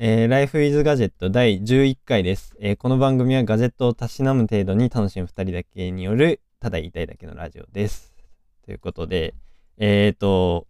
[0.00, 8.14] えー、Life is Gadget 第11回です、えーこの番組はガジェットをたしなむ程度に楽しむ2人だけによるただ言いたいだけのラジオです。
[8.64, 9.34] ということで、
[9.76, 10.68] えっ、と、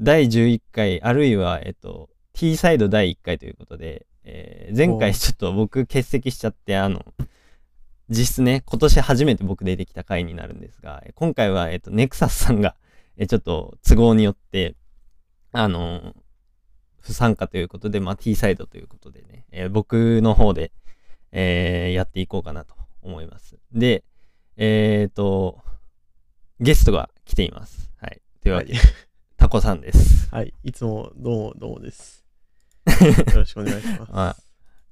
[0.00, 7.04] 第11回、あるいは、えっ、と、T サイド第1回ということで、えー前回ちょっと僕欠席しちゃって、あの、
[8.08, 12.76] 実質ね、今年初めて僕出てきた回になるんですが、えー今回は、えっ、と、ネクサスさんが、
[13.18, 14.74] えーちょっと都合によって、
[15.52, 16.14] あの
[17.04, 20.72] 不参加ということで、まあ、T サイドということでね、えー僕の方で、
[21.32, 23.56] えーやっていこうかなと思います。
[23.72, 24.04] で、
[24.56, 25.62] えっ、と、
[26.60, 27.90] ゲストが来ています。
[28.00, 28.22] はい。
[28.42, 28.78] というわけで、
[29.36, 30.30] タコさんです。
[30.30, 30.54] はい。
[30.64, 32.24] いつもどうもどうもです。
[32.88, 34.10] よろしくお願いします。
[34.12, 34.36] あ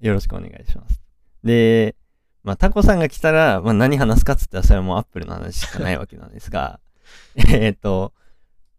[0.00, 1.00] よろしくお願いします。
[1.42, 1.96] で、
[2.42, 6.80] まあ、タコさんが来たら、まあ、何話すかっつったら、それはもうアップルの話しかないわけなんですが、
[7.48, 8.12] えっと、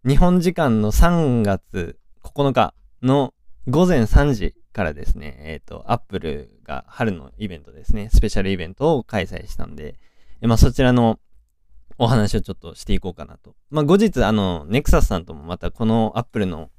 [0.06, 3.34] 日本時間の3月9日の
[3.68, 10.00] 午前3時からですね、えっ、と、アップルが春のイベントですね、スペシャルイベントを開催したんで、
[10.42, 11.20] えまあ、そちらの
[11.98, 13.56] お話をちょっとしていこうかなと。
[13.70, 16.72] まあ、後日、あの、ネクサスさんともまたこのアップルの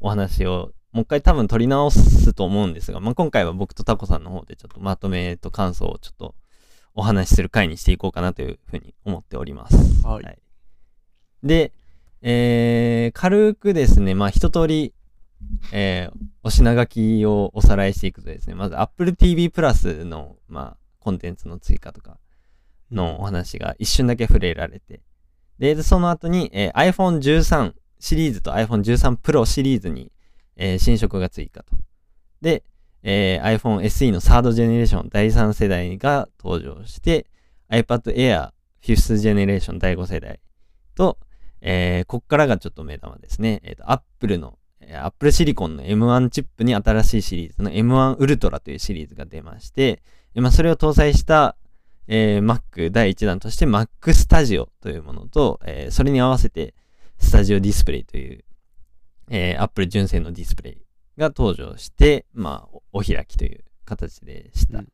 [0.00, 6.34] お話をもう一回多分取り直すと思うんですが、まあ、今回は僕とタコさんの方でちょっとまとめと感想をちょっと
[6.94, 10.06] お話しする回にしていこうかなというふうに思っております。
[10.06, 10.38] はい
[11.42, 11.72] で、
[12.20, 14.94] えー、軽くですね、まあ一通り、
[15.72, 22.18] えー、お品書きをおさらいしていくとですね、まず Apple TV プラスの、まあ、コンテンツの追加とか
[22.90, 25.00] のお話が一瞬だけ触れられて、
[25.58, 30.10] で、その後に、えー iPhone13 シリーズと iPhone13 Pro シリーズに、
[30.56, 31.76] えー新色が追加と。
[32.40, 32.64] で、
[33.02, 37.26] えー iPhone SE のサードジェネレーション第3世代が登場して、
[37.70, 38.50] iPad Air
[38.82, 40.40] 5th ジェネレーション第5世代
[40.94, 41.18] と、
[41.60, 43.60] えーこっからがちょっと目玉ですね。
[43.62, 44.61] えっ、と、Apple の、えー
[45.02, 50.02] Apple Silicon の M1 チップに新しいシリーズの M1 Ultra というシリーズが出まして、
[50.34, 51.56] えまあ、それを搭載した、
[52.08, 56.74] えー Mac 第1弾として Mac Studio というものと、えーそれに合わせて
[57.20, 58.44] Studio Display という、
[59.30, 60.82] えー Apple 純正のディスプレイ
[61.18, 64.78] が登場して、まあ、おお開きという形でした。
[64.78, 64.88] うん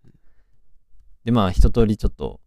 [1.28, 2.40] で、まあ、一通りちょっと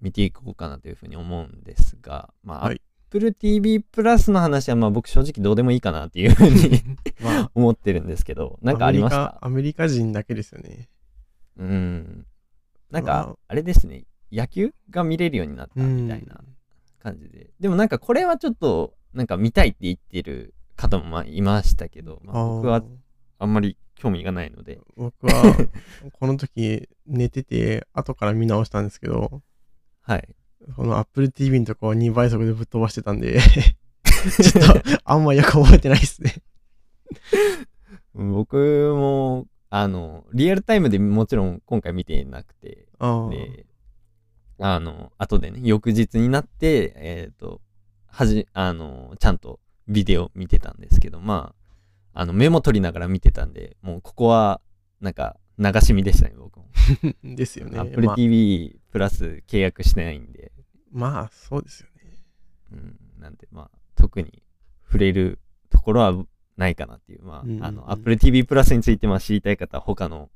[0.00, 2.80] 見ていこうかなというふうに思うんですが、まあ、はい
[3.12, 6.82] Apple TV プラスの話は、まあ、僕正直どうでもいいかなっていうふうに
[7.20, 10.88] まあ、思ってるんですけど、なんかありましたアメリカアメリカ人だけですよね。
[11.58, 12.26] うん。
[12.90, 16.40] なんまかあ、あれですね、野球が見れるようになったみたいな
[17.00, 17.50] 感じで。
[17.60, 22.82] でもなんかこれはちょっと、なんか見たいって言ってる方もまあいましたけど、まあ、僕は
[23.38, 25.54] あんまり興味がないので、僕は、
[26.12, 29.42] この時寝てて、後から見直したんですけど、
[30.00, 30.34] はい。
[30.76, 33.40] この Apple TV のとこは2倍速でぶっ飛ばしてたんで、
[34.02, 36.42] ちょっと、あんまよく覚えてないですね。
[38.14, 38.56] 僕
[38.94, 42.86] も、あの、リアルタイムでもちろん今回見てなくて。
[43.30, 43.66] で、
[44.58, 47.60] あの、後でね、翌日になって、えっ、と、
[48.06, 51.54] はじ、あの、ちゃんとビデオ見てたんですけど、ま
[52.14, 54.60] あ、あの、メモ取りながら見てたんで、もうここは、
[55.00, 56.68] なんか、流し見でしたね、僕も。
[57.24, 57.78] ですよね。
[57.78, 60.52] Apple まあ、TV プラス契約してないんで、
[60.92, 62.18] まあ、そうですよね。
[62.72, 64.42] うん、なんで、まあ、特に
[64.84, 65.38] 触れる
[65.70, 66.24] ところは
[66.58, 67.64] ないかなっていう、まうんうんうん。
[67.64, 70.30] あ、あの、Apple TV プラスについて、まあ、知りたい方は他の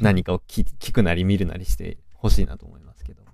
[0.00, 3.30] 何かを聞聞くなり見るなりしてほしいなと思いますけども。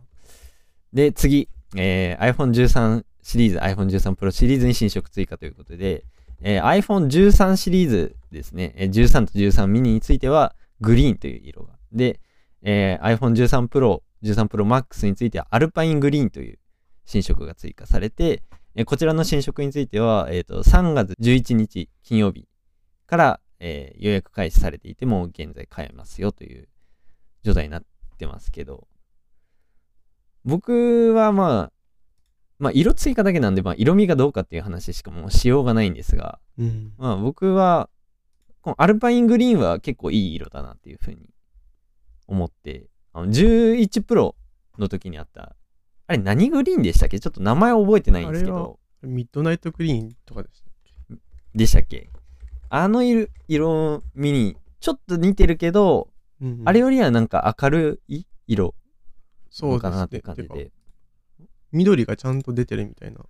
[0.93, 6.05] で、次、えー iPhone13 シリーズ、iPhone13 Pro シリーズに新色追加ということで、
[6.41, 11.75] えー iPhone13 シリーズですね、えー13と13ミニについては、グリーンという色が。
[11.93, 12.21] で、
[12.62, 16.58] えー iPhone13 Pro、13 Pro Max については、アルパイングリーンという
[17.04, 18.42] 新色が追加されて、
[18.75, 22.47] えーこちらの新色については、えーと、3月11日金曜日
[23.06, 26.69] から、えー予約開始されていて、もう現在買えますよという
[27.42, 27.82] 状態になっ
[28.19, 28.86] てますけど、
[30.44, 31.72] 僕はまあ、
[32.59, 36.92] まあ、色追加だけなんで、まあ、色味がどうかっていう話しかもうしようがないんですが、うん。
[36.98, 37.88] まあ、僕は、
[38.60, 41.30] このアルパイングリーンは結構いい色だなっていうふうに
[42.27, 44.36] 思って、あの11プロ
[44.78, 45.57] の時にあった、
[46.07, 47.18] あれ何グリーンでしたっけ？
[47.21, 50.65] ちょっと名前覚えてないんですけど、ミッドナイトグリーンとかです
[51.10, 51.18] ね。
[51.54, 52.10] でしたっけ？
[52.68, 56.09] あの色色味にちょっと似てるけど、
[56.41, 58.74] うんあれよりはなんか明るい色
[59.51, 59.91] そうですね。
[59.91, 60.71] かなって感じで。
[61.72, 63.21] 緑がちゃんと出てるみたいな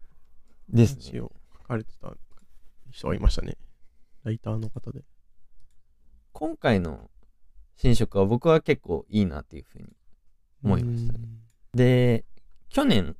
[0.68, 1.02] ですね。
[1.02, 2.14] 話を書かれてた
[2.90, 3.58] 人がいましたね。
[4.24, 5.02] ライターの方で。
[6.32, 7.10] 今回の
[7.80, 9.88] 新色は僕は結構いいなっていうふうに
[10.62, 11.20] 思いましたね。
[11.72, 12.26] で、
[12.68, 13.16] 去年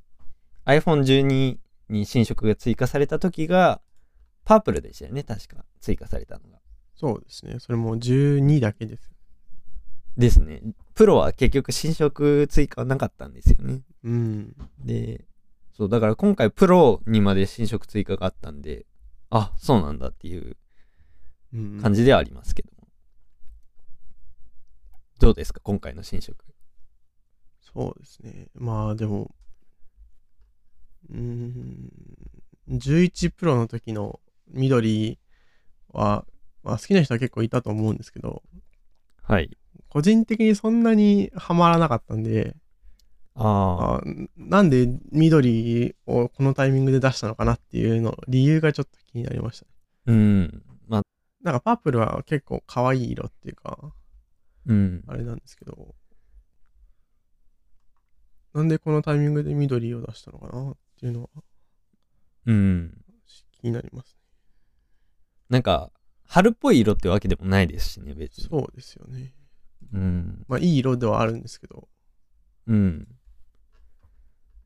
[0.67, 1.57] iPhone12
[1.89, 3.81] に新色が追加された時が
[4.45, 6.59] パープルでしたよね、確か追加されたのが。
[6.93, 7.55] そうですね。
[7.57, 9.11] それも12だけです。
[10.15, 10.61] ですね。
[10.93, 13.81] プロは結局新色追加はなかったんですよね。
[14.03, 14.55] うん。
[14.85, 15.25] で、
[15.75, 18.85] そう、だから今回プロにまで新色追加があったんで、
[19.31, 20.55] あ、そうなんだっていう
[21.51, 22.80] うん、感じではありますけども。
[25.21, 25.59] どうですか？
[25.61, 26.43] 今回の新色。
[27.61, 28.47] そうですね。
[28.55, 29.35] まあでも、
[31.11, 31.91] うーん、
[32.67, 35.19] 11プロの時の緑
[35.89, 36.25] は、
[36.63, 38.41] まあ好きな人は結構いたと思うんですけど、
[39.21, 39.55] はい。
[39.89, 42.55] 個人的にそんなにハマらなかったんで、
[43.35, 44.01] ああ、あ
[44.37, 49.71] なんで緑をこのタイミングで出したのかなっていうの、理由がちょっと気になりましたね。
[50.07, 50.63] うん。
[50.87, 51.01] まあ、
[51.43, 53.93] なんかパープルは結構可愛い色っていうか、
[54.65, 55.03] うん。
[55.07, 55.95] あれなんですけど、
[58.53, 61.29] なんでこのタイミングで緑を出したのかなっていうのは
[62.45, 62.97] うん。
[63.51, 64.17] 気になります
[65.49, 65.91] なんか、
[66.23, 68.47] 春っぽい色ってわけでもないですしね、別に。
[68.49, 69.33] そうですよね。
[69.93, 70.45] うん。
[70.47, 71.87] まあいい色ではあるんですけど、
[72.67, 73.07] うん。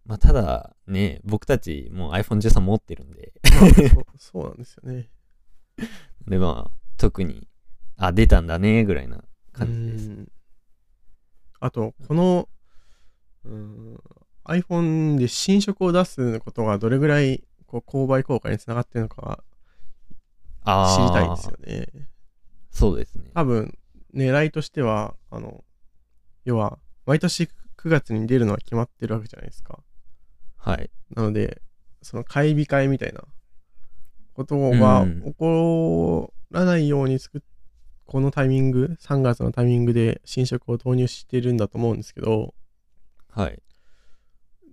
[0.06, 5.10] まあ、ただね、僕たちもう iPhone13 持ってるんで、まあそうそうなんですよね。
[6.28, 7.48] で、まあ、特に、
[7.98, 9.24] あ、出たんだね、ぐらいな
[9.58, 10.10] 感じです。
[10.10, 10.32] うん
[11.62, 12.48] あと、この、
[13.46, 14.00] うん
[14.48, 19.44] iPhone で新色を出すことがどれぐらいこう購買効果につながってるのか
[20.66, 22.08] 知りたいですよね。
[22.70, 23.32] そうですね。
[23.34, 23.78] 多分、
[24.14, 25.64] 狙いとしては、あの、
[26.44, 29.80] 要は、毎年9月に出るのは決まってるわけじゃないですか。
[30.58, 30.90] はい。
[31.16, 31.62] なので、
[32.02, 33.24] その買い控えみたいな
[34.34, 37.42] ことがうん起こらないように作っ
[38.06, 42.54] このタイミング、3月のタイミングで新色を投入してるんだと思うんですけど、
[43.30, 43.62] はい。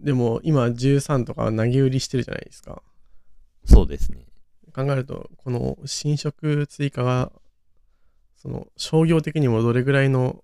[0.03, 2.83] でも今13とか投げ売りしてるじゃないですか。
[3.65, 4.27] そうですね。
[4.75, 7.33] 考えると、この新色追加が、
[8.37, 10.43] その商業的にもどれぐらいの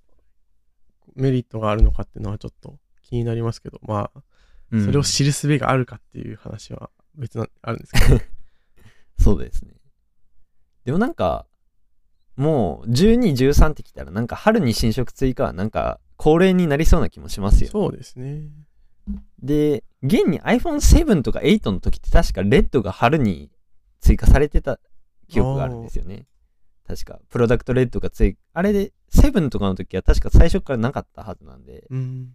[1.16, 4.22] メリットがあるのかっていうのはちょっと気になりますけど、まあ、
[4.70, 8.20] うんそれを知る術があるかっていう話は別な、あるんですけど、
[9.18, 9.74] そうですね。
[10.84, 11.46] でもなんか、
[12.38, 17.70] もう12、13ってきたら、なんか春に新色追加はなんか恒例になりそうな気もしますよ。
[17.70, 18.44] そうですね。
[19.42, 23.50] で、現に iPhone7 とか8の時って確かレッドが春に
[24.00, 24.78] 追加されてた
[25.28, 26.26] 記憶があるんですよね。
[26.86, 32.28] 確か、プロダクトレッドが追あれで、7とかの時は確か最初からなかったはずなんで、うん。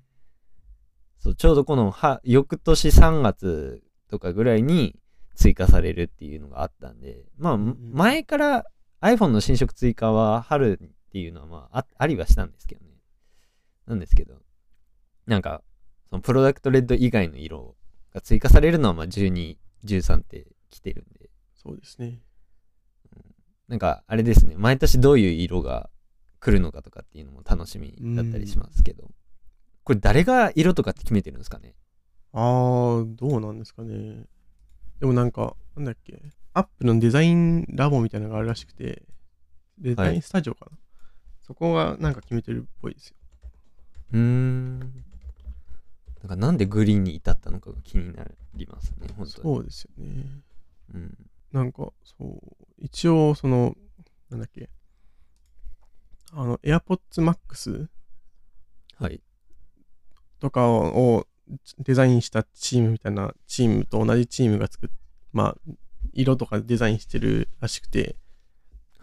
[1.18, 5.00] そうちょうどこのは翌年3月とかぐらいに
[5.36, 8.66] 追加されるっていうのがあったんで、まあ、ん前から
[9.04, 12.92] iPhone の新色追加は春っていうのはまああありはしたんですけどね。
[13.86, 14.36] なんですけど、
[15.28, 15.62] なんか、
[16.10, 17.76] そのプロダクトレッド以外の色
[18.14, 22.22] が追加されるのはまあ12、13って来てるんで、そうですね。
[23.68, 25.90] なんかあれですね、毎年どういう色が
[26.40, 29.12] 来るのかとかっていうのも楽しみだったりしますけど、
[29.84, 31.76] これ誰が色とかって決めてるんですかね？
[32.32, 34.26] あー、どうなんですかね。
[35.04, 36.18] でもなんか、なんだっけ、
[36.54, 39.04] アップのデザインラボみたいなのがあるらしくて、
[39.78, 40.78] デザインスタジオかな？
[41.42, 43.18] そこがなんか決めてるっぽいですよ。
[44.14, 44.80] うーん。
[44.80, 44.90] なん
[46.30, 48.24] かなんでグリーンに至ったのかが気にな
[48.56, 49.30] りますね、本当に。
[49.30, 50.42] そうですよね。
[50.94, 51.18] うん。
[51.52, 52.40] なんか、そう、
[52.78, 53.76] 一応、その、
[54.30, 54.70] なんだっけ、
[56.32, 57.90] あの、AirPods Max
[58.96, 59.22] はい。
[60.40, 61.28] とかを
[61.80, 64.90] デザインしたチームみたいなチームと同じチームが作っ
[65.34, 65.74] まあ、
[66.14, 68.16] 色とかデザインしてるらしくて、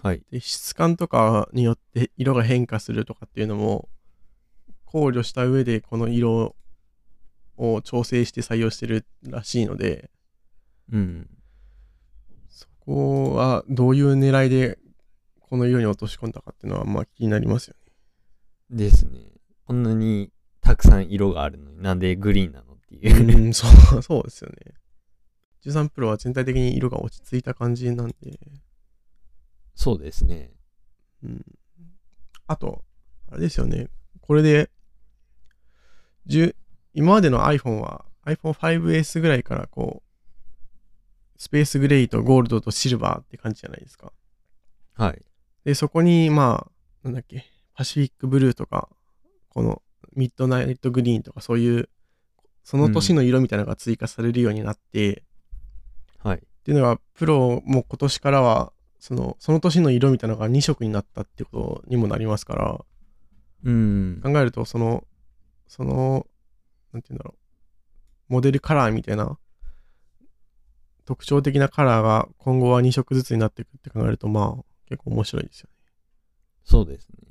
[0.01, 0.23] はい。
[0.31, 3.89] で質感とかによって色が変化するとかっていうのも
[4.87, 6.57] 考慮した上でこの色
[7.59, 10.11] を調整して採用してるらしいので
[10.91, 11.29] うん。
[12.49, 14.79] そこはどういう狙いで
[15.41, 17.75] この色に落とし込んだかっていうのはまあ気になりますよ
[18.71, 18.77] ね。
[18.79, 19.21] ですね。
[19.67, 20.31] こんなに
[20.61, 23.39] たくさん色があるのになんでグリーンなのっていう。
[23.39, 23.67] うん、そ
[23.99, 24.75] う、そうですよね。
[25.65, 28.15] 13プロは全体的に色が落ち着いた感じなんで、
[29.75, 30.53] そうですね。
[31.23, 31.45] うん。
[32.47, 32.85] あと、
[33.31, 33.89] あれですよね。
[34.21, 34.71] これで、
[36.27, 36.55] 10
[36.93, 44.13] 今までの iPhone は iPhone5S ぐらいからこう、スペースグレイとゴールドとシルバーって感じじゃないですか。
[44.95, 45.23] はい。
[45.65, 46.71] で、そこに、まあ、
[47.05, 48.89] なんだっけ、パシフィックブルーとか、
[49.49, 49.83] この
[50.15, 51.89] ミッドナイトグリーンとかそういう、
[52.65, 55.25] その年の色みたいなのが追加されるようになって、
[56.19, 56.39] はい。
[56.39, 62.85] っていうのが、プロも今年からは、その、その年の色みたいなのが2色になったってことにもなりますから、
[63.65, 64.21] うん。
[64.23, 65.05] 考えると、その、
[65.69, 66.27] その、
[66.93, 67.35] なんて言うんだろ
[68.29, 69.39] う、モデルカラーみたいな、
[71.07, 75.77] 特徴的なカラーが今後は2色ずつになっていくって考えると、まあ、結構面白いですよね。
[76.65, 77.30] そうですね。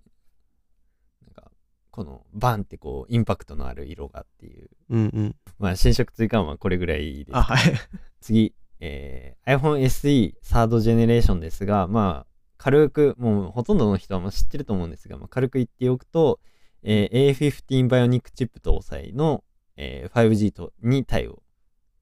[1.92, 4.70] このバンってこう、インパクトのある色がっていう。
[4.90, 5.36] うんうん。
[5.58, 7.36] まあ、新色追加はこれぐらいです。
[7.38, 7.74] あ、はい。
[8.22, 16.40] 次、えー iPhone SE サードジェネレーションですが、まあ、軽く、もうほとんどの人はもう知ってると思うんですが、まあ、軽く言っておくと、
[16.84, 19.44] えー A15 バイオニックチップ搭載の、
[19.76, 21.42] えー 5G とに対応。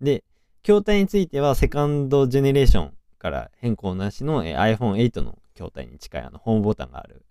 [0.02, 0.24] で、
[0.64, 7.26] 筐体についてはセカンドジェネレーションから変更なしの、えー iPhone8 の筐体に近いあのホームボタンがある、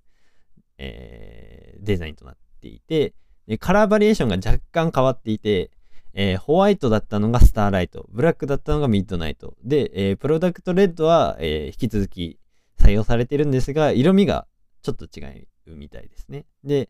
[0.78, 3.14] えーデザインとなってていて、
[3.46, 5.70] でカラーバリエーションが若干変わっていて、
[6.14, 9.54] えーホワイトだったのがスターライト、ブラックだったのがミッドナイト。
[9.64, 12.38] で、えープロダクトレッドは、えー引き続き
[12.78, 14.46] 採用されてるんですが、色味が
[14.82, 15.22] ちょっと違
[15.66, 16.46] うみたいですね。
[16.64, 16.88] で、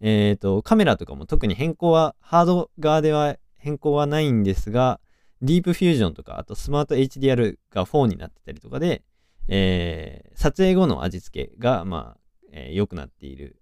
[0.00, 5.00] えっ、と、カメラとかも特に変更は、ハード側では変更はないんですが、
[5.42, 9.02] ディープフュージョンとか、あとスマート HDR が4になってたりとかで、
[9.48, 12.20] えー撮影後の味付けが、まあ、
[12.52, 13.60] えー良くなっている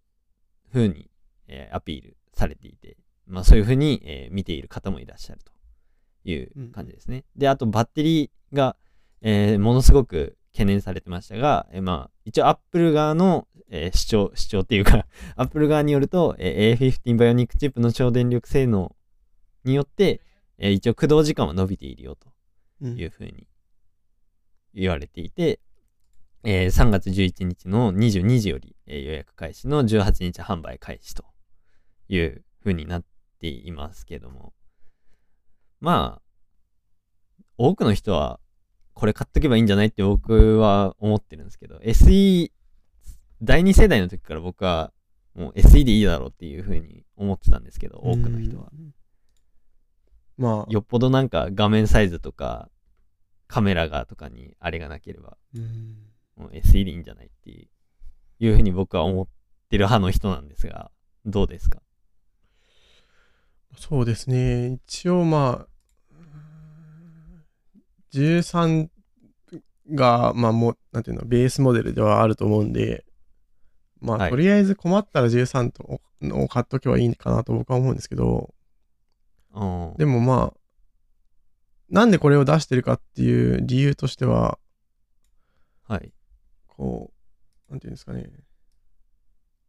[0.73, 1.09] 風に、
[1.49, 5.53] えーアピールされていて、まあそういう風に、えー見ている方もいらっしゃると
[6.29, 7.25] いう感じですね。
[7.37, 8.77] で、あとバッテリーが、
[9.23, 18.95] えーものすごく懸念されてましたが、えーまあ一応 Apple 側の、えー主張、主張っていうか Apple 側によると、えー A15 バイオニックチップの超電力性能
[19.65, 20.21] によって、
[20.59, 22.29] えー一応駆動時間は伸びているよと
[22.83, 23.47] うんいうふうに
[24.75, 25.61] 言われていて、
[26.45, 31.25] えー3月11日の22時より、えー予約開始の18日販売開始と
[32.09, 33.05] いうふうになっ
[33.41, 34.53] ていますけども、
[35.81, 36.23] まあ、
[37.59, 38.41] 多くの人は
[38.95, 42.51] これ買っとけばいいんじゃないって僕は思ってるんですけど、SE、
[43.43, 44.93] 第2世代の時から僕は
[45.35, 48.71] もう SE でいいだろうっていうふうに思ってたんですけど、多くの人は。
[48.73, 48.95] うん。
[50.39, 52.71] まあ、よっぽどなんか画面サイズとか
[53.49, 55.97] カメラがとかにあれがなければうん
[56.37, 57.69] もう SE でいいんじゃないっていう
[58.47, 59.27] いうふうに僕は思っ
[59.71, 60.91] てる派の人なんですが
[61.25, 61.81] どうですか？
[63.77, 64.79] そうですね。
[64.87, 65.69] 一応まあ、
[68.13, 68.89] 13
[69.91, 73.05] が、まあもう、なんていうの、ベースモデルではあると思うんで、
[74.01, 78.55] まあ、はいとりあえず困ったら13とを買っとけばいいかなと僕は思うんですけど、
[79.55, 80.61] うんでもまあ、
[81.89, 84.59] なんでこれを出してるかっていう理由としては、
[85.89, 86.13] はい
[86.67, 87.13] こ
[87.69, 88.29] う、なんていうんですかね。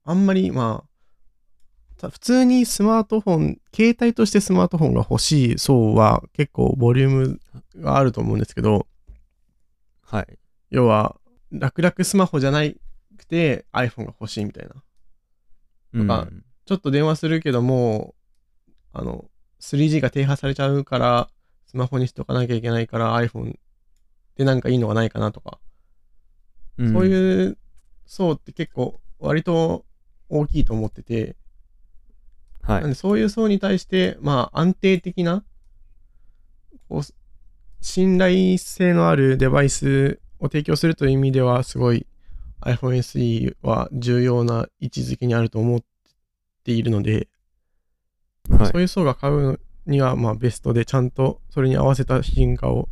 [0.04, 0.97] あんまり、まあ、た
[2.00, 7.40] 普通にスマートフォン、携帯としてスマートフォンが欲しい層は結構ボリューム
[7.78, 8.88] があると思うんですけど、
[10.04, 10.40] はい。
[10.70, 11.18] 要は、
[11.52, 12.62] 楽々スマホじゃな
[13.18, 14.84] くて iPhone が欲しいみたいな。
[15.94, 16.08] うん。
[16.08, 16.28] か
[16.66, 18.14] ちょっと電話するけども、
[18.94, 19.26] あの、
[19.60, 21.30] 3G が停波されちゃうから、
[21.66, 23.58] スマホにしとかなきゃいけないから iPhone
[24.36, 25.60] でなんかいいのがないかなとか、
[26.78, 26.94] うん。
[26.94, 27.58] そういう
[28.06, 29.86] 層って結構割と
[30.30, 31.36] 大きいと思ってて、
[32.68, 32.82] はい。
[32.82, 35.44] なんでそういう層に対して、まあ安定的な、
[36.90, 37.02] こう
[37.80, 42.06] 信頼性のあるデバイスを提供するという意味では、すごい
[42.62, 45.80] iPhone SE は重要な位置づけにあると思っ
[46.66, 47.30] ているので、
[48.50, 48.68] はい。
[48.68, 52.90] そういう層が買うには、まあベストでちゃんとそれに合わせた進化を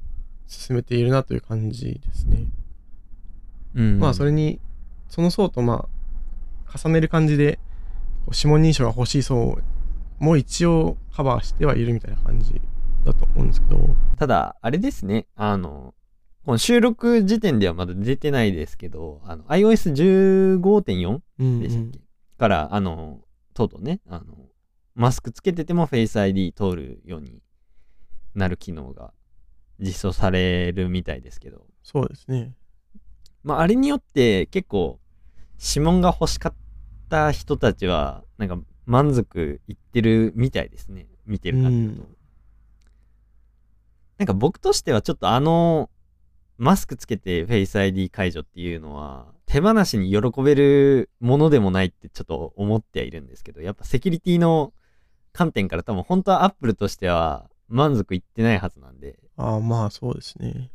[0.48, 2.46] 進めているなという感じですね。
[3.76, 4.00] うん。
[4.00, 4.62] まあそれに、
[5.10, 5.90] その層とま
[6.74, 7.60] あ、重ねる感じで、
[8.34, 9.60] 指紋認証が欲しい層
[10.20, 12.62] も一応カバーしてはいるみたいな感じ
[13.06, 15.28] だと思うんですけど、ただあれですね。
[15.36, 15.94] あの
[16.46, 22.00] この収録時点ではまだ出てないですけどあの iOS15.4 うんでしたっけ、
[22.38, 23.22] から、あの、
[23.54, 24.26] とうとうね、あの、
[24.94, 27.42] マスクつけてても Face ID 通るように
[28.34, 29.14] なる機能が
[29.80, 32.54] 実装されるみたいですけど、そうですね。
[33.44, 35.00] まあ、あれによって結構、
[35.60, 36.54] 指紋が欲しかっ
[37.16, 41.08] た人たちは、なんか満足いってるみたいですね。
[41.26, 42.02] 見てる感じだと。
[42.02, 42.16] うん
[44.18, 45.90] なんか僕としてはちょっとあの、
[46.58, 54.74] マスクつけて Face ID 解除っていうのは、手放しに喜べるものでもないってちょっと思ってはいるんですけど、やっぱセキュリティの
[55.34, 60.72] 観点から多分本当は Apple としては満足いってないはずなんで、ああ、まあそうですね。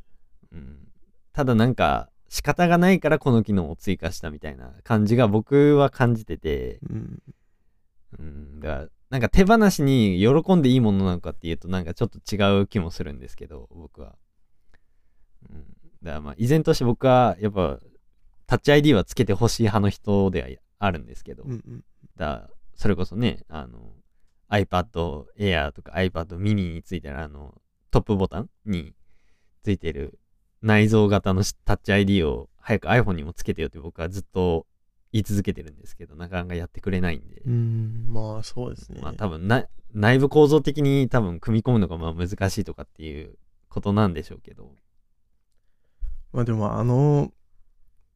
[0.52, 0.88] うん、
[1.32, 7.22] ただなんか仕方がないからこの機能を追加したみたいな感じが僕は感じてて、うん。
[8.18, 14.14] うん、だからなんか手放しに喜んでいいものなのかっていうとなんかちょっと違う気もするんですけど僕は、
[15.49, 15.64] うん、
[16.02, 17.78] だからまあ依然として僕はやっぱ
[18.46, 21.84] タッチ ID はつけてほしい派の人ではあるんですけど、うんうん。
[22.16, 23.92] だそれこそねあの
[24.50, 27.60] iPad Air とか iPad mini についてるあの
[27.90, 28.94] トップボタンに
[29.62, 30.18] ついてる
[30.62, 34.67] 内蔵型のタッチ ID を早く iPhone にもつけてよって僕はずっと
[35.12, 37.43] 言い続けてるんですけど、なかなかやってくれないんで。
[37.47, 39.00] うん、まあそうですね。
[39.02, 43.37] まあ多分な、内部構造的に多分組み込むのがまあ難しいとかっていう
[43.69, 44.73] ことなんでしょうけど。
[46.33, 47.33] まあでもあの、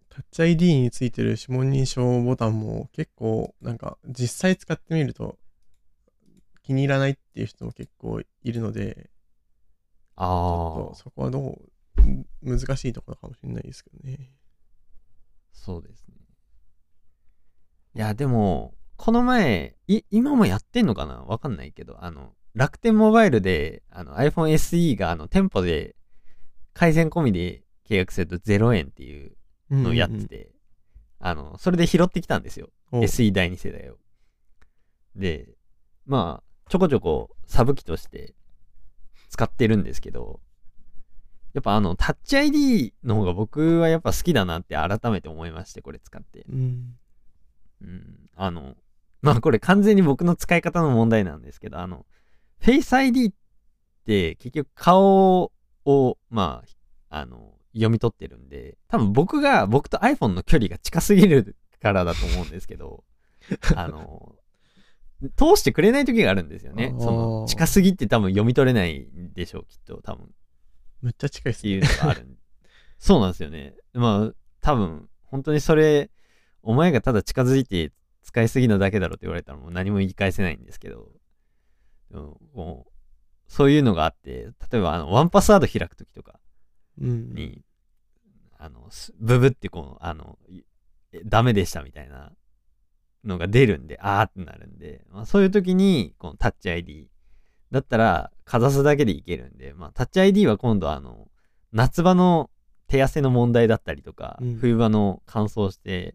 [0.08, 5.36] タッチ ID についてる指紋認証ボタンも結構なんか実際使ってみると
[6.62, 9.08] 気に入らないっていう人も結構いるので、ち
[10.16, 11.70] ああそこはどう、
[12.42, 14.30] 難しいところかもしれないですけどね。
[15.52, 16.14] そうですね。
[17.94, 21.22] いや、でも、この前、い、今もやってんのかな？
[21.22, 25.96] わかんないけど、あの、楽天モバイルで、あの、iPhone SE が、あの、店舗で、
[26.72, 29.36] 回線込みで契約すると0円っていう
[29.70, 30.50] のをやってて、
[31.20, 32.70] あの、それで拾ってきたんですよ。
[32.92, 33.96] うん、SE 第2世代を。
[35.16, 35.54] で、
[36.04, 38.34] まあ、ちょこちょこサブ機として
[39.28, 40.40] 使ってるんですけど、
[41.54, 46.44] やっぱあの、タッチ ID の方が僕はやっぱ好きだなって改めて思いまして、これ使って。
[46.50, 46.96] うん。
[47.80, 48.30] うん。
[48.34, 48.74] あの、
[49.22, 52.04] まあこれ完全に僕の使い方の問題なんですけど、あの、
[52.60, 53.32] Face ID っ
[54.04, 55.52] て結局顔
[55.84, 56.62] を、ま
[57.10, 63.04] あ、あの、読み取ってるんで、多分僕が、僕と iPhone の距離が近すぎるからだと思うんですけど、
[63.76, 64.36] あの、
[65.36, 66.94] 通してくれない時があるんですよね。
[66.98, 70.30] その、近すぎって多分読み取れないんでしょう、きっと、多分。
[71.04, 71.78] めっちゃ近いっすね。
[71.78, 72.38] っていうのがあるん
[72.98, 73.74] そうなんですよね。
[73.92, 76.10] まあ、多分、本当にそれ、
[76.62, 77.92] お前がただ近づいて
[78.22, 81.12] 使いすぎなだけだろって言われたらもう何も言い返せないんですけど、
[82.10, 82.92] でももう
[83.46, 86.40] そういうのがあって、例えばあの、ワンパスワード開くときとか
[86.98, 87.34] うん。
[87.34, 87.62] に、
[88.56, 90.38] あの、すブブってこう、あの、
[91.26, 92.32] ダメでしたみたいな
[93.24, 97.10] のが出るんで、あーってなるんで、まあ、そういう時に、このタッチ ID
[97.74, 101.28] だったら、かざすだけでいけるんで、まあ、タッチ ID は今度あの、
[101.72, 102.50] 夏場の
[102.86, 106.14] 手汗の問題だったりとか、うん冬場の乾燥して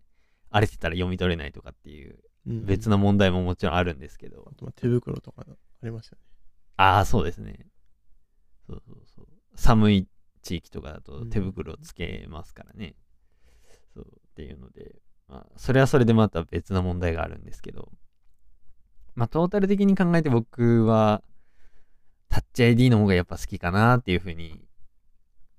[0.49, 6.23] 荒れてたら読み取れないとかっていううん別な問題ももちろんあるんですけど、あとまあ手袋とかありますよね。
[6.77, 7.67] ああ、そうですね。
[8.65, 9.27] そうそうそう。
[9.55, 10.07] 寒い
[10.41, 12.95] 地域とかだとうん手袋つけますからね。
[13.93, 14.95] そうっていうので、
[15.27, 17.91] まあ、それはそれでまた別な問題があるんですけど、
[19.15, 21.21] まあ、トータル的に考えて僕は、
[22.29, 24.61] タッチ ID の方がやっぱ好きかなっていうふうに、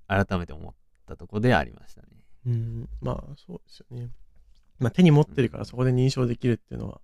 [0.07, 0.73] 改めて思っ
[1.07, 2.07] たところでありましたね。
[2.47, 2.89] うん。
[3.01, 4.09] まあそうですよね。
[4.79, 7.01] まあ手に持ってるからそこで認証できるっていうのは、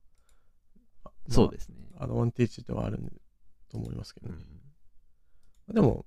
[1.03, 1.75] まあそうですね。
[1.99, 2.99] アドバンテージではある
[3.69, 4.35] と思いますけどね。
[4.35, 4.67] うん
[5.73, 6.05] でも、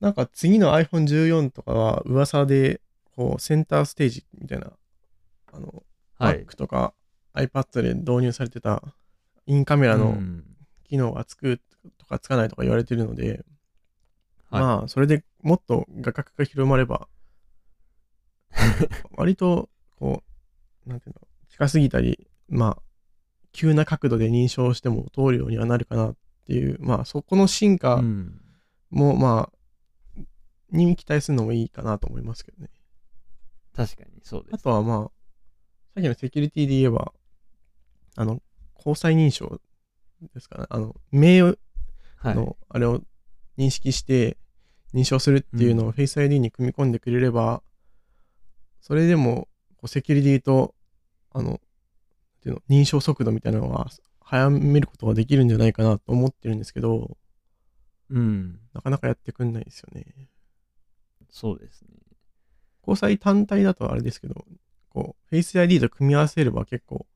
[0.00, 2.82] なんか次の iPhone14 とかは噂で、
[3.16, 4.72] こう、センターステージみたいな、
[5.52, 5.82] あの、
[6.18, 6.44] はい。
[6.44, 6.92] Mac とか
[7.34, 8.82] iPad で導入されてた
[9.46, 10.44] インカメラのうん
[10.90, 11.60] 機能がつく
[11.98, 13.44] とかつかないとか言われてるので、
[14.50, 17.08] はいまあ、それでもっと画角が広まれば、
[19.16, 20.24] 割と、こ
[20.84, 22.82] う、なんていうの、近すぎたり、まあ、
[23.52, 28.40] 急な角度で認証しても通るようにはなるかなっていう、まあ、そこの進化うん
[28.90, 30.22] も、まあ、
[30.72, 32.70] に期待するのもいいかなと思いますけどね。
[33.74, 34.54] 確かにそうです。
[34.54, 34.98] あとはまあ、
[35.94, 37.12] さっきのセキュリティで言えば、
[38.16, 38.42] あの、
[38.76, 39.60] 交際認証
[40.34, 40.66] ですかね。
[40.68, 41.52] あの、名は
[42.32, 42.34] い。
[42.34, 43.00] の、あれを
[43.56, 44.36] 認識して
[44.94, 47.62] 認証するっていうのを Face ID に組み込んでくれれば、
[48.80, 49.48] それでも、
[49.86, 50.74] セキュリティと、
[51.32, 51.58] あの、っ
[52.42, 53.88] ていうの、認証速度みたいなのは
[54.20, 57.16] 早めることができるんじゃないかなと思ってるんですけど、
[58.10, 58.58] うん。
[58.74, 60.28] なかなかやってくんないですよね。
[61.30, 61.88] そうですね。
[62.82, 64.44] 交際単体だとあれですけど、
[64.88, 67.06] こう、Face ID と組み合わせれば結構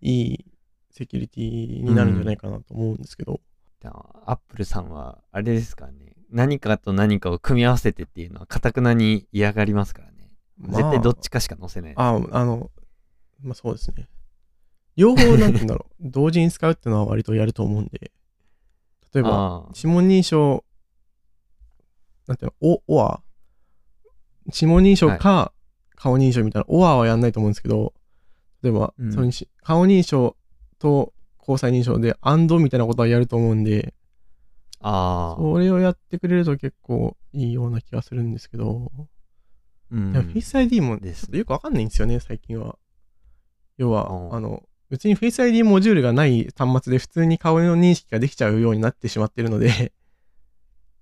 [0.00, 0.44] いい
[0.98, 3.40] セキュリティになるんじゃないかなと思うんですけど、
[3.84, 6.16] アップルさんは、あれですかね。
[6.30, 10.36] 何かと何かを組み合わせてっていうのは、かたくなに嫌がりますからね。
[10.58, 11.92] まあ絶対どっちかしか載せない。
[11.96, 12.72] あ、あの、
[13.40, 14.08] まあそうですね。
[14.96, 18.10] 両方、なんて言うんだろう、 同時に使うっていうのは割とやると思うんで、
[19.14, 20.64] 例えば、指紋認証、
[22.26, 23.22] なんていうの、お、オア、
[24.52, 25.52] 指紋認証か
[25.94, 27.94] 顔認証みたいな、オアはやんないと思うんですけど、
[28.62, 30.36] 例えば、うんそれにし顔認証
[30.78, 33.94] と交際認証で、アンドみたいなことはやると思うんで、
[34.80, 35.42] あー。
[35.42, 38.90] それをやってくれると結構いいような気がするんですけど、
[39.90, 40.12] うん。
[40.12, 41.28] でも Face ID もです。
[41.32, 42.78] よくわかんないんですよね、最近は。
[43.76, 44.34] 要はう、ん。
[44.34, 49.92] あの、別に Face ID モジュールがない端末で普通に顔の認識ができちゃうようになってしまってるので、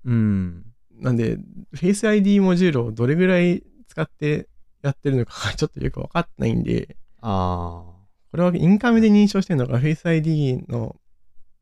[0.04, 0.64] うん。
[0.92, 1.38] なんで、
[1.74, 4.48] Face ID モジュールをどれぐらい使って
[4.82, 7.95] やってるのかがちょっとよくわかんないんで、あ
[8.36, 10.96] これはインカメで認証してるのか、Face ID の、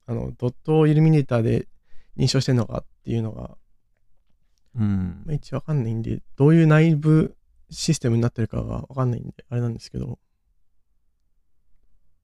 [0.07, 1.69] あの、ドットイルミネーターで
[2.19, 4.81] 認証してるのかっていうのが、ー。
[4.81, 5.35] うんまあ、。
[5.35, 7.37] 一応わかんないんで、どういう内部
[7.71, 10.19] システムになってるかがわかんないんで、あれなんですけど、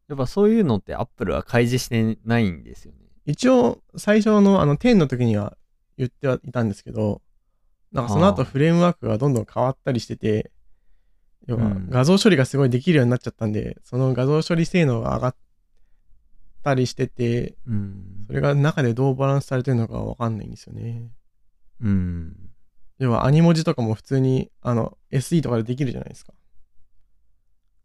[0.08, 2.98] やっぱそういうのって Apple は開示してないんですよね。
[3.26, 5.56] 一応、最初のあの10の時には
[5.96, 7.22] 言ってはいたんですけど、
[7.92, 10.50] なんかその後フレームワークがどんどん変わったりしてて、
[11.46, 15.36] 要はうん画像処理がすごいできるようになっちゃったんで、その画像処理性能が上がっ
[16.62, 21.10] たりしてて、うんそれが中でどうバランスされてるのかわかんないんですよね。
[21.82, 22.36] うん。
[22.98, 26.32] 要はアニ文字とかも普通にあの SE とかでできるじゃないですか。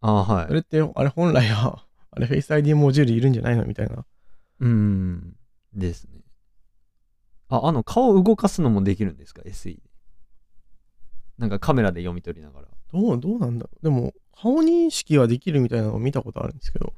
[0.02, 0.54] ああ、はいそ。
[0.54, 4.06] れって、あれ本来は、あれ Face ID モジュールいるんじゃないのみたいな。
[4.60, 5.36] うん。
[5.74, 6.22] ですね。
[7.50, 9.82] あ、あの、顔動かすのもできるんですか ?SE で。
[11.40, 12.68] なんかカメラで読み取りながら。
[12.92, 13.84] どう、どうなんだろう。
[13.84, 16.94] でも、顔認識はできるみたいなのを見たことあるんですけど、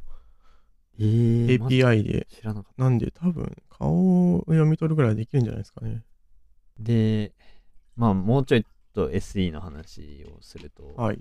[1.00, 2.28] えー、API で。
[2.30, 6.04] 知らなかっなんで、多分、顔を読み取るぐらいできるんじゃないですかね。
[6.78, 6.84] た。
[6.84, 7.34] で、
[7.95, 11.19] まあ、もうちょいと SE の話をすると、はい。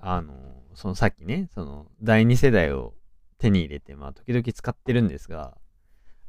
[0.00, 0.34] あの、
[0.74, 2.94] そのさっきね、その第2世代を
[3.38, 5.56] 手に入れて、まあ、時々使ってるんですが、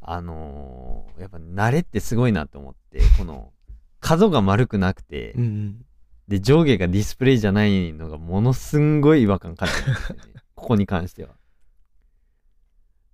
[0.01, 3.53] あのーやっぱ慣れってすごいなと思って、この
[3.99, 5.85] 角が丸くなくて、うんうん。
[6.31, 10.23] で、上下がディスプレイじゃないのがものすんごい違和感感じるんですよね。
[10.55, 11.35] ここに関しては。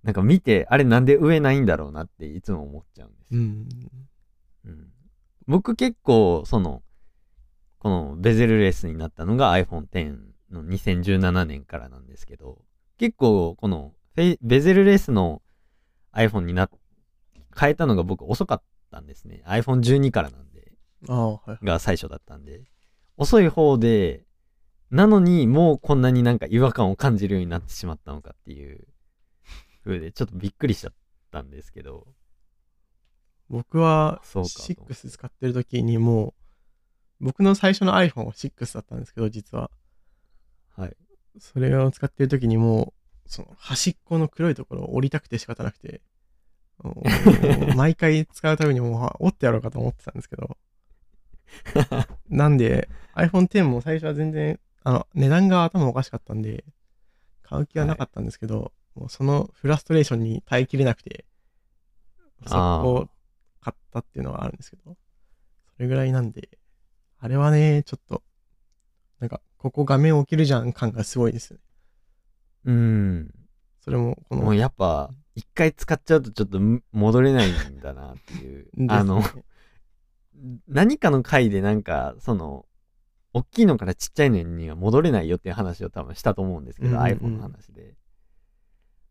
[0.04, 3.40] なんか見て、あれなんで上ないんだろうなっていつも思っちゃうんですよ。
[3.40, 3.68] うん。
[4.66, 4.92] うん
[5.48, 6.82] 僕結構、その、
[7.78, 12.62] このベゼルレスになったのが iPhone X の2017年からなんですけど、
[12.98, 15.40] 結構このベゼルレスの
[16.12, 16.70] iPhone にな、
[17.58, 19.42] 変えたのが僕遅かったんですね。
[19.46, 20.72] iPhone12 からなんで。
[21.62, 22.64] が最初だったんで、
[23.18, 24.24] 遅い方で、
[24.90, 28.86] なのにもうこんなになんか違和感を感じるようになってしまったのかっていう
[29.84, 30.92] 風で、ちょっとびっくりしちゃっ
[31.30, 32.06] たんですけど、
[33.50, 36.28] 僕は、そうか6使ってる時にも
[37.20, 39.70] う、僕の最初の iPhone は6だったんですけど、実は。
[40.76, 40.96] はい。
[41.40, 42.94] それを使ってる時にも
[43.26, 46.02] う、その端っこの黒いところを折りたくて仕方なくて、
[47.74, 50.56] 毎回使うたびにもう折ってやろうかと思ってたんですけど、
[52.28, 56.64] なんで iPhone X も最初は全然、あの、値段が頭おかしかったんで、
[57.42, 61.24] 買う気はなかったんですけど、もうそのフラストレーションに耐えきれなくて、
[62.46, 63.08] そこを
[63.60, 64.96] 買ったっていうのはあるんですけど、
[65.76, 66.58] それぐらいなんで、
[67.18, 68.22] あれはね、ちょっと、
[69.18, 71.62] なんか、ここ画面置けるじゃん感がすごいですよね。
[72.66, 73.34] うん。
[73.80, 78.68] それも、この、もうやっぱ、一回使っちゃうとちょっとむ戻れないんだなっていう。
[78.74, 79.22] ねあの、
[80.68, 82.66] 何かの回でなんか、その、
[83.32, 87.94] 大きいのからちっちゃいのには戻れないよっていう話を多分したと思うんですけど、うんうんうん iPhone の話で。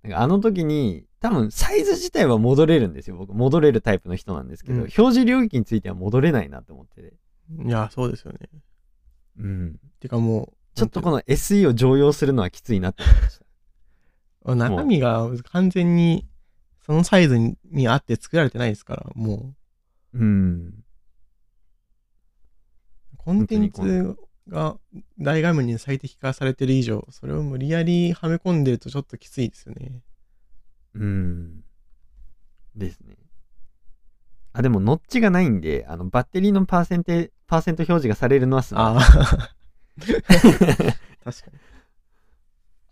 [0.03, 3.15] なんかあの時に、多分サイズ自体は戻れるんですよ。
[3.15, 7.13] 僕、戻れるタイプの人なんですけど、うん表示領域については戻れないなと思ってて。
[7.65, 8.39] いや、そうですよね。
[9.39, 9.79] うん。
[9.99, 13.45] てかもう、ちょっとこの SE を常用するのはきついなって思いました。
[14.55, 16.25] 中身が完全に
[16.87, 19.53] そのサイズにに合って作られてないですから、も
[20.13, 20.73] うん。
[23.33, 24.17] う、コンテンツ
[24.49, 24.77] が
[25.19, 30.01] 大画面に最適化されてる以上、それを無理やりはめ込んでるとちょっときついですよね。
[30.95, 31.63] うん。
[32.75, 33.17] ですね。
[34.53, 39.01] あ、でも、ノッチがないんで、あの、バッテリーのパーセンテ、パーセント表示がされるのはすあああ。
[41.23, 41.59] 確かに。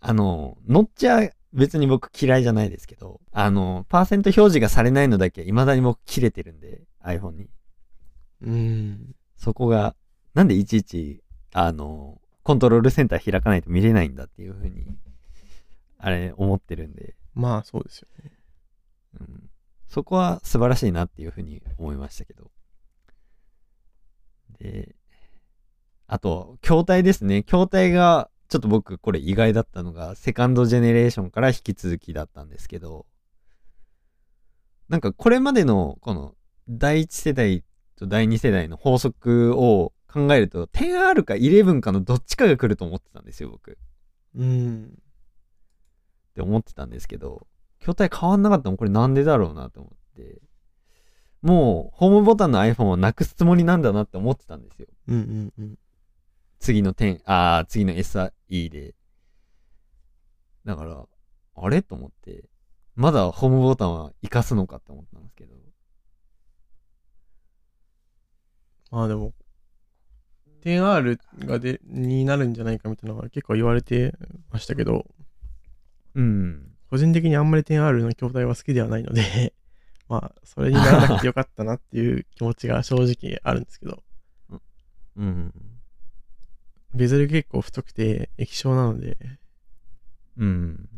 [0.00, 7.48] あの、ノッチは別に僕嫌いじゃないですけど、あの、パーセント表示がされないのだけ未だに僕切れてるんで、iPhone に。
[8.42, 9.16] うん。
[9.36, 9.96] そこが、
[10.36, 11.22] なんでいちいち、
[11.54, 14.84] あの、コントロールセンター開かないと見れないんだっていうふうに、
[15.96, 18.32] あれ、思ってるんで、まあそうですよね。
[19.18, 19.50] うん、
[19.88, 22.50] そこは素晴らしいなっていうふうに思いましたけど。
[24.60, 24.94] で、
[26.06, 27.42] あと、筐体ですね。
[27.42, 33.06] 筐体が、ちょっと僕これ意外だったのが、セカンドジェネレーションから引き続きだったんですけど、
[34.90, 36.34] なんかこれまでのこの
[36.68, 37.64] 第1世代
[37.96, 43.78] と第2世代の法則を考えると、10R か11かのどっちかが来ると思ってたんですよ、僕。
[44.34, 44.98] うん。
[46.30, 47.46] って思ってたんですけど、
[47.80, 50.40] 筐体変わんなかったのこれなんでだろうなと思って、
[51.42, 54.88] もうホームボタンの iPhone をなくすつもりなんだなって思ってたんですよ。
[55.08, 55.78] うんうんうん。
[56.58, 58.32] 次の10、ああ、次の SE
[58.68, 58.94] で。
[60.64, 61.06] だから、
[61.54, 62.48] あれと思って、
[62.94, 65.54] まだホームボタンは活かすのかって思ったんですけど。
[68.90, 69.32] まあでも、
[70.62, 74.14] 10R がで、になるんじゃないかみたいなのが結構言われて
[74.50, 75.06] ましたけど、
[76.14, 76.72] うん。
[76.90, 79.54] 個人的にあんまり 10R の筐体は好きではないので、
[80.08, 84.02] まあ、それにならなくてよかったなっていう気持ちが正直あるんですけど、
[85.16, 85.52] うん。
[86.94, 89.18] ベゼル結構太くて液晶なので、
[90.36, 90.88] うん。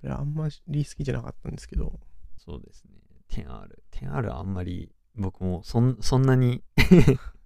[0.00, 1.98] これあんまり好きじゃなかったんですけど、
[2.38, 2.90] そうですね。
[3.30, 3.68] 10R。
[3.92, 6.62] 10R あんまり僕もそんそんなに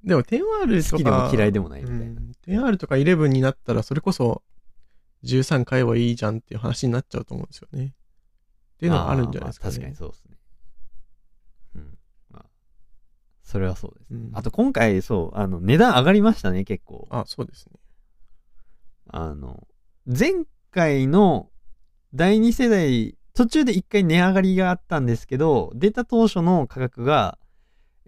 [0.04, 2.04] でも 10R とか、好きでも嫌いでもないみたいな。
[2.04, 4.42] うん 10R とか11になったら、それこそ
[5.24, 7.94] 13買えばいいじゃんっていう話になっちゃうと思うんですよね。
[8.76, 9.72] っていうのがあるんじゃないですかね。
[9.74, 10.36] 確かにそうですね。
[11.74, 11.98] うん。
[12.30, 12.44] まあ、
[13.42, 14.20] それはそうですね。
[14.28, 17.06] うんあと今回、そう、あの、値段上がりましたね、結構。
[17.10, 17.78] あ、そうですね。
[19.08, 19.66] あの、
[20.06, 21.50] 前回の
[22.14, 27.38] 第2世代、途中で1回値上がりがあったんですけど、出た当初の価格が、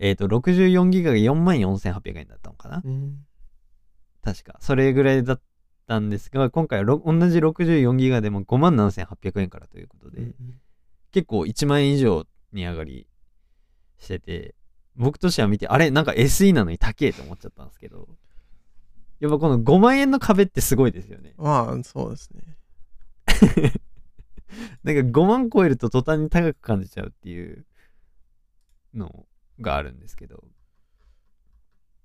[0.01, 2.83] えっ、と、64ギガが44,800円だったのかな？
[2.83, 3.19] うん。
[4.23, 4.57] 確か。
[4.61, 5.41] それぐらいだっ
[5.87, 10.35] たんですが、今回はろ同じ64ギガでも57,800円からということで、うん
[11.13, 13.09] 結構1万円以上値上がり
[13.99, 14.55] してて、
[14.95, 15.91] 僕としては見て、あれ？
[15.91, 18.09] なんか SE なのに高えと思っちゃったんですけど、
[19.19, 21.35] やっぱこの5万円の壁ってすごいですよね。
[21.37, 22.57] まあ、そうですね。
[24.85, 27.67] なんか5万超えると途端に高く感じちゃうっていう
[28.95, 29.27] の
[29.61, 30.45] があるんですけど、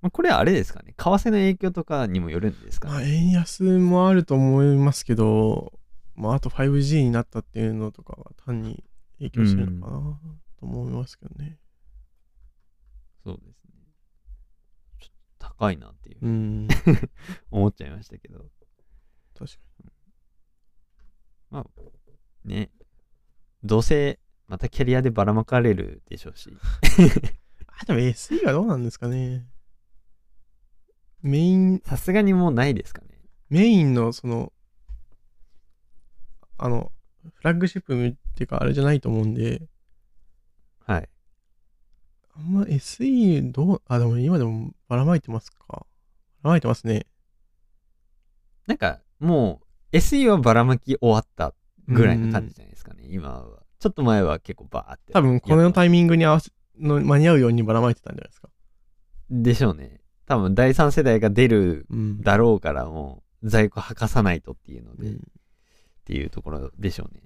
[0.02, 0.94] まあ、これはあれですかね。
[0.98, 5.74] 為替の影響とかにもよるんですかまあ、ね円安もあると思いますけど、
[6.16, 8.84] まあ、あと 5G になったっていうのとかは単に
[9.18, 10.00] 影響してるのかな
[10.60, 11.58] と思いますけどね。
[13.24, 13.74] そうですね。
[15.00, 16.18] ちょっと高いなっていう。
[16.22, 16.68] うん。
[17.52, 18.46] 思っちゃいましたけど。
[19.38, 19.66] 確か
[22.46, 22.70] ね。
[23.64, 26.50] どうせまたキャリアでばらまかれるでしょうし。
[26.50, 26.58] に。
[27.80, 29.46] あ、でも SE がどうなんですかね。
[31.22, 33.08] メイン、さすがにもうないですかね。
[33.50, 34.54] メインのその、
[36.58, 36.92] あの、
[37.34, 39.64] フラッグシップっていうかあれじゃないと思うんで、
[40.86, 41.10] はい。
[42.38, 45.66] あんま SE どう、あ、でも今でもばらまいてますか。
[45.70, 45.86] ば
[46.44, 47.08] らまいてますね。
[48.68, 49.62] なんかも
[49.92, 51.54] う SE はばらまき終わった
[51.88, 53.64] ぐらいの感じじゃないですかね今は。
[53.80, 55.14] ちょっと前は結構バーって。
[55.14, 58.50] 多分このタイミングに合わせ、の間に合うようにばらまいてたんじゃないですか？
[59.30, 60.02] でしょうね。
[60.26, 65.22] 多分第3世代が出るうんだろうからもう在庫吐かさないとっていうので、っうん
[66.06, 67.24] ていうところでしょうね。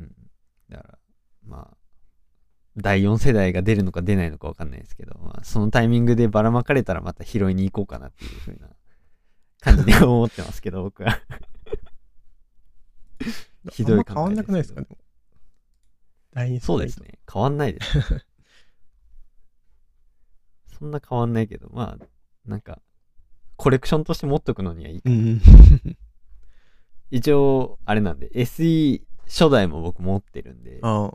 [0.00, 0.12] うん。
[0.68, 0.98] だから、
[1.46, 1.76] まあ、
[2.76, 8.70] 第4世代が出るのか出ないのかわかんないですけど、まあ、そのタイミングでばらまかれたらまた拾いに行こうかなっていうふうな
[9.60, 11.20] 感じで思ってますけど、僕は。
[13.70, 14.98] ひどいあんま変わんなくないですか、考でも。
[16.32, 17.02] 第そうです。
[17.02, 17.18] ね。
[17.32, 18.26] 変わんないです。
[20.78, 22.06] そんな変わんないけど、まあ、
[22.44, 22.80] なんか、
[23.56, 25.02] コレクションとして持っとくのにはいい。
[25.04, 25.40] うん。
[27.10, 31.10] 一応、あれなんで、SE 初代も僕持ってるんで、あ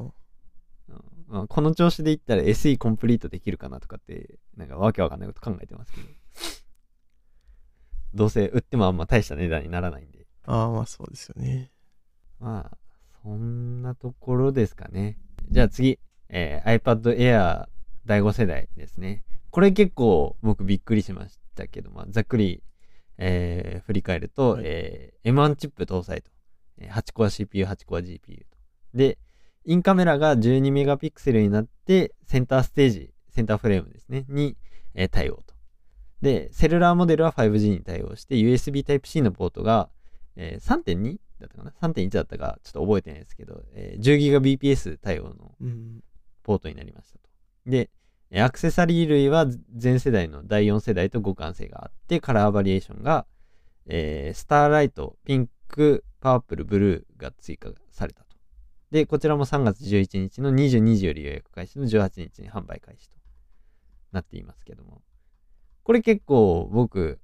[1.28, 6.08] まあこの調子でいったら SE コンプリートできるかなとかって、なんかわけわかんないこと考えてますけど。
[8.14, 10.28] どうせ売ってもあんま大した値段にならないんで。
[10.44, 11.72] ああ、まあそうですよね。
[12.40, 12.78] まあ、
[13.24, 15.18] そんなところですかね。
[15.50, 15.98] じゃあ次、
[16.30, 17.66] えー iPad Air
[18.06, 19.24] 第5世代ですね。
[19.50, 22.62] これ結構僕びっくりしましたけど、まあ、ざっくり、
[23.18, 26.32] えー振り返ると、はいえー M1 チップ搭載と。
[26.78, 28.46] えー8コア CPU、8コア GPU と。
[28.94, 29.18] で、
[29.66, 34.58] インカメラが12メガピクセルになって、センターステージ、センターフレームですね、に、
[34.96, 35.54] えー対応と。
[36.22, 39.90] で、セルラーモデルは 5G に対応して、USB Type-C のポートが、
[40.36, 46.04] えー3.2だったかな ?3.1 だったかちょっと覚えてないですけど、えー 10GBps 対応のうん。
[46.44, 47.30] ポートになりましたと。
[47.66, 47.90] で、
[48.32, 49.46] えーアクセサリー類は
[49.82, 53.26] 前世代の第4世代と互換性があって、カラーバリエーションが、
[53.86, 58.38] えースターライト、ピンク、パープル、ブルーが追加されたと。
[58.92, 63.18] で、こちらも3月11日の22時より予約開始の18日に販売開始と
[64.12, 65.02] なっていますけども。
[65.84, 67.20] これ結構僕、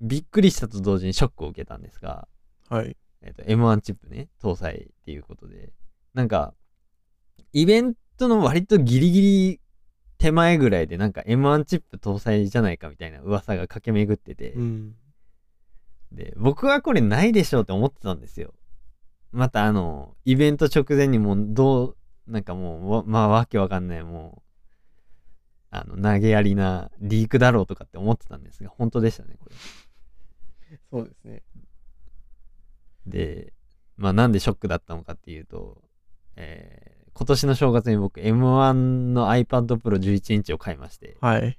[0.00, 2.28] びっくりしたと同時にショックを受けたんですが、
[2.68, 2.96] はい。
[3.24, 5.72] えっと M1 チップね、搭載っていうことで、
[6.12, 6.54] なんか、
[7.52, 9.60] イベントの割とギリギリ
[10.18, 14.94] 手前ぐらいで、なんか M1 チップ搭載じゃないかみたいな噂が駆け巡ってて、うん。
[16.12, 18.54] で、僕はこれないでしょうって思ってたんですよ。
[19.32, 24.42] またあの、イベント直前にもうどう、なんかもうわ、まあわけわかんない、も
[25.72, 29.56] う、あの、投げやりなリークだろうとかって思ってたんですが、本当でしたね、これ。
[30.90, 31.42] そうですね。
[33.06, 33.52] で、
[33.96, 35.82] まあなんでショックだったのかっていうと、
[36.36, 38.72] えー今年の正月に僕 M1
[39.12, 41.58] の iPad Pro 11インチを買いまして、はい。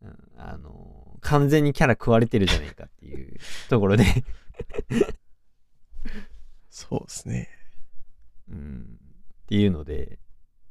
[0.00, 3.38] うんあの完全にキャラ食われてるじゃないかっていう
[3.70, 4.04] ところで、
[6.68, 7.48] そうですね。
[8.50, 8.98] うん、
[9.44, 10.18] っていうので、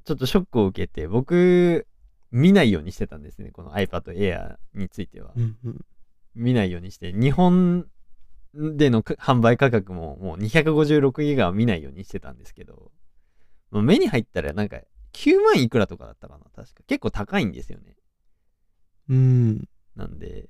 [0.06, 1.88] ちょっとショックを受けて、僕、
[2.30, 5.34] 見ないようにしてたんですね、この iPad Air については。
[5.36, 5.86] うんうん。
[6.36, 7.88] 見ないようにして、日本
[8.54, 12.92] でのか販売価格ももう256ギガは見ないようにしてたんですけど、
[13.72, 14.78] まあ目に入ったらなんか
[15.14, 16.84] 9万いくらとかだったかな確か。
[16.88, 17.96] 結構高いんですよね。
[19.10, 19.68] うん。
[19.96, 20.50] なんで、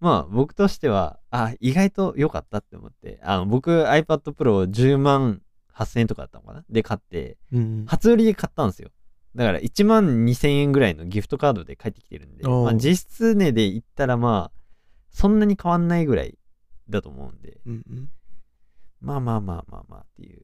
[0.00, 5.42] まあ僕としては、あ、意外と良かったって思って、あの僕 iPad Pro 10万
[5.74, 6.64] 8000円とかだったのかな？
[6.68, 7.84] で買って、うん。
[7.86, 8.90] 初売りで買ったんですよ。
[9.34, 14.58] だから1万2000円ぐらいのギフトカードで帰ってきてるんで、まあ、実質値で言ったらまあ、
[15.10, 16.38] そんなに変わんないぐらい
[16.88, 18.08] だと思うんで、うんうん。
[19.00, 20.42] まあまあまあまあまあっていう。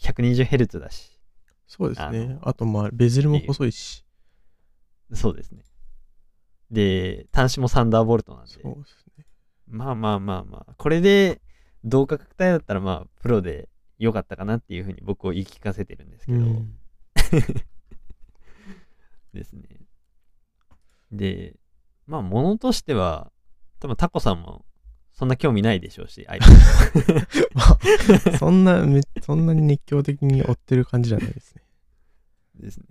[0.00, 1.10] 120Hz だし、
[1.66, 4.04] そうですねあと、まあ、ベゼルも細いし。
[5.12, 5.62] そうですね。
[6.70, 9.24] で、端子もサンダーボルトなんで、そうですね。
[9.68, 11.40] まあまあまあまあ、これで
[11.84, 16.78] 同価格帯だったらまあ、プロで良かったかなっていうふうに僕を言い聞かせてるんですけど、うん。
[19.32, 19.62] ですね。
[21.12, 21.56] で、
[22.06, 23.32] まあ、ものとしては、
[23.80, 24.64] 多分タコさんも
[25.16, 26.26] そんな興味ないでしょうし、
[27.54, 31.62] まあ、そんなめ、そんなに熱狂的に追ってる感じじゃないですね。
[32.56, 32.84] ですね。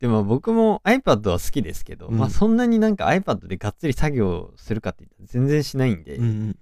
[0.00, 6.58] でも僕も iPad は好きですけど、うんまあそんなになんか iPad でがっつり作業するかって言ったら全然しないんで、うん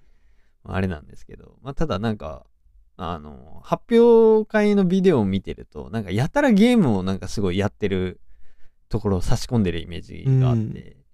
[0.63, 2.47] まああれなんですけど、まあただなんか、
[2.99, 8.21] あの、発表会のビデオを見てると、なんかやたらゲームをなんかすごいやってる
[8.91, 11.07] ところを差し込んでるイメージがあって、うん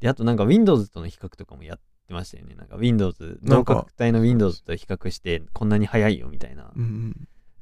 [0.00, 2.54] で、あとなんか Windows との比較とかもやってましたよね。
[2.54, 6.72] なんか Windows、同格帯の Windows と比較してこんなに早いよみたいな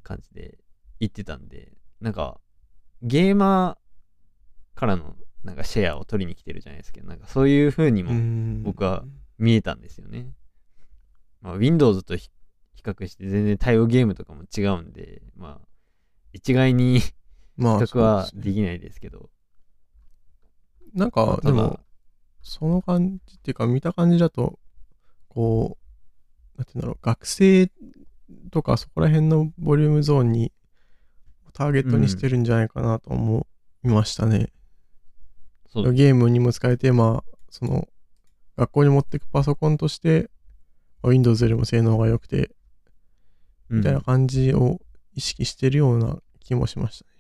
[0.03, 0.59] 感じで
[1.01, 2.41] 言ってたんで、なんか
[3.03, 8.63] ゲーマーからのなんかシェアを取りに来てるじゃないですけど、なんかそういう風にうもん。
[8.63, 9.05] 僕は
[9.39, 10.33] 見えたんですよね。
[11.41, 12.31] まあ、Windows と比
[12.77, 15.69] 比較して全然対応ゲームとかも違うんで、まあ、
[16.33, 17.13] 一概に比
[17.57, 19.31] まあ、較はできないですけど。
[20.93, 21.81] なんまあか、でも、、
[22.45, 24.61] その感じっていうか、見た感じだと、
[25.29, 25.79] こ
[26.55, 27.73] う、なんていうんだろう、学生
[28.53, 30.53] とかそこら辺のボリュームゾーンに
[31.55, 33.47] ターゲットにしてるんじゃないかなと思
[33.85, 34.53] いましたね。
[35.69, 37.89] そうゲームにも使えて、まあ、その、
[38.57, 40.31] 学校に持ってくパソコンとして、
[41.03, 44.79] まあ Windows よりも性能が良くて、うんみたいな感じを
[45.15, 47.11] 意識してるような気もしましたね。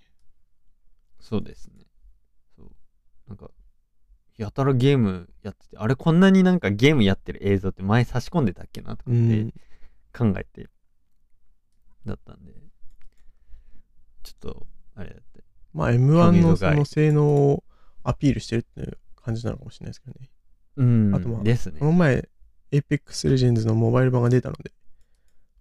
[1.19, 1.87] そうですね。
[2.55, 2.71] そう。
[3.29, 3.51] なんか、
[4.37, 9.53] やたらゲームやってて、あれこんなになんかゲームやってる映像って前差し込んでたっけなとかうってん。
[10.12, 10.68] 考えて、
[12.05, 12.53] だったんで、
[14.23, 15.44] ちょっと、あれだって。
[15.73, 17.64] まあ、興 M1 味深いのその性能を
[18.03, 20.31] アピールしてるっていう感じなのかもしれないですけどね。
[20.77, 21.87] うん、あとまあですねこ。
[21.87, 22.29] の前、
[22.73, 24.73] Apex Legends のモバイル版が出たので、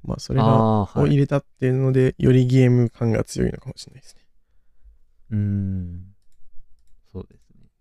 [0.04, 0.82] まあ、それが。
[0.84, 4.22] を入れたっていうので、よりゲーム感が強いのかもしれないですね。
[5.32, 6.13] うん。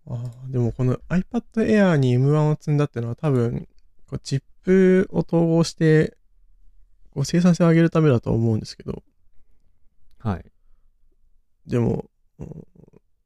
[0.07, 3.67] ああ、でもこの iPad Air に M1 を積んだっていうのは多分、
[4.07, 6.17] こうチップを統合して、
[7.11, 9.03] こう生産性を上げるためだと思うんですけど、
[10.19, 10.45] はい。
[11.67, 12.05] でも、
[12.39, 12.67] うん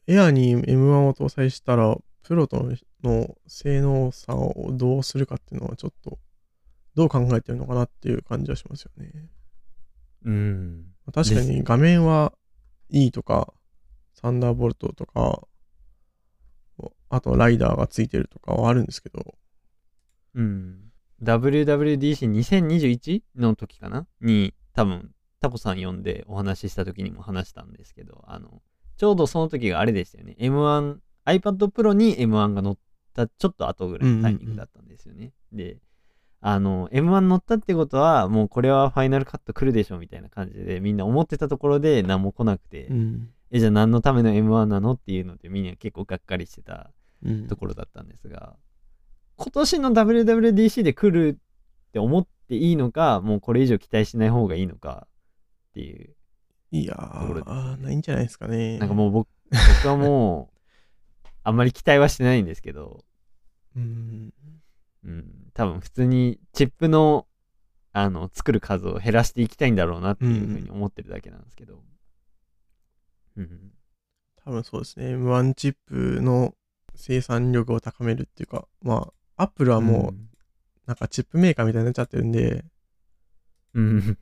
[0.07, 2.65] Air に M1 を搭載したら、プロと
[3.03, 6.17] の性能差をどうするかっていうのはちょっと、
[6.95, 9.29] どう考えてるのかなっていう感じはしますよね。
[10.25, 10.85] うん。
[11.13, 12.33] 確かに画面は
[12.89, 13.53] いいとか、
[14.13, 15.45] サンダーボルトとか、
[17.09, 19.35] あとライダーがついてるとかはあるんですけど、
[20.35, 20.91] うん。
[21.23, 24.05] WWDC2021 の時かな？
[24.21, 28.61] に、多分、タコさん呼んでお話しした時にも話したんですけど、あの、
[28.97, 30.35] ちょうどその時があれでしたよね。
[30.39, 32.77] M1、iPad Pro に M1 が乗っ
[33.13, 35.33] たちょっと後ぐらいのタイミングだったんですよね。
[35.51, 35.77] で、
[36.41, 43.29] あの、M1 乗ったってことは、もうこれはファイナルカット来るでしょみたいな感じでみんな思ってたところで何も来なくて、うん。
[43.49, 44.91] え、じゃあ何のための M1 なの？
[44.91, 46.96] っていうのでみんな結構がっかりしてたうん
[47.47, 48.55] ところだったんですが、
[49.35, 51.39] 今年の WWDC で来る
[51.89, 55.07] って思っていいのか、もうこれ以上期待しない方がいいのか
[55.69, 56.15] っていう、
[56.71, 58.77] いやー、ないんじゃないですかね。
[58.77, 63.05] なんかもう僕僕はもう、 あんまり期待はしてないんですけど、
[63.75, 64.33] うん。
[65.03, 67.27] うん、多分普通にチップの、
[67.93, 71.81] あの、作る数を減らしていきたいんだろうなっていうふうに思ってるだけなんですけど。
[73.37, 73.71] うん。
[74.43, 75.15] 多分そうですね。
[75.15, 76.53] M1 チップの
[76.97, 80.15] 生産力を高めるっていうか、まあ、アップルはもう、
[80.87, 82.65] なんかチップメーカーみたいになっちゃってるんで、
[83.73, 84.17] うん、うん。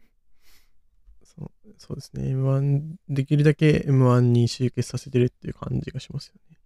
[1.24, 2.36] そうそうですね。
[2.36, 6.58] M1、できるだけ M1 に集結させてるっていう感じがしますよね。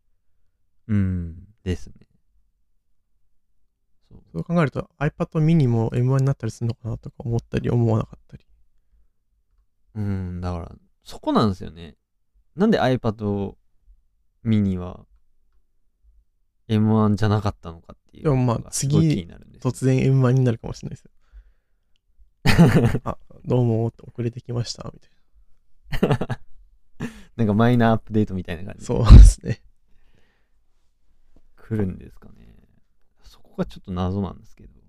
[0.87, 1.35] うん。
[1.63, 1.93] ですね。
[4.09, 4.21] そう。
[4.33, 8.45] そう考えると iPad mini も M1 になったりするのかなとか思ったり思わなかったり。
[9.95, 10.71] うん、だから、
[11.03, 11.95] そこなんですよね。
[12.55, 13.55] なんで iPad
[14.45, 15.05] mini は
[16.69, 19.27] M1 じゃなかったのかっていうでもまあ次
[19.59, 21.11] 突然 M1 になるかもしれないですよ。
[23.03, 26.39] あ、どうもって遅れてきました、みたい
[27.35, 28.73] なんかマイナーアップデートみたいな感な。
[28.75, 29.61] じでそうですね。
[31.55, 32.55] 来るんですかね。
[33.23, 34.73] そこがちょっと謎なんですけど。
[34.73, 34.79] うん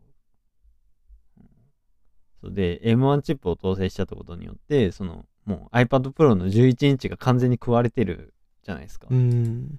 [2.41, 9.09] そうで、M1 チップを搭載したってことによって、その、もう iPad Pro の11インチが完全に食われてるじゃないですか。
[9.11, 9.79] うん。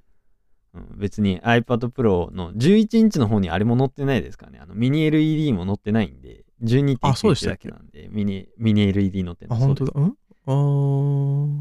[0.74, 4.60] うん別に iPad Pro の11インチの方にあれも載ってないですからね。
[4.62, 6.46] あのミニ LED も載ってないんで、
[7.02, 7.68] あそうでし12.9だけ？
[7.68, 9.60] けなんで、ミニミニ LED 載ってあ、ない。
[9.60, 9.92] 本当だ。
[9.94, 10.16] そうん？
[10.46, 11.58] あー。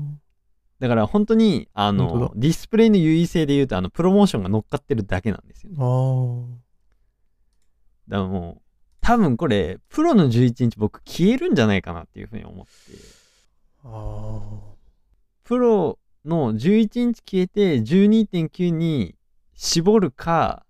[0.80, 5.76] だから本当に、あの、ディスプレイの優位性で言うと、あの、プロモーションが乗っかってるだけなんですよね。
[8.08, 8.62] だからもう、
[9.02, 12.70] 多分これ、プロの11インチ僕消えるんじゃないかなっていうふうに思って、
[13.84, 14.40] あ
[15.44, 19.14] プロの11インチ消えて12.9に
[19.54, 20.64] 絞るか、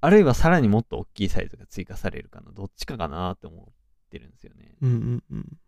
[0.00, 3.64] あるいはさらにもっと大きいサイズが追加されるかのどっちかかなって思っ
[4.10, 4.76] てるんですよね。
[4.82, 4.86] ー。
[4.86, 5.58] うんうんうん。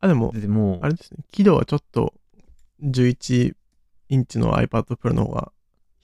[0.00, 1.24] あ、でも、でもうあれですね。
[1.32, 2.14] 輝度はちょっと
[2.82, 3.54] 11
[4.08, 5.52] インチの iPad Pro の方が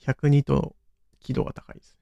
[0.01, 0.75] 102と
[1.19, 1.97] 輝度が高いです。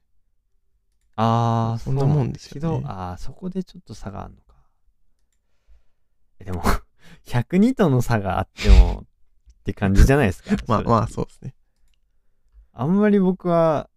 [1.16, 4.56] ああ、そんなもんですよねけどああ、そこでちょっと差があるのか。
[6.38, 6.62] えでも、
[7.26, 9.06] 102との差があっても
[9.66, 10.56] って感じじゃないですか？
[10.68, 11.08] ま あまあ、う。
[11.08, 11.54] そうですね。
[12.72, 13.90] あんまり僕は、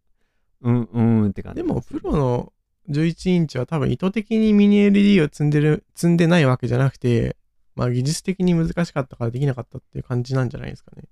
[0.62, 2.52] うん、うんって感じでも、プロの
[2.90, 7.38] 11インチは多分意図的にミニ LED を積んでる、積んでないわけじゃなくて、
[7.76, 11.04] まあ技術的に難しかったからできなかったっていう感じなんじゃないですかね。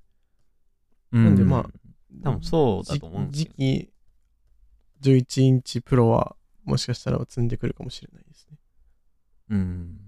[1.12, 1.70] うんなんでまあ
[2.24, 3.89] 多分そうだと思うんですよじ次
[5.01, 6.36] 期11インチプロは
[6.66, 8.58] もしかしたら積んでくるかもしれないですね。
[9.49, 9.99] うん。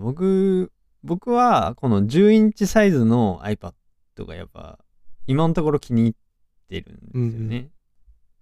[0.00, 0.72] 僕、
[1.06, 3.72] 僕はこの10インチサイズの iPad
[4.26, 4.78] がやっぱ
[5.26, 6.14] 今のところ気に入っ
[6.68, 7.70] てるんですよね。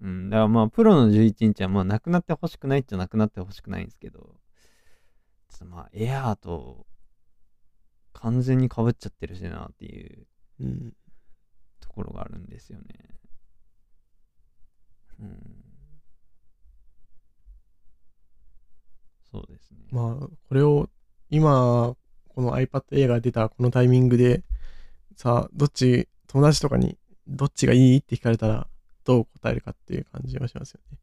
[0.00, 6.86] うん、だからまあプロの11インチはまあなくなってほしくないっちゃなくなってほしくないんですけど、ちょっとまあエアーと
[8.12, 10.26] 完全に被っちゃってるしなっていう
[10.60, 10.92] うん。
[11.80, 12.84] ところがあるんですよね。
[15.20, 15.28] うん。
[19.30, 19.78] そうですね。
[19.90, 20.88] まあ、これを
[21.30, 21.96] 今、
[22.34, 24.42] この iPad Air が出たこのタイミングで、
[25.16, 28.66] さあ、どっち、友達とかにどっちがいいって聞かれたら、
[29.04, 30.98] どう答えるかっていう感じがしますよね。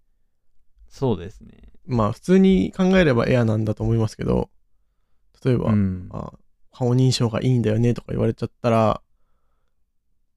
[0.90, 1.72] そうですね。
[1.86, 4.50] まあ、普通に考えれば Air なんだと思いますけど、
[5.44, 6.10] 例えば、うん。
[6.12, 6.34] あ
[6.74, 9.02] 顔認証がいいんだよねとか言われちゃったら、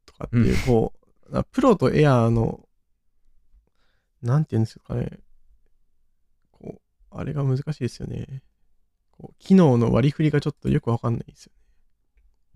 [0.05, 0.93] とかっていう、こ
[1.31, 2.69] う、あプロとエアーの、
[4.23, 5.21] なんていうんですかね、
[6.51, 6.81] こ
[7.13, 8.43] う、あれが難しいですよね。
[9.19, 11.61] こう機能の割り振りがちょっとよくわかんないですよね。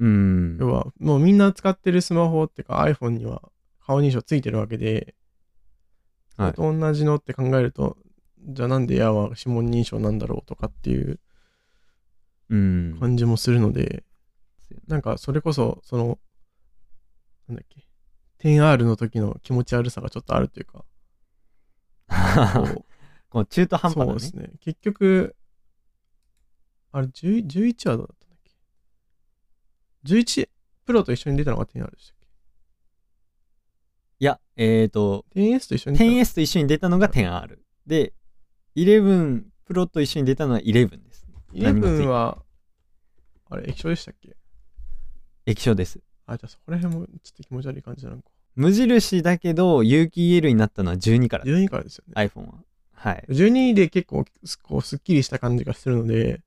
[0.00, 0.58] うん。
[0.58, 3.42] 要は、もうみんな使ってるスマホっていうか iPhone には
[3.84, 5.14] 顔認証ついてるわけで、
[6.36, 7.96] はいと同じのって考えると、
[8.40, 11.18] じゃあなんでエアーは指紋認証なんだろうとかっていう
[12.50, 12.96] うん。
[12.98, 14.04] 感じもするので、
[14.86, 16.18] なんかそれこそ、その、
[17.48, 17.86] なんだっけ、
[18.48, 20.84] 10R の時の気持ち悪さがちょっとあるというか、
[22.08, 22.84] こ
[23.30, 24.36] こう中途う半端なねそうです。
[24.36, 24.50] ね。
[24.60, 25.36] 結局、
[26.92, 28.38] あれ、10 11はどうだったんだっ
[30.04, 30.48] け ?11
[30.86, 32.18] プロと一緒に出たのが 10R でしたっ
[34.20, 37.58] いや、えっ、と、け ?10S と一緒に出た？10S と一緒に出たのが 10R。
[37.86, 38.12] で、
[38.76, 41.26] 11 Pro と一緒に出たのは11です。
[41.52, 42.38] 何もついて11は、
[43.50, 44.36] あれ、液晶でしたっけ？
[45.46, 46.00] 液晶です。
[46.26, 48.24] あ、じゃあそこら辺もちょっと気持ち悪い感じなのか。
[48.56, 51.56] 無印だけど、有機 EL になったのは12からです。
[51.56, 52.14] 12からですよね。
[52.16, 52.54] iPhone は。
[52.92, 53.24] はい。
[53.28, 56.40] 12で結構すこうすっきりした感じがするので、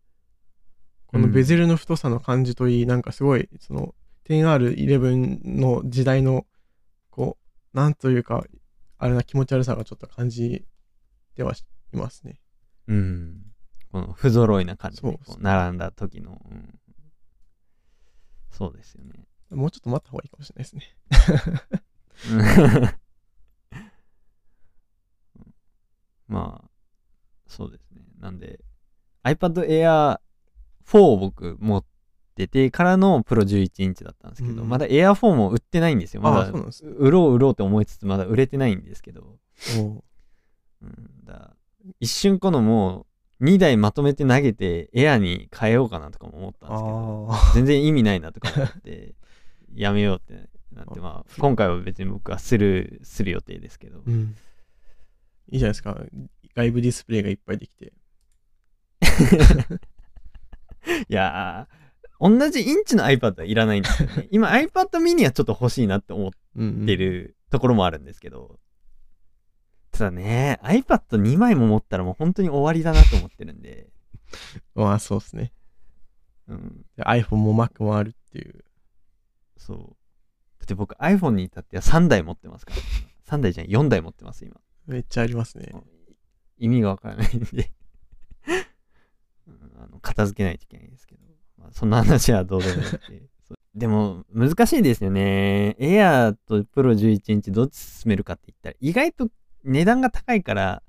[1.12, 3.94] このベゼルの太さの感じといい、なんかすごい、その
[4.30, 6.46] 10R11 の時代の、
[7.10, 7.38] こ
[7.74, 8.46] う、なんというか、
[8.98, 10.66] あれな気持ち悪さがちょっと感じ
[11.36, 12.40] てはいますね。
[12.88, 13.42] うん。
[13.92, 16.80] この不揃いな感じで並んだ時の、うん
[18.52, 19.26] そうですよね。
[19.50, 20.96] もうちょっと待った方がいいかもしれないですね。
[22.32, 22.36] う
[25.40, 25.52] ん
[26.36, 26.70] まあ、
[27.48, 28.02] そうですね。
[28.20, 28.64] なんで、
[29.24, 30.20] iPad Air
[30.88, 31.86] 4を僕持っ
[32.36, 36.22] ててからのプロ11インチだったんですけど、うんまだ Air 4も売ってないんですよ。
[36.22, 39.38] まだあそうなんです売ろう売ろうって思いつつ、まだ売れてないんですけど、
[39.78, 40.04] も
[40.82, 41.56] うん、だ
[42.00, 43.06] 一瞬このも
[43.40, 49.16] う2台まとめて投げて Air に変えようかなとかも思ったんうですけど、あ全然意味ないなとか思って、
[49.74, 54.36] やめようってなって、まあ、今回は別に僕はする、する予定ですけどあ、う、ん。
[55.52, 55.98] いいじゃないですか。
[56.56, 57.94] 外部ディスプレイがいっぱいできて。
[61.10, 64.28] いやー、同じインチの iPad はいらないんですよね。
[64.32, 66.86] 今 iPad mini はちょっと欲しいなって思っうん、うん。
[66.86, 68.60] てるところもあるんですけど、
[69.92, 73.90] ただね、iPad2 枚も持ったらもう本当に終わりだなと思ってるんで、
[74.76, 75.54] まあそうですね。
[76.48, 78.66] うん、で iPhone も Mac もあるっていう。
[79.58, 79.78] そう。
[80.60, 82.82] だって僕 iPhone に至っては3台持ってますから。
[83.38, 84.60] 3台じゃない、4台持ってます、今。
[84.86, 85.72] めっちゃありますね。
[86.58, 87.72] 意味がわからないんで
[89.48, 91.22] うんあの片付けないといけないんですけど、
[91.58, 93.58] まあ、そんな話はどうでもよくて そう。
[93.76, 95.76] でも難しいですよね。
[95.80, 99.30] Air と Pro11 インチどっち進めるかって言ったら意外と
[99.64, 100.84] 値段が高いから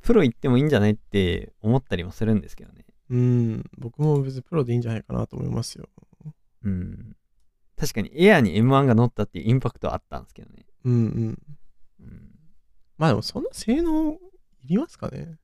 [0.00, 2.84] プロ行ってもいいんじゃないって思ったりもするんですけどね。
[3.10, 3.64] うん。
[3.78, 5.88] 僕も別にプロでいいんじゃないかなと思いますよ。
[6.62, 7.16] うん。
[7.76, 11.38] 確かに Air に M1 が乗ったっていうインパクトはあったんですけどね、うんうん。
[12.00, 12.30] うん、
[12.98, 14.18] まあでもそんな性能
[14.62, 15.22] いりますかね。
[15.22, 15.43] い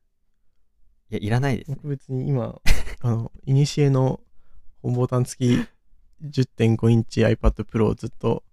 [1.15, 2.59] やいらないです別に今、
[3.01, 4.21] あの、いにしえの
[4.81, 5.67] 本ボタン付き
[6.23, 8.43] 10.5インチ iPad Pro をずっと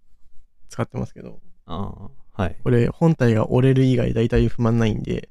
[0.68, 5.28] 使ってますけど、ああはい、これ本体が折れる以外大体不満ないんで、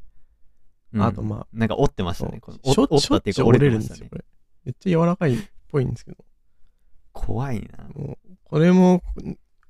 [0.94, 1.02] うん。
[1.04, 2.40] あとまあ、なんか折ってましたね。
[2.40, 4.00] このしょ折折ったっていうか折しょっちゅう折れれてましたね。
[4.00, 4.26] るんですよ、これ。
[4.66, 6.26] めっちゃ柔らかいっぽいんですけど、
[7.14, 7.90] 怖いな。
[7.90, 9.04] もう、これも、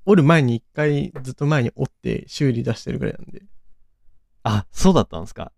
[0.05, 3.43] 折る前に一回ずっと前に折って修理出してるぐらいなんで、
[4.43, 5.51] あ、そうだったんですか？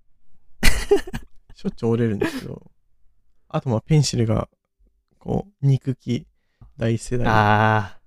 [1.60, 2.72] しょっちゅう折れるんですけど、
[3.50, 4.48] あとまあペンシルが、
[5.18, 6.26] こう、肉機
[6.78, 7.26] 第一世代。
[7.26, 8.00] のあ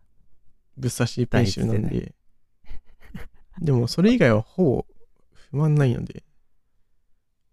[0.78, 2.14] ぶっ刺しペンシルなんで、
[3.60, 4.86] でもそれ以外はほぼ
[5.50, 6.22] 不満ないので、ー、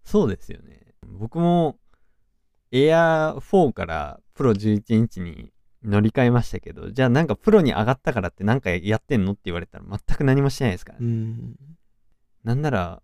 [0.06, 0.94] そうですよね。
[1.06, 1.76] 僕も
[2.72, 5.52] Air4 からプロ11インチに
[5.84, 11.56] 乗り換えましたけど、じゃあなんかプロに上がったからってなんかやってんのって言われたら全く何もしてないですから、うねん。
[12.46, 13.02] なんなら、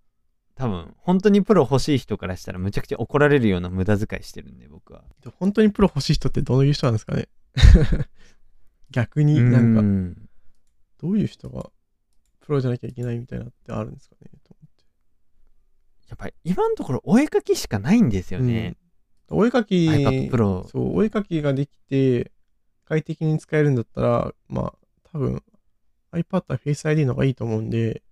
[0.56, 5.04] 多分、本当にプロ欲しい人からしたらむちゃくちゃ怒られるような無駄遣いしてるんで、僕は。
[5.22, 7.28] で本当にプロ欲しい人ってどういう人なんですかね？
[8.92, 10.30] 逆になんか、うん
[10.98, 11.70] どういう人が
[12.40, 14.32] プロじゃなきゃいけないみたいなってあるんですかね？
[14.44, 14.56] と
[16.08, 18.68] やっぱり今のところお絵かきしかないんですよ思ってね。
[18.70, 18.78] うん
[19.38, 20.68] お絵かき、iPad Pro。
[20.68, 22.32] そう、お絵かきができて、
[22.86, 24.74] 快適に使えるんだったら、まあ、
[25.12, 25.42] 多分
[26.12, 28.04] iPad は Face ID の方がいいと思うんで、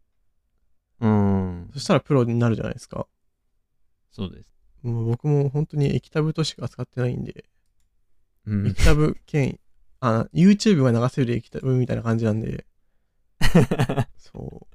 [1.00, 1.70] うん。
[1.74, 3.08] そしたらプロになるじゃないですか。
[4.12, 4.50] そうです。
[4.84, 7.46] もう僕も本当に液タブとしか使ってないんで、
[8.46, 8.68] うん。
[8.68, 9.60] 液タブ兼、
[10.00, 12.66] あ、YouTube が流せる液タブみたいな感じなんで、
[14.18, 14.68] そ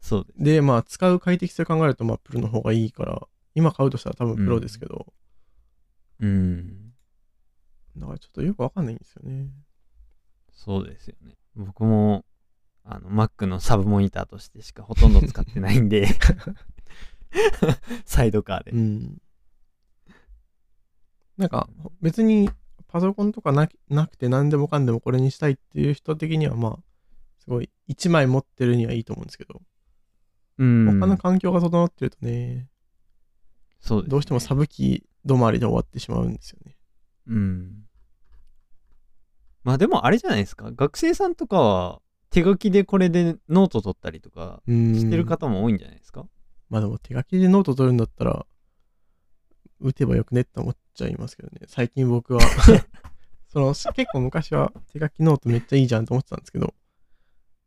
[0.00, 0.54] そうで。
[0.54, 5.12] で、まあ、使う快適性を考えると、まあ、プロの方がいいから、今買うとしたら多分プロですけど、
[6.20, 6.92] うん。
[7.96, 9.48] だからちょっとよくわかんないんですよね。
[10.52, 11.36] そうですよね。
[11.56, 12.24] 僕も、
[12.90, 16.08] あの、Mac のサブモニターとしてしかほとんど使ってないんで、
[18.06, 18.70] サイドカーで。
[18.70, 19.20] うん。
[21.36, 21.68] なんか、
[22.00, 22.50] 別に
[22.88, 26.82] パソコンとかななくて何でもかんでもこれにしたいっていう人的には、まあ、
[27.38, 29.60] すごい、1枚持ってるにはいいと思うんですけど、
[30.56, 30.98] うん。
[30.98, 32.70] 他の環境が整ってるとね、
[33.80, 36.76] そうねどうしてもサブキー止まりで終わってしまうんですよね。
[37.26, 37.84] うん。
[39.62, 40.72] まあでもあれじゃないですか。
[40.72, 42.00] 学生さんとかは
[42.30, 44.94] 手書きでこれでノート取ったりとかうん。
[44.94, 46.26] してる方も多いんじゃないですか？
[46.68, 48.44] まあでも手書きでノート取るんだったら、
[49.80, 51.60] 打てばよくねって思っちゃいますけどね。
[51.66, 52.40] 最近僕は、
[53.48, 56.74] その、結構昔は手書きノートめっちゃいいじゃんと思ってたんですけど、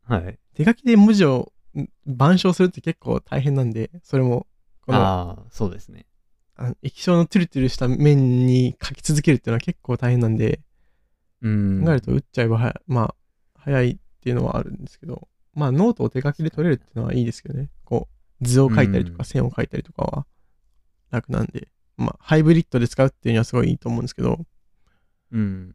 [0.04, 0.38] はい。
[0.54, 4.46] 手書きで文字をん板書するって結構大変なんで、それも、
[4.86, 6.06] このああ、そうですね。
[6.54, 10.60] あの液晶のトゥルトゥルした面に書き続けるっていうのは結構大変なんで、
[11.40, 11.82] うん。
[11.84, 13.14] 考えると打っちゃえばはや、まあ、
[13.54, 17.70] 早いっていうのはあるんですけど、まあ、ノートを手書きで取れるっていうのはいいですけどね。
[17.84, 18.08] こ
[18.40, 20.26] う、図を書いたりとうんか線を書いたりとかは
[21.10, 21.66] 楽なんで、
[21.96, 24.38] まあ、ハイブリッドで使うっていうにはすごいいいと思うんですけど、
[25.32, 25.74] うん。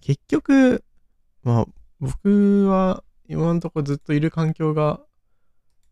[0.00, 0.82] 結局、
[1.42, 1.66] まあ、
[2.00, 5.00] 僕は今のところずっといる環境が、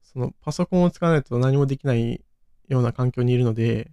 [0.02, 2.24] そのパソコンを使わないと何もできない
[2.68, 3.92] ような環境にいるので、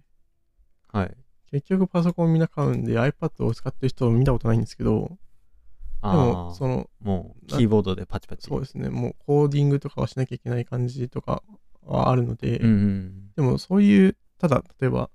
[0.88, 1.14] はい。
[1.50, 5.18] 結局パソコンみんな買うんで iPad を使ってる人を見たことないんですけど、
[6.02, 8.46] であも、あ、その、もうキーボードでパチパチ。
[8.48, 11.42] そうですね、もうコーディングとかはしなきゃいけない感じとか
[11.82, 13.32] はあるので、うんうん。
[13.36, 15.10] でもそういう、ただ、例えば、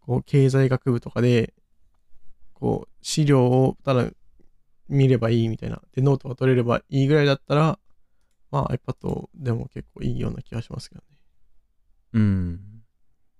[0.00, 1.54] こう、経済学部とかで、
[2.54, 4.10] こう、資料をただ
[4.88, 7.78] 見ればいいみたいな、で、ノートが取れればいいぐらいだったら、
[8.50, 11.06] まあ iPad でも結構いいような気がしますけどね。
[12.14, 12.60] うん。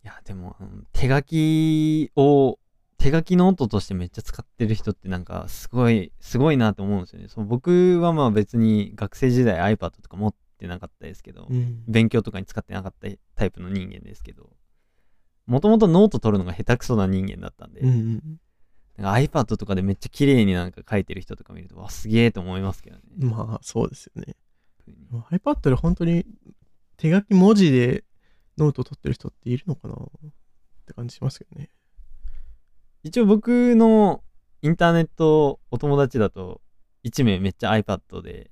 [0.04, 0.56] いや、でも、
[0.92, 2.59] 手書きを、
[3.00, 7.28] 手書きノートとしてめっちゃ使ってる人ってなんかすごい、すごいなと思うんですよね。
[7.28, 11.82] そう僕はまあ別に学生時代 iPad とか持ってなかったですけど、うん。
[11.88, 14.50] 勉強とかに使ってなかったタイプの人間ですけど、
[15.46, 18.22] もともとノート取るのが下手くそな人間だったんで、うんうん。
[18.98, 23.02] なんか iPad とかでめっちゃ綺麗になんか書いてる人とか見ると、わ、すげえと思いますけどね。
[23.16, 24.36] まあ、そうですよね。
[25.30, 26.26] iPad で本当に
[26.98, 28.04] 手書き文字で
[28.58, 29.98] ノート取ってる人っているのかなっ
[30.84, 31.70] て感じしますけどね。
[33.02, 34.22] 一応僕の
[34.62, 36.60] インターネットお友達だと、
[37.04, 38.50] 1名めっちゃ iPad で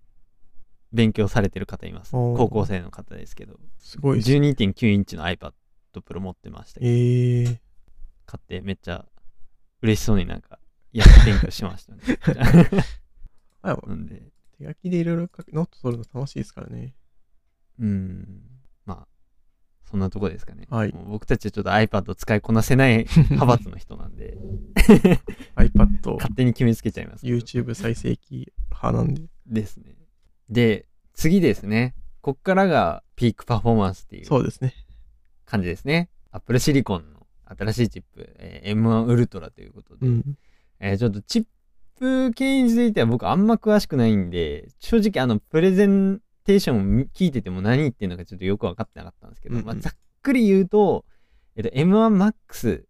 [0.93, 2.17] 勉強されてる方います。
[2.17, 4.31] おー高校生の方ですけど、すごいです。
[4.31, 5.53] 12.9インチの iPad
[6.01, 7.59] Pro 持ってましたけど、えー、
[8.27, 9.05] 買ってめっちゃ
[9.83, 10.59] 嬉しそうになんか、
[10.93, 12.03] やって勉強しましたね。
[13.63, 16.95] あなんで、手書きでいろいろ書くノート取るの楽しいですからね。
[17.79, 18.58] うん、まあ、
[19.91, 20.67] そんなとこですかね。
[20.71, 24.37] はい僕たちはちょっと iPad を使いこなせない 派閥の人なんで、
[25.57, 27.25] iPad、勝手に決めつけちゃいます。
[27.25, 29.23] YouTube 再生機派なんで。
[29.47, 29.95] ですね。
[30.51, 31.95] で、次ですね。
[32.21, 34.75] こっからがピークパフォーマンスっていうそうですね。
[35.47, 36.11] 感じですね。
[36.33, 40.39] Apple Silicon の新しいチップ、えー M1 Ultra ということで、うん。
[40.81, 41.47] えーちょっとチッ
[41.99, 49.93] プ系については僕あんま詳しくないんで、正直あの、プレゼンテーションを聞いてても何言ってるのかちょっとよく分かってなかったんですけど、うんうんまあ、ざっ
[50.23, 51.05] くり言うと、
[51.57, 52.85] えっと、M1MAX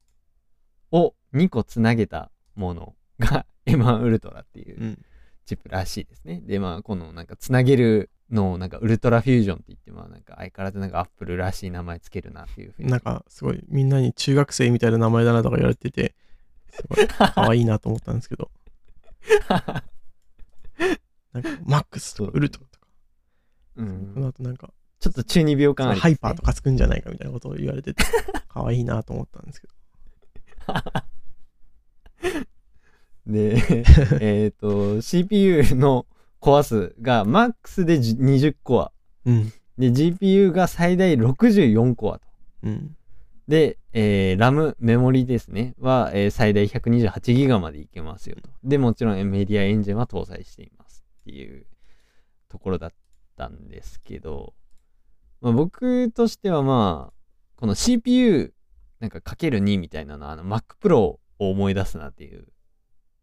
[0.93, 4.99] を2個つなげたものが M1 Ultra っていう。
[5.45, 6.43] チップらしいですね。
[6.45, 12.91] で、まあ、このなんかつなげるのをなんかウルトラフュージョンって言って、まあなんか相変わらずなんかアップルらしい名前つけるなっていうふうに。
[12.91, 16.15] なんかすごいみんなに中学生みたいな名前だなとか言われてて、
[16.71, 18.51] すごい可愛いなと思ったんですけど、
[21.33, 22.61] なんかマックスとウルト
[23.79, 24.71] うこのん、後なんか
[25.01, 28.03] ちょっと中二病感ある、ハイパーとかつくんじゃないかみたいなことを言われてて、
[28.49, 29.75] 可愛いなと思ったんですけど。
[33.27, 33.85] で、
[34.21, 36.07] えっと、CPU の
[36.41, 38.93] コア数が MAX でじ20コア。
[39.25, 39.53] うん。
[39.77, 42.27] で、GPU が最大64コアと。
[42.65, 42.97] うん。
[43.47, 48.51] で、えー、RAM、メモリですね、は、えー最大128ギガまでいけますよと。
[48.65, 51.67] で、もちろんメディアエンジンは搭載していますっていう
[52.49, 52.97] ところだった
[53.47, 54.55] んですけど、
[55.41, 57.15] まあ、僕としてはまあ、
[57.57, 58.53] この CPU
[59.01, 62.49] なんかかける2みたいなのはあの Mac Pro を思い出すなっていう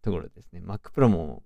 [0.01, 0.61] ところですね。
[0.61, 1.43] Mac Pro も、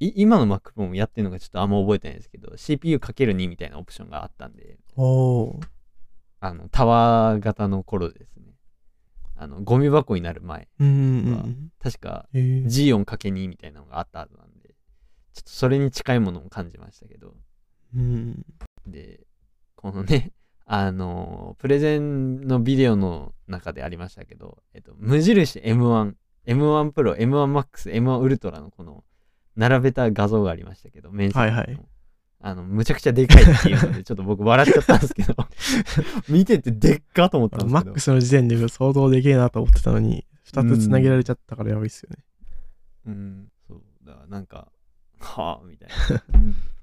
[0.00, 4.78] い今の Mac Pro もやってるのがちょっとあんま覚えてないですけど、CPU かける2みたいなオプションがあったんで。
[6.40, 8.54] あの、タワー型の頃ですね。
[9.36, 10.68] あの、ゴミ箱になる前。
[11.82, 12.40] 確か、うん。
[12.40, 14.74] えー、G4×2 みたいなのがあったはずなんで、
[15.32, 17.34] ちょっとそれに近いものを感じましたけど。
[17.94, 18.44] うん。
[18.86, 19.20] で、
[19.76, 20.32] このね、
[20.66, 26.14] あの、プレゼンのビデオの中でありましたけど、えっと、無印 M1、
[26.46, 27.18] M1 Pro、M1
[27.52, 29.04] Max、M1 Ultra のこの、
[29.56, 31.80] 並べた画像がありましたけど、面積のはいはい
[32.46, 35.34] あの、むちゃくちゃでかいっていうので、ちょっと僕笑っちゃったんですけど、
[36.28, 37.84] 見ててでっかと思ったんですけど。
[37.86, 42.22] マックスの時点で相当でけえなと思ってたのに、2つつなげられちゃったからやばいっすよね。
[43.06, 44.68] うん、そう、だからなんか、
[45.20, 45.94] はあ、みたいな。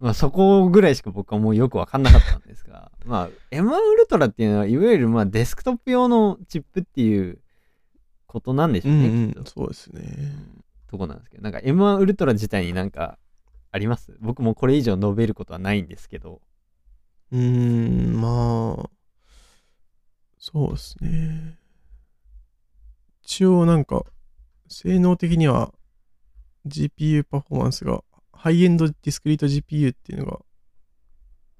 [0.00, 7.40] うんまあそこぐらいしか僕はもうよくわかんなかったんですが、 まあ M1 ウルトラっていうのは、いわゆるまあデスクトップ用のチップっていう
[8.26, 9.32] ことなんでしょううね、んうん。
[9.32, 9.50] きっと。
[9.50, 10.02] そうですね。
[10.18, 13.18] うんとこなんですけど、なんか M1 ウルトラ自体になんか
[13.72, 14.16] あります？
[14.20, 16.40] 僕もこれ以上述べることはないんですけど。
[17.30, 18.90] うーん、まあ、
[20.38, 21.58] そうですね。
[23.22, 24.06] 一応なんか、
[24.68, 25.74] 性能的には
[26.66, 28.02] GPU パフォーマンスが、
[28.38, 30.38] ハイエンドディスクリート GPU っていうのが、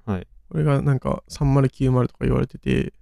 [0.07, 0.27] はい。
[0.49, 2.93] これがなんか3090とか言われてて、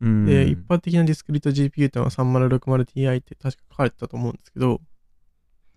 [0.00, 4.80] うんで、一般的なディスクリート GPU っていうのは 3060Ti って確か書かれてたと思うんですけど、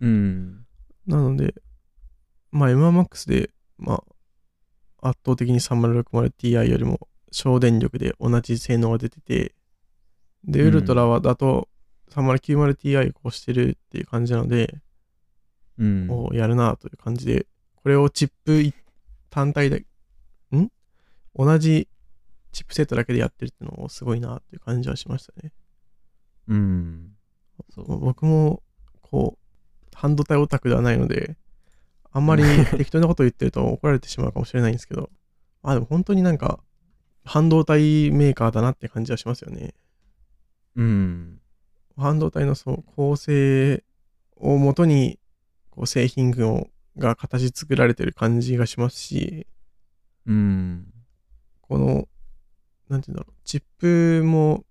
[0.02, 0.66] うん。
[1.08, 1.56] なので、
[2.52, 4.04] まあ M1MAX で、ま
[5.02, 9.56] あ、圧倒的に 3060Ti よりも省電力で同じ性能が出てて、
[10.44, 11.70] で、うんウルトラはだと
[12.12, 14.80] 3090Ti を越してるっていう感じなので、
[15.80, 16.08] うん。
[16.10, 18.76] おやるなという感じで、これをチップ一
[19.30, 19.86] 単体で、
[20.56, 20.70] ん？
[21.36, 21.88] 同じ
[22.52, 25.54] チップセットだけでやってるっていうのもすごいなっていう感じはしましたね。
[26.48, 27.12] うん。
[27.70, 28.00] そう。
[28.00, 28.64] 僕も、
[29.02, 31.38] こう、半導体オタクではないので、
[32.12, 32.44] あんまり
[32.78, 35.10] 適当なこと言ってると怒られてしまうかもしれないんですけど、
[35.62, 36.60] あ、でも本当になんか、
[37.24, 39.76] 半導体メーカーだなって感じはしますよね。
[40.76, 41.42] うん。
[41.96, 43.84] 半導体のそう構成
[44.38, 45.20] をもとに、
[45.80, 46.68] こう製品群を
[46.98, 49.48] が形作られてる感じがしますし、
[50.28, 50.94] うん。
[51.62, 52.10] この、
[52.90, 54.66] なんていうんだろう、チップも、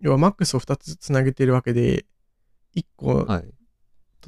[0.00, 2.04] 要は MAX を2つつなげてるわけで、
[2.74, 3.44] 1個、はい。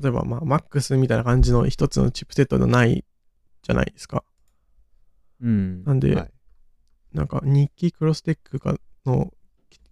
[0.01, 3.05] 例えば、まあ、MAX みたいな感じの一つのチップセットではない
[3.63, 4.23] じゃないですか。
[5.43, 5.83] うん。
[5.83, 6.31] なんではい
[7.15, 9.33] なんか、日記クロステックかの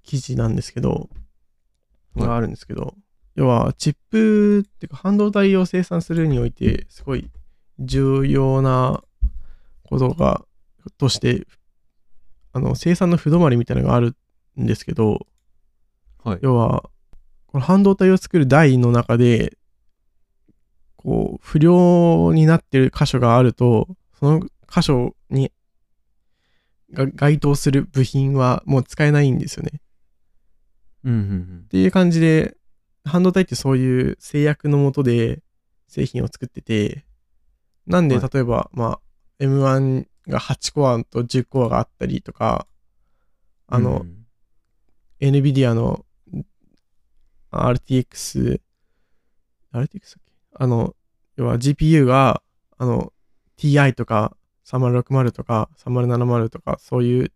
[0.04, 1.08] 記事なんですけど、はい
[2.16, 2.94] があるんですけど、
[3.34, 7.30] 要は、チップっていうか、半導体を生産するにおいて、すごい
[7.78, 9.02] 重要な
[9.82, 10.44] ことが、
[10.98, 11.46] として、
[12.52, 14.16] あの、生産の不止まりみたいなのがある
[14.60, 15.26] んですけど、
[16.22, 16.38] はい。
[16.42, 16.90] 要は、
[17.46, 19.56] この半導体を作る台の中で、
[20.96, 25.52] こう、不良になってる箇所があると、その箇所に
[26.94, 29.80] が該当する部品はもう使えないんですよね。
[31.04, 32.56] うんうんっていう感じで、
[33.04, 35.42] 半導体ってそういう制約のもとで
[35.88, 37.04] 製品を作ってて、
[37.86, 38.30] なんではい。
[38.32, 38.98] 例えば、ま
[39.38, 42.66] あ、M1 が8コアと10コアがあったりとか、
[43.66, 44.26] あの、うん。
[45.20, 46.04] NVIDIA の
[47.50, 48.60] RTX、
[49.72, 50.00] RTX だっけ？
[50.54, 50.94] あの、
[51.36, 52.42] 要は GPU が、
[52.78, 53.12] あの、
[53.58, 57.32] TI とか3060とか3070とか、そういう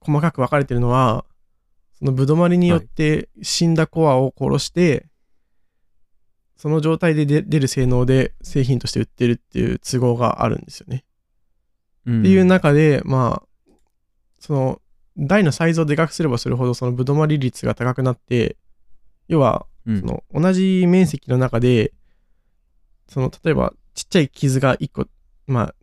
[0.00, 1.24] 細かく分かれてるのは、
[2.00, 5.06] そのぶどまりによって死んだコアを殺して、
[6.56, 11.04] その状態で出出る性能で製品として売ってるっていう都合があるんですよね。
[12.06, 13.72] うんっていう中で、まあ、
[14.38, 14.82] その、
[15.18, 18.56] 台のサイズをでかくすればするほど、そのぶどまり率が高くなって、
[19.28, 21.92] 要は、うんその、同じ面積の中で、
[23.06, 25.06] その、例えば、ちっちゃい傷が1個、
[25.46, 25.74] まあ、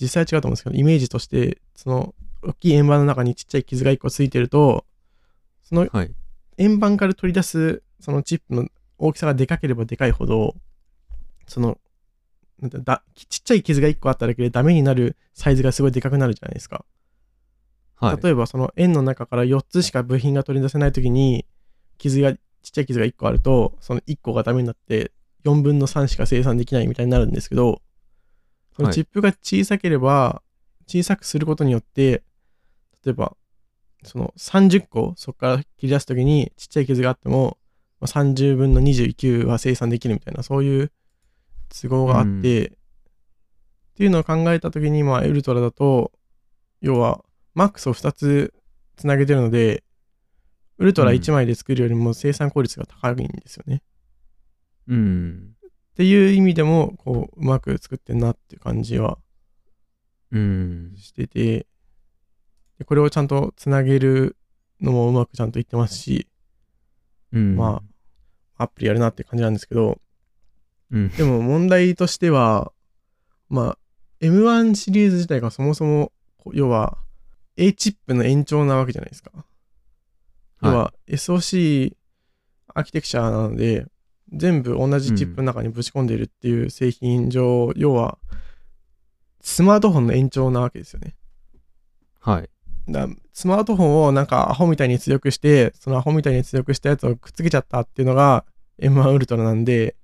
[0.00, 4.86] 実際は違うと思うんですけど、イメージとして、その、大きい円盤の中にちっちゃい傷が1個ついてると、
[5.68, 6.14] そのはい。
[6.56, 8.66] 円盤から取り出す、そのチップの
[8.96, 10.54] 大きさがでかければでかいほど、
[11.46, 11.78] その、
[12.58, 16.84] なんだだちっちゃい傷が1個あっただけでダメになるサイズがすごいでかくなるじゃないですか。
[17.94, 18.22] はい。
[18.22, 21.46] 例えばその円の中から4つしか部品が取り出せないときに
[21.98, 22.38] 傷がちっ
[22.72, 25.12] ちゃい傷が1個あるとその1個がダメになって
[25.44, 27.80] 4分の3しか生産できないみたいになるんですけど
[28.74, 30.42] そのはいチップが小さければ
[30.86, 32.22] 小さくすることによって
[33.04, 33.36] 例えば
[34.04, 37.58] その30個そこから切り出すときにちっちゃい傷があっても
[38.00, 40.92] まあ30分の29は生産できるみたいなそういう
[41.68, 42.78] 都合があって、うん
[43.98, 46.12] っていうのを考えたときにまあウルトラだと
[46.80, 47.24] 要は
[47.54, 48.54] マックスを2つ
[48.98, 49.84] つなげてるので、
[50.76, 53.82] ウルトラ1枚で作るよりも生産効率が高いんですよね。
[54.88, 55.56] うん。
[55.66, 59.18] っていう意味でも、こう、うまく作ってんなっていう感じは
[60.30, 60.94] うん。
[60.96, 61.66] してて、で
[62.84, 64.36] これをちゃんとつなげる
[64.80, 66.28] のもうまくちゃんといってますし、
[67.32, 67.56] うん。
[67.56, 67.82] ま
[68.56, 69.98] あ、アプリやるなって感じなんですけど、
[70.90, 71.08] うん。
[71.10, 72.72] でも問題としては、
[73.48, 73.78] まあ、
[74.20, 76.12] M1 シリーズ自体がそもそも、
[76.52, 76.98] 要は、
[77.56, 79.32] A チップの延長なわけじゃないですか。
[80.62, 81.96] 要は、SOC
[82.74, 83.86] アーキテクチャなので、
[84.32, 88.18] 全部同じチップの中にぶち込んでいるっていう製品上、要は、
[89.40, 91.16] スマートフォンの延長なわけですよね。
[92.20, 92.50] はい。
[92.92, 98.44] だスマートフォンをなんかアホみたいに強くして、そのアホみたいに強くしたやつをくっつけちゃったっていうのが
[98.80, 99.96] M1 ウルトラなんで、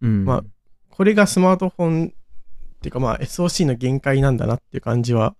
[0.00, 0.24] うん。
[0.24, 0.44] まあ
[0.90, 2.10] これがスマートフォンっ
[2.80, 5.36] ていうかまあ SOC の限界なんだなっていう感じは、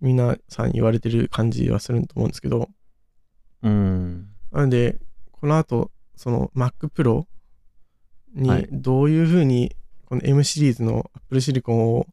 [0.00, 2.68] 皆さん言われてる感じはすると思うんですけど、
[3.62, 4.28] うん。
[4.52, 4.98] なので、
[5.32, 7.26] この後、その Mac Pro はい
[8.32, 9.74] にどういうふうに
[10.04, 12.06] この M シリーズの Apple Silicon を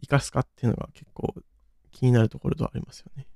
[0.00, 1.34] 活かすかっていうのが結構
[2.00, 3.26] 気になるところではありますよね。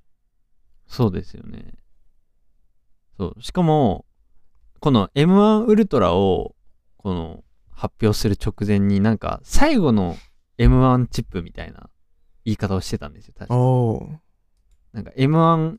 [0.87, 1.75] そうですよね。
[3.15, 3.41] そう。
[3.41, 4.05] しかも、
[4.79, 6.55] この M1 ウルトラを、
[6.97, 10.17] この、発表する直前になんか、最後の
[10.57, 11.91] M1 チップみたいな
[12.43, 13.55] 言い方をしてたんですよ、確か。
[13.55, 14.17] おー
[14.93, 15.77] なんか M1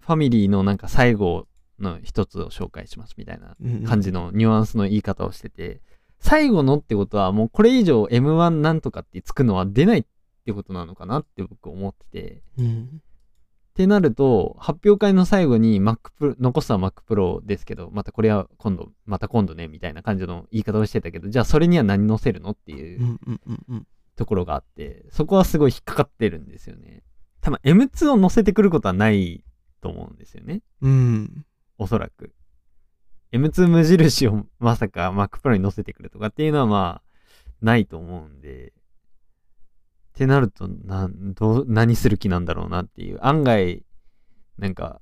[0.00, 1.46] ファミリーのなんか最後
[1.78, 3.56] の一つを紹介しますみたいな
[3.86, 5.82] 感じのニュアンスの言い方をしてて、
[6.18, 10.04] 最後のってことはもうこれ以上 M1 なんとかってつくのは出ないっ
[10.44, 12.42] てことなのかなって僕思ってて。
[12.58, 13.02] うん
[13.74, 23.18] ってなると、発表会の最後に Mac Pro、残すは Mac Pro ですけど、またこれは今度、また今度ね、みたいな感じの言い方をしてたけど、じゃあそれには何載せるのっていう
[24.14, 27.02] ところがあって、そこはすごい引っかかってるんですよね。
[27.40, 29.42] 多分 M2 を載せてくることはない
[29.80, 30.62] と思うんですよね。
[30.80, 31.44] うん
[31.76, 32.32] おそらく。
[33.32, 37.10] M2 無印をまさか Mac Pro に載せてくるとかっていうのはまあ、
[37.60, 38.72] ないと思うんで、
[40.14, 43.18] ってなると、な、どう、何する気なんだろうなっていう。
[43.20, 43.84] 案外、
[44.58, 45.00] なんか、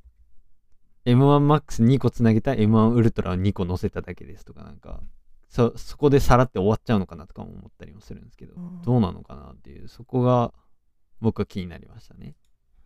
[1.04, 5.02] M1MAX2 個つなげた M1 ウルトラを2個載せただけですとかなんか、
[5.50, 8.54] そ、そこでさらって終わっちゃうのかなとかも思ったりもするんですけど、
[8.84, 10.54] どうなのかなっていう、そこが
[11.20, 12.34] 僕は気になりましたね。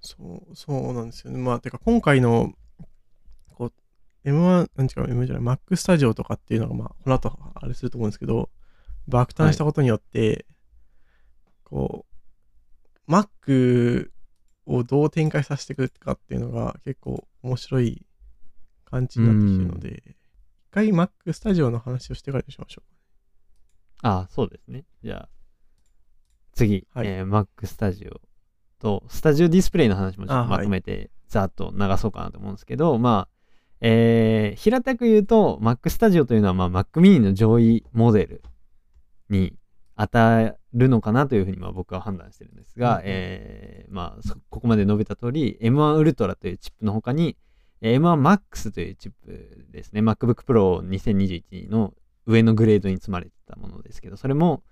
[0.01, 2.53] そうそうなんですよねまあてか今回の
[3.55, 3.73] こ
[4.25, 8.51] う M1 なん違う M じゃない Mac スタジオとかっていうのがまあこの後あれすると思うんですけど
[9.09, 10.47] 爆誕したことによって、
[11.63, 12.16] こう
[13.09, 14.11] Mac
[14.67, 18.05] をどう展開させていくかっていうのが結構面白い
[18.85, 20.17] 感じになってきてるので、一
[20.71, 22.83] 回 Mac Studio の話をしてからにしましょ
[24.03, 24.85] ああ、そうですね。
[25.03, 25.29] じゃあ、
[26.53, 27.07] 次、はい。
[27.07, 28.21] えー Mac Studio
[28.79, 33.37] と、スタジオディスプレイの話もちょっとまとめて、ざっと流そうかなと思うんですけど、まあ、
[33.81, 38.43] えー平たく言うと、Mac Studio というのは、まあ、Mac mini の上位モデル
[39.29, 39.55] に
[39.99, 47.37] 当たるのかなというふうにまあ僕は判断してるんですが、うんうんえーまあ、そここまで述べた通り、M1 Ultra というチップの他に、
[47.81, 51.95] えー M1 Max というチップですね、MacBook Pro 2021の
[52.27, 54.63] 上のグレードに積まれてたものですけど、それも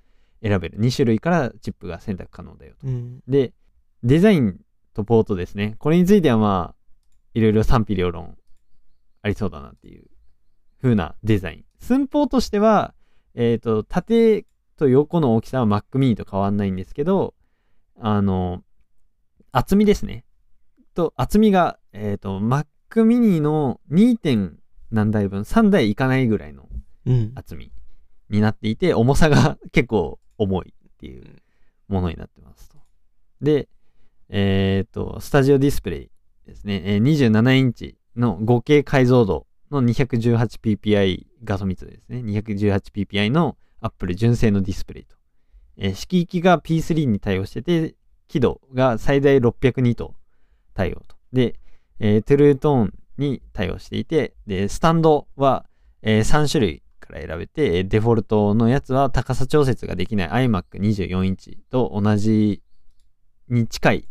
[0.42, 0.78] 選べる。
[0.78, 2.86] 2種類からチップが選択可能だよと。
[2.86, 2.90] う。
[2.90, 3.20] うん。
[3.26, 3.52] で、
[4.02, 4.60] デザイン
[4.92, 5.76] とポートですね。
[5.78, 6.74] これについてはまあ、
[7.32, 8.36] いろいろ賛否両論
[9.22, 10.04] ありそうだなっていう
[10.82, 11.64] 風なデザイン。
[11.78, 12.94] 寸法としては、
[13.34, 14.44] えっ、と、縦
[14.76, 17.34] と横の大きさは Mac mini と変わんないんですけど、
[17.98, 18.62] あの、
[19.52, 20.24] 厚みですね。
[20.94, 24.16] と、厚みが、えっ、と、Mac mini の 2.
[24.16, 24.58] 点
[24.90, 26.68] 何台分、3台いかないぐらいの
[27.06, 27.32] うん。
[27.34, 27.72] 厚み
[28.30, 31.42] になっていて、重さが 結構重いっていう
[31.88, 32.78] ものになってますと。
[33.40, 33.68] で、
[34.28, 36.10] えっ、と、スタジオディスプレイ
[36.46, 42.20] ですね、えー27インチの 5K 解像度の 218ppi 画素密度ですね。
[42.20, 45.16] 218ppi の Apple 純正のディスプレイと。
[45.76, 47.94] えー色域が P3 に対応してて、
[48.28, 50.14] 輝度が最大602と
[50.72, 51.16] 対応と。
[51.32, 51.60] で、
[52.00, 55.66] えートゥルートーンに対応していて、で、スタンドは、
[56.02, 62.62] え3種類から選べて、えーデフォルトのやつは高さ調節ができない iMac24 インチと同じ
[63.48, 64.08] に近い、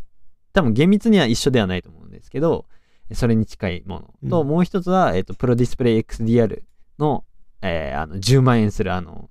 [0.54, 2.66] 多分厳密には一緒ではないと思うんですけど、
[3.14, 6.64] それに近いものと、うんもう一つは、えっ、と、プロディスプレイ XDR
[7.00, 7.26] の、
[7.62, 9.30] えーあの、10万円するあの、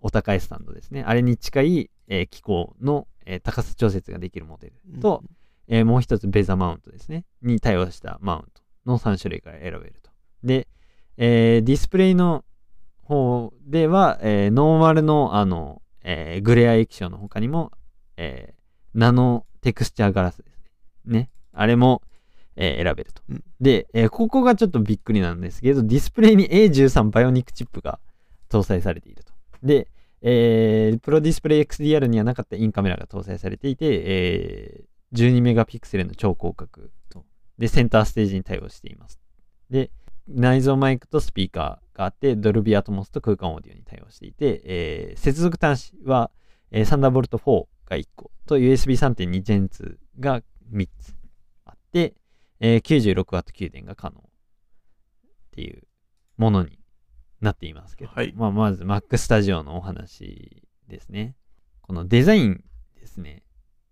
[0.00, 1.02] お高いスタンドですね。
[1.06, 5.22] あれに近い、えー機構の、えー高さ調節ができるモデルと、
[5.66, 7.24] えーもう一つベザマウントですね。
[7.42, 10.10] に対応したマウントの3種類から選べると。
[10.44, 10.68] で、
[11.16, 12.44] えーディスプレイの
[13.02, 17.72] 方では、えーノーマルのあの、えーグレア液晶の他にも、
[18.16, 18.58] えー
[18.94, 20.58] ナノテクスチャーガラスです
[21.04, 21.18] ね。
[21.20, 21.30] ね。
[21.52, 22.02] あれも、
[22.56, 23.22] えー選べると。
[23.28, 27.98] うんで、えーここがちょっとびっくりなんですけど、ディスプレイに A13 バイオニックチップが
[28.48, 29.27] 搭載されていると。
[29.62, 29.88] で、
[30.20, 37.24] えープロディスプレイ XDR にはなかったインカメラが搭載されていて、えー12メガピクセルの超広角と、
[37.56, 39.18] で、センターステージに対応しています。
[39.70, 39.90] で、
[40.28, 46.30] 内蔵マイクとスピーカーがあって、ドルビーアトモスと空間オーディオに対応していて、えー接続端子は、
[46.70, 51.16] えー、サンダーボルト4が1個と USB3.2 Gen 2が3つ
[51.64, 52.14] あって、
[52.60, 54.22] えー 96W 給電が可能っ
[55.52, 55.82] ていう
[56.36, 56.77] ものに
[57.40, 61.36] なっていますけど、はいまあ、まず Mac Studio のお話ですね。
[61.82, 62.64] このデザイン
[62.96, 63.42] ですね。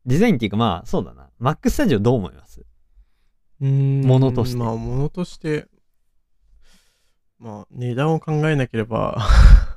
[0.05, 1.30] デザインっていうかまあそうだな。
[1.40, 2.64] Mac Studio どう思います？
[3.61, 4.01] うん。
[4.03, 5.68] ものとしてまあ、ものとして、
[7.38, 9.16] まあ、値段を考えなければ、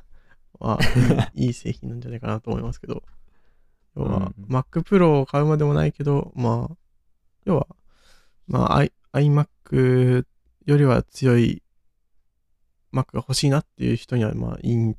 [0.60, 3.02] まあ、いい いい製品なんじゃないかなと思いますけど、
[3.96, 6.76] 要は、うん Mac Pro を買うまでもないけど、まあ、
[7.44, 7.66] 要は、
[8.46, 10.26] まあ、I- iMac
[10.66, 11.62] よりは強い
[12.92, 14.96] Mac が欲しいなっていう人には、まあ、いいん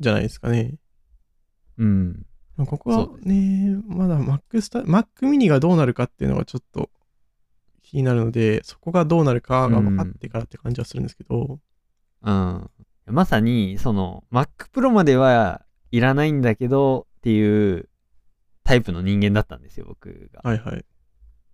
[0.00, 0.74] じゃないですかね。
[1.78, 2.26] うん。
[2.66, 6.90] ここはね、まだ Mac スタ、Mac mini がどうなるかっていうのがちょっと
[7.82, 11.60] 気になるので、そこがどうなるかが分かってからって感じはするんですけど、
[12.22, 12.70] うん。
[13.06, 17.88] まさに、その、Mac Pro まではいらないんだけどっていう
[18.64, 20.40] タイプの人間だったんですよ、僕が。
[20.42, 20.84] はいはい。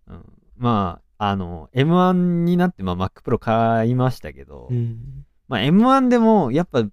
[0.09, 0.24] うん、
[0.57, 5.24] まあ、あの、M1 になって、まあ、Mac Pro 買いましたけど、うん。
[5.48, 6.84] まあ、M1 でも、やっぱ、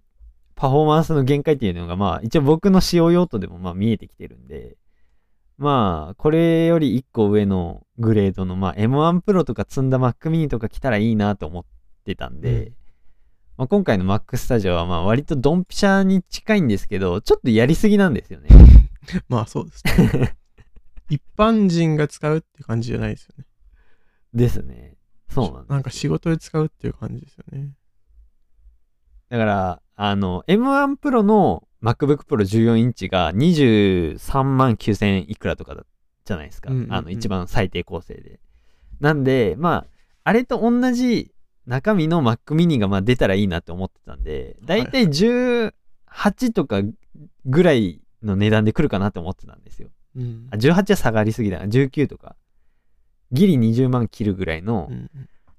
[0.55, 4.77] パフォーマンスの限界っていうのが、まあ、一応僕の使用用途でも、まあ、見えてきてるんで、
[5.57, 11.63] まあ、これより1個上のグレードの、まあ、M1 Pro とか積んだ Mac mini とか来たらいいなと思っ
[12.05, 12.73] てたんで、うん
[13.61, 18.49] まあ、今回の Mac Studio は、まあ、割とドンピシャに近いんですけど、ちょっとやりすぎなんですよね。
[19.29, 20.35] まあそうですね。
[21.11, 23.45] 一般人が使うって感じじゃないですよね。
[24.33, 24.95] ですね。
[25.29, 27.71] そうなんなんか仕事で使うっていう感じですよね。
[29.29, 35.85] だから、あの、M1 Pro の MacBook Pro 14インチが23万9000いくらとかだ
[36.25, 36.69] じゃないですか。
[36.69, 38.39] うんうんうんあの、一番最低構成で。
[38.99, 39.87] なんで、まあ、
[40.23, 41.33] あれと同じ
[41.65, 45.73] 中身の Mac mini がまあ出たらいいなって思ってたんで、だいたい18
[46.53, 46.81] とか
[47.45, 49.89] ぐらいの値段で来るかなって思ってたんですよ。
[50.15, 51.65] うんあ、18は下がりすぎだな。
[51.65, 52.35] 19とか。
[53.31, 55.09] ギリ20万切るぐらいのうん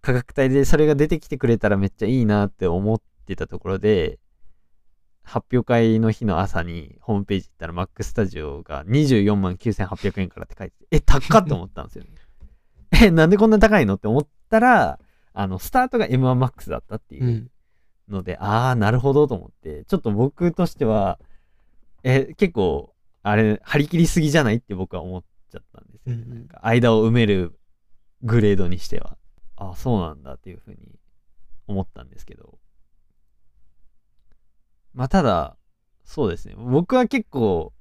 [0.03, 4.18] 価格帯でそれが出てきてくれたらめっちゃいいなって思ってたところで、
[5.23, 12.11] 発表会の日の朝にホームページ行ったら Mac Studio が24万9800円からって書いてて、え、高っって思ったんですよね。
[13.07, 14.99] え、なんでこんな高いのって思ったら、
[15.33, 17.29] あの、スタートが M1 Max だったっていうう。
[17.31, 17.51] ん。
[18.09, 21.20] ので、ああ、なるほどと思って、ちょっと僕としては、
[22.03, 22.93] え、結構、
[23.23, 27.57] あれ、張り切りすぎじゃないって僕は思っちゃったんですよ、うんなんか間を埋める
[28.23, 29.16] グレードにしては。
[29.57, 30.99] ああ、そうなんだっていうふうに
[31.66, 32.59] 思ったんですけど。
[34.95, 35.57] まあ、ただ、
[36.05, 36.55] そうですね。
[36.57, 37.73] 僕は結構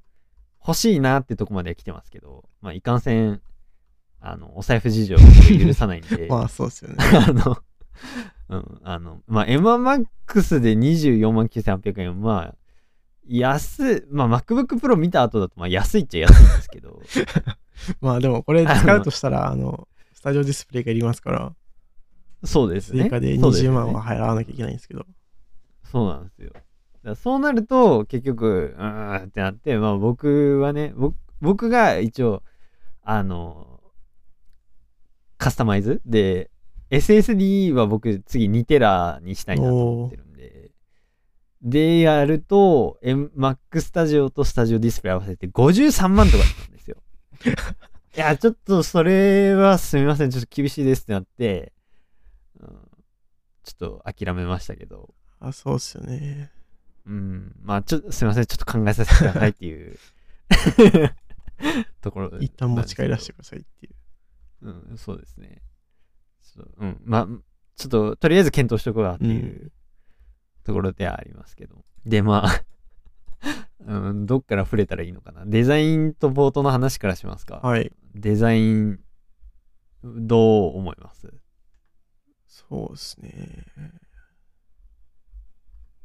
[0.65, 3.41] 欲しいなってとこまでは来てますけど、まあ、いかんせん、
[4.19, 5.23] あの、お財布事情が
[5.65, 6.27] 許さないんで。
[6.29, 6.97] まあそうですよね。
[7.27, 7.57] あの、
[8.49, 12.55] うん、あの、まあ、M1MAX で24万9800円、まあ、
[13.27, 17.01] 安い、まあ、MacBook Pro 見た後だと、まあ、安いっちゃ安いんですけど、
[18.01, 19.87] まあでもこれ使うとしたら、あの、
[20.21, 21.51] スタジオディスプレイがいりますから、
[22.43, 23.05] そうですね。
[23.05, 25.07] 追加でそうすよ20万ねは払わなきゃいけないんですけど。
[25.83, 26.51] そうなんですよ。
[27.03, 32.43] だそうなると、結局、うーんってなって、まあ僕はね、僕僕が一応、
[33.01, 33.81] あの、
[35.39, 36.03] カスタマイズ？
[36.05, 36.51] で、
[36.91, 40.69] SSD は僕次2テラにしたいなと思ってるんで、
[41.63, 46.97] でやると、M、Mac Studio とスタジオディスプレイ合わせて53万とかだったんですよ。
[48.15, 51.71] いや、ちょっとそれはすみません、ちょっと厳しいですってなって、
[52.59, 52.67] うん、
[53.63, 56.51] ちょっと諦めましたけど、あ、そうですよね。
[57.05, 57.55] うん。
[57.63, 58.45] まあ、ちょっと、すいません。
[58.45, 59.97] ちょっと考えさせてくださいっていう
[62.01, 63.33] ところ一旦持ち帰らせてて。
[63.33, 64.69] くださいっていう。
[64.69, 65.63] うん、そうですね。
[66.43, 67.01] ちょっとうん。
[67.03, 67.27] まあ、
[67.75, 69.71] ちょっと、とりあえず検討しとこうかっていうう
[70.63, 71.83] ところではありますけど。
[72.05, 72.63] で、まあ、
[73.87, 75.43] うん、どっから触れたらいいのかな。
[75.45, 77.61] デザインと冒頭の話からしますか。
[77.63, 77.91] はい。
[78.13, 78.99] デザイン、
[80.03, 81.33] どう思います？
[82.47, 83.65] そうですね。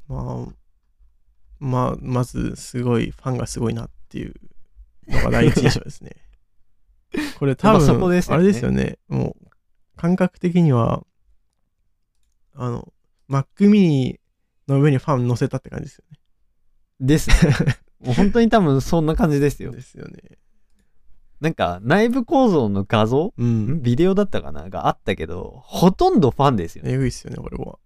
[0.09, 0.55] まあ、
[1.59, 4.35] まあ、まず、すごい、ファンがすごいなっていう
[5.09, 6.13] のが第一印象ですね。
[7.39, 8.99] これ多まあ分、そこですよねあれですよね。
[9.09, 9.49] もう、
[9.97, 11.05] 感覚的には、
[12.55, 12.93] あの、
[13.29, 14.21] Mac mini
[14.69, 16.05] の上にファン乗せたって感じですよ
[17.01, 17.37] ですね。
[18.01, 19.67] もう本当に多分そんな感じですね。
[19.67, 19.73] よ。
[19.73, 20.39] ですよね。
[21.41, 23.35] なんか内部構造の画像？
[23.37, 23.83] うんん？
[23.83, 24.71] ビデオだったかな？
[24.71, 26.93] があったけど、ほとんどファンですよね。
[26.93, 27.79] えぐいっすよね、これは。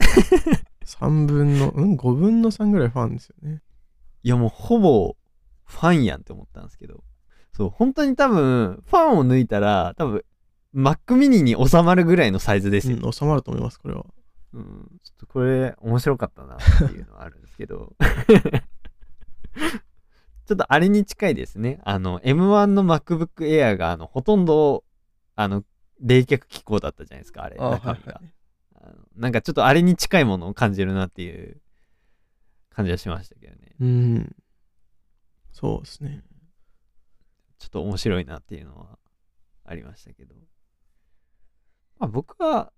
[0.84, 3.62] 3分の、うん ?5 分の3ぐらいファンですよね。
[4.22, 5.16] いやもうほぼ
[5.64, 7.02] ファンやんって思ったんですけど。
[7.52, 10.24] そう、本当に多分、ファンを抜いたら、多分、
[10.74, 12.98] Mac mini に収まるぐらいのサイズですよ。
[13.00, 14.04] うん、収まると思います、これは。
[14.54, 14.62] うん、
[15.02, 17.94] ちょっとこれ面白かったなっていうのはあるんですけど。
[20.46, 21.80] ちょっとあれに近いですね。
[21.84, 24.84] あの、M1 の MacBook Air が、あの、ほとんど、
[25.36, 25.64] あの、
[26.00, 28.20] 冷却機構だったじゃないですか、あれ、中身が。
[28.84, 31.60] あのなんかちょっとあれに近いものを感じるなっていう
[32.68, 33.74] 感じはしましたけどね。
[33.80, 34.36] うん。
[35.52, 36.22] そうですね。
[37.58, 38.98] ちょっと面白いなっていうのは
[39.64, 40.34] ありましたけど。
[41.98, 42.72] まあ僕は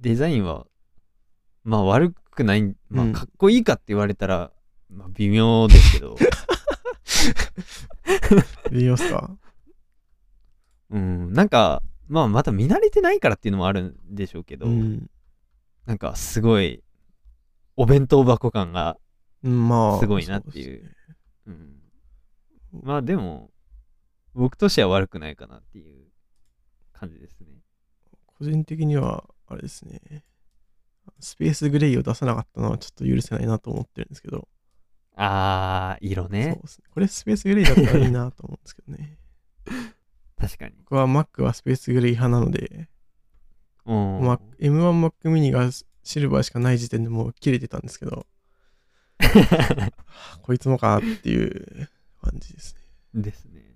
[0.00, 0.66] デザインは、
[1.64, 4.52] まあ悪くない、まうんあかっこいいかって言われたら、
[4.90, 6.16] まあ微妙ですけど、
[8.70, 9.36] 微妙っすか？
[10.90, 15.10] うん、なんか、まあまだ見慣れてないからっていうのもあるんでしょうけど、うん。
[15.86, 16.82] なんかすごい、
[17.76, 18.98] お弁当箱感が。
[19.42, 19.46] す
[20.06, 20.94] ごいなっていうそですね
[21.46, 21.76] うん、
[22.82, 23.50] まあでも、
[24.34, 26.06] 僕としては悪くないかなっていう
[26.92, 27.46] 感じですね。
[28.26, 30.24] 個人的には、あれですね。
[31.20, 34.48] スペースグレイを出さなかったのはちょっと許せないなと思ってるんですけど。
[35.20, 36.60] あー、色そうね。
[36.62, 36.84] ですね。
[36.94, 39.18] これスペースグレイだったらいいなと思うんですけどね。
[40.38, 40.76] 確かに。
[40.78, 42.88] 僕は Mac はスペースグレイ派なので、
[43.84, 44.20] うん。
[44.22, 45.68] ま M1 Mac mini が
[46.04, 48.26] シルバーしかない時点でもう切れてたんですけど、
[50.42, 51.90] こいつもかっていう
[52.22, 52.76] 感じです
[53.14, 53.22] ね。
[53.22, 53.74] ですね。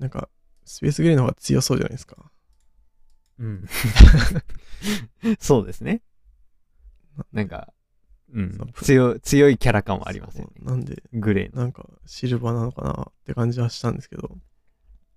[0.00, 0.28] なんか、
[0.64, 2.32] スペースグレイの方が強そうじゃないですか。
[3.38, 3.64] うん。
[5.38, 6.02] そうですね。
[7.32, 7.72] なんか、
[8.34, 10.52] うん強い、強いキャラ感はありますよね。
[10.60, 11.62] なんで、グレーの。
[11.62, 14.36] なんかシルバーなのかなって感じはしたんですけど。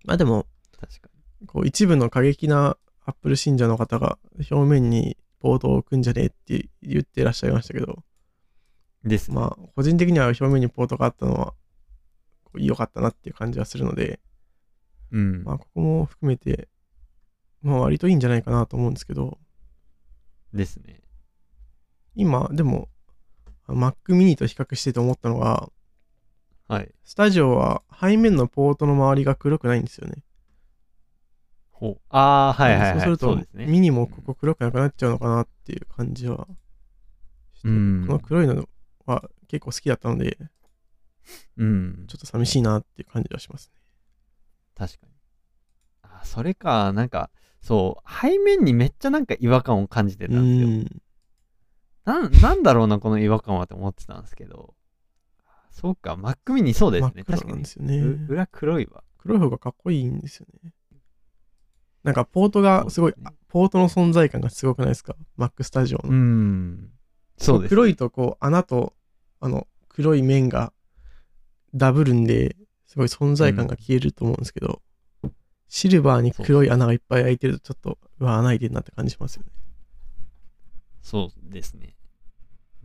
[0.05, 0.45] まあでも、
[0.79, 1.09] 確か
[1.47, 4.19] こう一部の過激なアップル信者の方が
[4.51, 8.03] 表面にポートを置くんじゃねえって言ってらっしゃいましたけど、
[9.03, 9.09] に。
[9.09, 9.35] ですね。
[9.35, 11.53] まあ個人的には表面にポートがあったのは
[12.53, 14.19] 良かったなっていう感じはするので、
[15.11, 15.43] うん。
[15.43, 16.69] まあここも含めて、
[17.61, 19.39] まあ割といいんじゃないかなと思うんですけど、
[20.53, 21.01] ですね。
[22.15, 22.89] 今でも
[23.67, 25.69] Mac mini と比較してて思ったのが、
[26.67, 26.91] はい。
[27.05, 30.23] スタジオは背面のポートの周りが黒くないんですよね。
[31.71, 32.01] ほう。
[32.09, 32.91] あー、はいはいはい。
[32.91, 33.39] そうすると。
[33.53, 36.47] ミニもここ黒くなくなっちゃうのかなっていう感じは
[37.63, 38.67] うんこの黒いの
[39.05, 40.37] は結構好きだったので、
[41.57, 42.05] うん。
[42.07, 43.81] ちょっと寂しいなっていう感じはしますね。
[44.75, 45.13] 確かに。
[46.03, 47.29] あ、それか、なんか、
[47.61, 50.99] そう、背面にめっちゃなんか違和感を感じてたんですよ。
[52.07, 54.73] なん、なんだろうな、この違和感はって思ってたんですけど。
[55.71, 57.23] そうか、Mac mini そうですね。
[57.25, 57.51] 確かに。
[57.51, 57.97] なんですよね。
[57.97, 59.03] う裏黒いわ。
[59.17, 60.73] 黒い方がかっこいいんですよね。
[62.03, 66.09] なんかポートがすごい、ねポートの存在感がすごくないですか ?Mac スタジオの。
[66.09, 66.89] うん。
[67.37, 67.69] そうです。
[67.69, 68.93] 黒いとこう穴と
[69.41, 70.71] あの黒い面が
[71.75, 72.55] ダブるんで
[72.85, 74.81] すごい存在感が消えると思うんですけど、
[75.67, 79.51] シルバーに黒い穴がいっぱい開いてるとちょっとうわ穴開いてるなって感じしますよね。
[81.01, 81.96] そうですね。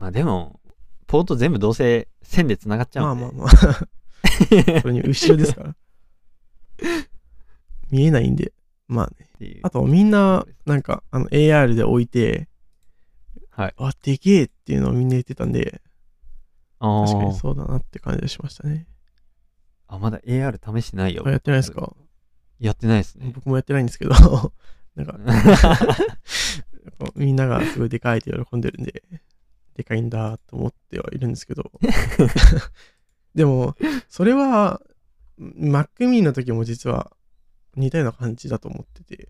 [0.02, 0.58] まあでも、
[1.06, 3.24] ポート全部どうせ線で繋がっちゃうんで。
[3.24, 3.86] まあまあまあ。
[4.82, 5.76] それに後ろですから。
[7.92, 8.52] 見えないんで。
[8.88, 9.28] まあね。
[9.36, 12.48] っていうあとみんななんかあの AR で置いて、
[13.50, 13.74] はい。
[13.76, 15.80] あ、でけえっていうのをみんな言ってたんで、
[16.80, 18.88] あ確かにーそうだなって感じがしましたね。
[19.86, 21.30] あ、まだ AR 試してないよあ。
[21.30, 21.94] やってないですか？
[22.58, 23.30] やってないですね。
[23.32, 24.10] 僕もやってないんですけど、
[24.96, 25.16] なんか
[27.14, 29.04] みんながすごいでかいって喜んでるんで、
[29.74, 31.70] でかいんだと思ってはいるんですけど、
[33.34, 33.76] でも、
[34.08, 34.80] それは、
[35.38, 37.12] Mac mini の時も実は
[37.74, 39.28] 似たような感じだと思ってて、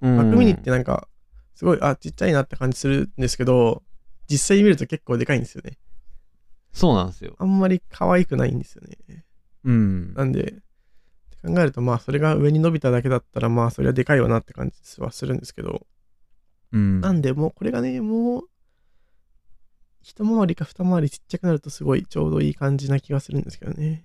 [0.00, 1.08] Mac mini ってなんか、
[1.54, 3.82] すごい、あ、ちっちゃいなって感じするんですけど、
[4.28, 5.78] 実際に見ると結構でかいんですよね。
[6.72, 7.36] そうなんですよ。
[7.38, 9.24] あんまり可愛くないんですよね。
[9.64, 10.14] うん。
[10.14, 10.62] なんで、って
[11.46, 15.86] 考えると、まあ、それが上に伸びただけだったら、まあ、それはでかいわなって感じはするんですけど、
[16.72, 17.00] うん。
[17.00, 18.42] なんで、もうこれがね、もう、
[20.02, 24.04] 一回りか二回りちっちゃくなるとすごいちょうどいい感じな気がするんですけどね。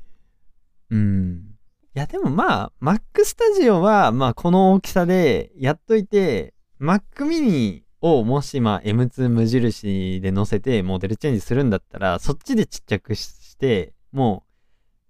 [0.89, 1.57] うん。
[1.95, 14.43] いや、でもまあ、Mac Studio は、まあ、この大きさでやっといて、Mac mini をもし、まあ、M2 無印で載せて、モデルチェンジするんだったら、そっちでちっちゃくして、も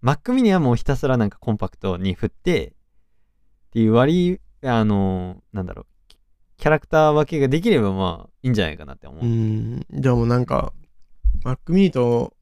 [0.01, 5.85] う、Mac mini はもうひたすらなんかコンパクトに振って、っていう割、あの、なんだろう、
[6.57, 9.23] キャラクター分けができれば、まあ、いいんじゃないかなって思う。
[9.23, 10.73] うん、でもなんか、
[11.43, 12.33] Mac mini と、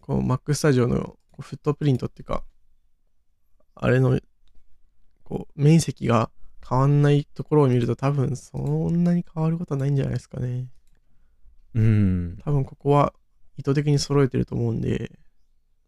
[0.00, 2.42] こう、Mac Studio のこうフットプリントっていうか、
[3.74, 4.18] あれの、
[5.22, 6.30] こう、面積が
[6.68, 10.66] 変わんないところを見ると多分そんなに変わることはないんじゃないですかね。
[11.74, 12.38] うん。
[12.44, 13.14] 多分ここは
[13.56, 15.12] 意図的に揃えてると思うんで、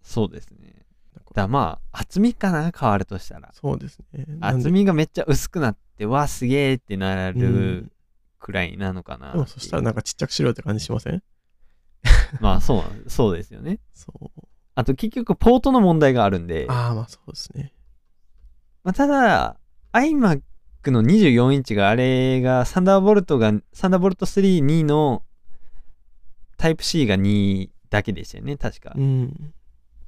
[0.02, 0.86] そうですね。
[1.14, 3.52] だからまあ、厚みかな、変わるとしたら。
[3.52, 4.26] そうですね。
[4.40, 7.92] 厚みがめっちゃ薄くなって、わ、すげえってなうるん
[8.38, 9.32] くらいなのかな。
[9.32, 11.22] でもそしたらなんかちっちゃくしろよって感じしません？
[12.40, 13.78] まあ、そうそうですよね。
[13.92, 14.42] そう。
[14.74, 17.74] あと結局、ポートの問題があるんで、ああ、まあそうですね。
[18.82, 19.58] まあ、ただ、
[19.92, 20.40] iMac
[20.86, 25.22] の24インチがあれが、サンダーボルトが、サンダーボルト3、2の
[26.56, 28.90] タイプ C が2だけでしたよね、確か。
[28.90, 29.52] っうん。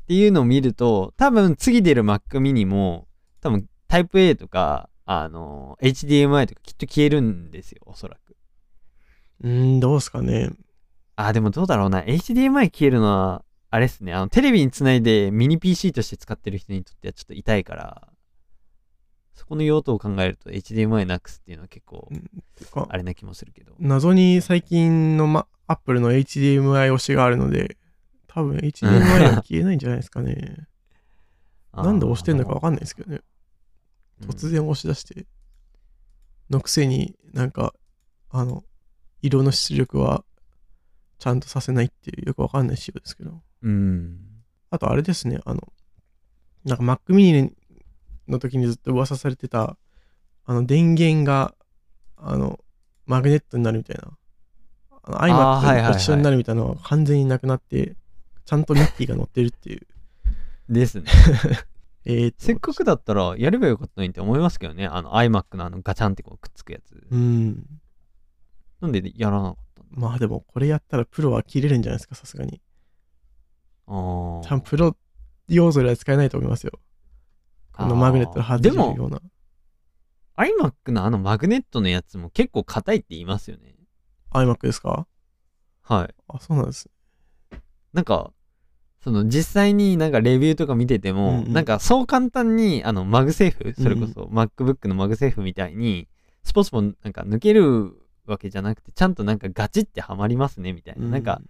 [0.07, 3.07] ていうのを見ると、多分次出る Mac mini も、
[3.43, 4.89] 多分タイプ A とか、
[5.21, 8.37] あの、HDMI とかきっと消えるんですよ、おそらく。
[9.43, 10.51] うーん、どうですかね。
[11.17, 12.03] あ、でもどうだろうな。
[12.03, 14.13] HDMI 消えるのは、あれっすね。
[14.13, 18.09] あの、テレビにつないでミニ PC として使ってる人にとってはちょっと痛いから、
[19.35, 22.09] そこの用途を考えると HDMI なくすっていうのは結構
[22.89, 23.75] あれな気もするけど。
[23.79, 27.77] 謎に最近の、ま、Apple の HDMI 推しがあるので、
[28.29, 30.69] 多分 HDMI は消えないんじゃないですかね。
[31.73, 33.21] なんで押してんのかわかんないですけどね。
[34.27, 35.27] 突然押し出して。
[36.51, 37.75] のくせになんか、
[38.31, 38.65] あの、
[39.23, 40.25] 色の出力は
[41.19, 43.41] ちゃんとさせないっていうよくわかんない仕様ですけど。
[43.63, 44.19] うん。
[44.71, 45.73] あとあれですね、あの、
[46.65, 47.53] なんか Mac mini
[48.29, 49.77] の時にずっと噂されてた、
[50.45, 51.55] あの電源が、
[52.17, 52.59] あの、
[53.07, 54.19] マグネットになるみたいな、
[55.05, 57.97] あの iMac いと一緒になるみたいなのは完全になくなって、
[58.45, 59.87] ちゃんとミッキーが乗ってるっていう。
[60.69, 61.05] ですね。
[62.05, 64.87] えーせっかくだったらやればよかったのにって思いますけどね。
[64.87, 67.07] あの iMac のあのガチャンってこうくっつくやつ。
[67.11, 67.65] うん。
[68.81, 72.61] なんでやらなかったまあでもこれやったらプロは切れるんじゃないですか、さすがに。
[73.87, 74.97] あ多分ープロ
[75.49, 76.73] 要素では使えないと思いますよ。
[77.75, 79.21] あのマグネットの外れるでもような。
[80.37, 83.77] iMac のあのマグネットのやつも結構硬いって言いますよね。
[84.33, 85.07] iMac ですか？
[85.83, 86.15] はい。
[86.29, 86.89] あ、そうなんです。
[87.93, 88.33] なんか、
[89.03, 91.53] その実際になんかレビューとか見てても、うんうん。
[91.53, 96.09] なんかそう簡単にあのマグセーフ、それこそ MacBook のマグセーフみたいに、
[96.45, 97.93] スポッとなんか抜ける
[98.27, 101.07] わけじゃなくて、ちゃんとなんかガチってはまりますねみたいな。
[101.07, 101.41] なんか、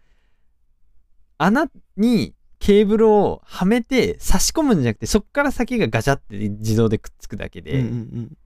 [1.39, 1.67] 穴
[1.97, 8.37] にケーブルをはめて差し込むんじゃなくて、そっから先がガチャって自動でくっつくだけで、うんうんうん。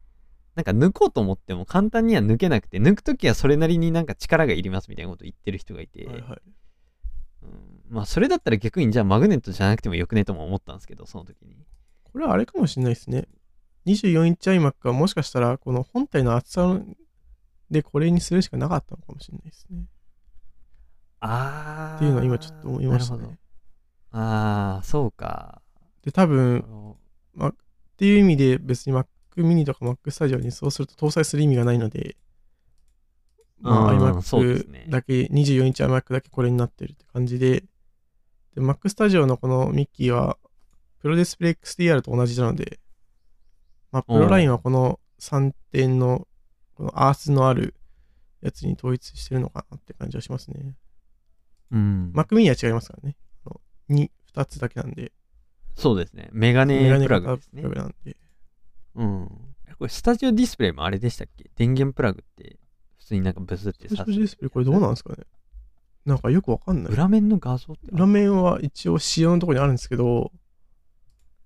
[0.57, 6.41] なんか抜こうと思っても簡単には抜けなくて、抜くときはそれなりになんか力がいりますみたいなこと言ってる人がいて、はいはい。
[7.91, 11.57] うんまあそれだったら逆にじゃあマグネットじゃなくてもよくねとも思ったんですけど、その時に。
[12.05, 13.29] これはあれかもしれないですね。
[13.87, 16.81] 24インチ iMac はもしかしたらこの本体の厚さ
[17.71, 19.85] でこれにするしかなかったのかもしれないですね。
[21.21, 21.97] あー。
[21.97, 23.23] っていうのは今ちょっと思いましたね。
[23.25, 23.33] ど。
[24.13, 25.63] あー、そうか。
[26.03, 26.65] で、多あ分、
[27.37, 27.55] のっ
[27.97, 29.07] ていう意味で別に Mac
[29.37, 32.17] mini とか Mac Studio にそうすると搭載する意味がないので、
[33.61, 37.65] まあ、うんそうです iMac ねだけ、24インチ iMac だけこれになってるって感じで、
[38.57, 40.39] で、Mac Studio のこのミッキーは、
[41.01, 42.81] プロディスプレイ XDR と同じなので、
[43.93, 46.27] まあ、プロラインはこの3点の、
[46.75, 47.75] このアースのある
[48.43, 50.75] やつに統一してるのかなって感じはしますね。
[51.71, 52.13] うん。
[52.15, 53.17] Mac mini は違いますからね。
[53.45, 53.61] あの
[53.91, 55.13] 2、2つだけなんで、
[55.75, 56.31] そうですね。
[56.33, 57.75] メガネメガネプラ型グですねプラ。
[57.75, 58.17] グなんで。
[58.95, 59.29] うん。
[59.79, 61.51] これ、スタジオディスプレイもあれでしたっけ？
[61.55, 62.59] 電源プラグって、
[62.99, 65.25] 普通になんかブスってスタ刺ジオディスプレイこれどうなんですかね？
[66.07, 66.93] なんかよくわかんない。
[66.93, 70.31] 裏面の画像って裏面は一応仕様のところにあるんですけど、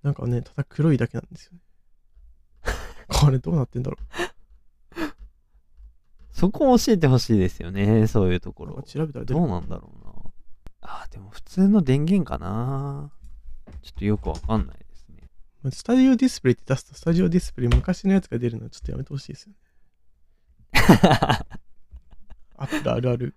[0.02, 1.60] なんかね、ただ黒いだけなんですよね。
[3.08, 3.96] これどうなってんだろ
[6.30, 8.06] そこを教えてほしいですよね。
[8.06, 8.82] そういうところか。
[8.82, 10.12] 調べたらどうなんだろうな。
[10.82, 13.12] あー、でも普通の電源かな。
[13.82, 15.28] ちょっとよくわかんないですね。
[15.62, 19.58] まあスタジオディスプレイって出すと、スタジオディスプレイ昔のやつが出るのはちょっとやめてほしいですよね。
[22.56, 23.34] アップルあるある。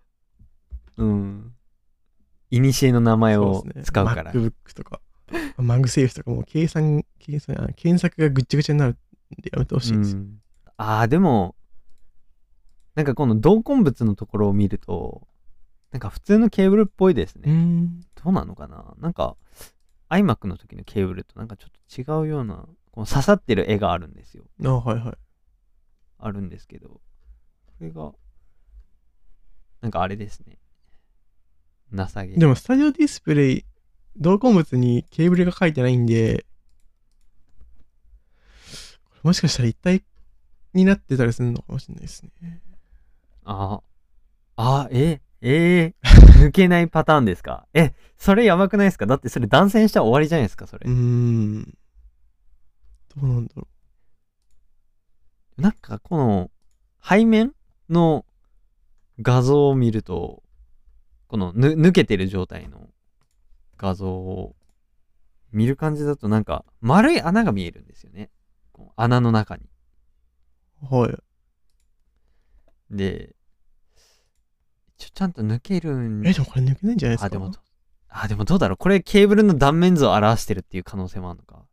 [0.97, 1.55] うん。
[2.51, 4.31] いにしえの名前を使うから。
[4.31, 5.01] MacBook とか、
[5.57, 10.19] マグセーフとかもう計算、計算、あ検索がぐっちゃぐちゃになるんでやめてほしいですよ。
[10.19, 10.41] うん、
[10.77, 11.55] ああ、でも、
[12.95, 15.27] なんかこの同梱物のところを見ると、
[15.91, 17.51] なんか普通のケーブルっぽいですね。
[17.51, 18.01] うん。
[18.01, 18.95] どうなのかな？
[18.99, 19.35] なんか、
[20.09, 21.71] iMac の時のケーブルとなんかちょっ
[22.05, 24.43] と違うような、この刺さってる絵があるんですよ。
[24.63, 25.15] あはいはい。
[26.19, 27.01] あるんですけど、こ
[27.79, 28.11] れが、
[29.81, 30.59] なんかあれですね。
[31.93, 32.27] 情け。
[32.27, 33.65] でも、スタジオディスプレイ、
[34.17, 36.45] 同梱物にケーブルが書いてないんで、
[39.21, 40.03] もしかしたら一体
[40.73, 42.61] になってたりするのかもしれないですね。
[43.45, 43.81] あ
[44.55, 47.67] あ、え、えー抜けないパターンですか？
[47.73, 49.05] え、それやばくないですか？
[49.05, 50.83] だってそれ断線したら終わりじゃないですか、それ。
[50.85, 51.77] うーん。
[53.15, 53.67] どうなんだろ
[55.55, 56.51] なんかこの
[57.01, 57.53] 背面
[57.89, 58.25] の
[59.21, 60.42] 画像を見ると、
[61.33, 62.91] このぬ抜けてる状態の
[63.75, 64.55] 画像を
[65.51, 68.29] 見る感じだとなんか丸い穴が見えるんですよね。
[68.71, 69.63] こう穴の中に。
[70.83, 70.95] う。
[70.95, 71.17] はい。
[72.91, 73.33] で、
[74.99, 77.25] 一応ちゃんと抜けるんえ、でもこれ抜けないんじゃないですか？
[77.25, 77.59] あ、でもど、
[78.09, 78.77] あ、でもどうだろう。
[78.77, 81.65] これケーブルの断面図を表してるっていう可能性もあるのか。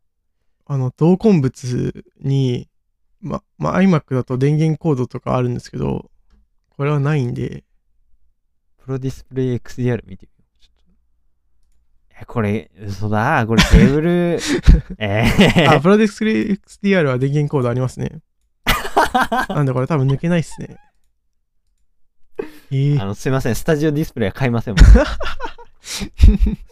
[0.65, 2.67] あの、同梱物に、
[3.19, 6.09] ま、まあ、iMac だと電源コードとかあるんですけど、
[6.71, 7.63] これはないんで、
[8.91, 10.61] プロディスプレイ XDR 見てみよう。
[10.61, 13.45] ちょっとえ、これ、嘘だ。
[13.47, 14.39] これケーブル、
[14.99, 15.23] え
[15.69, 18.19] あ、ー、プロディスプレイ XDR は電源コードありますね。
[19.47, 20.75] なんでこれ多分抜けないっすね。
[22.71, 23.55] ええあの、すいません。
[23.55, 24.75] スタジオディスプレイは買いません。
[24.75, 24.85] 僕
[25.79, 26.09] すい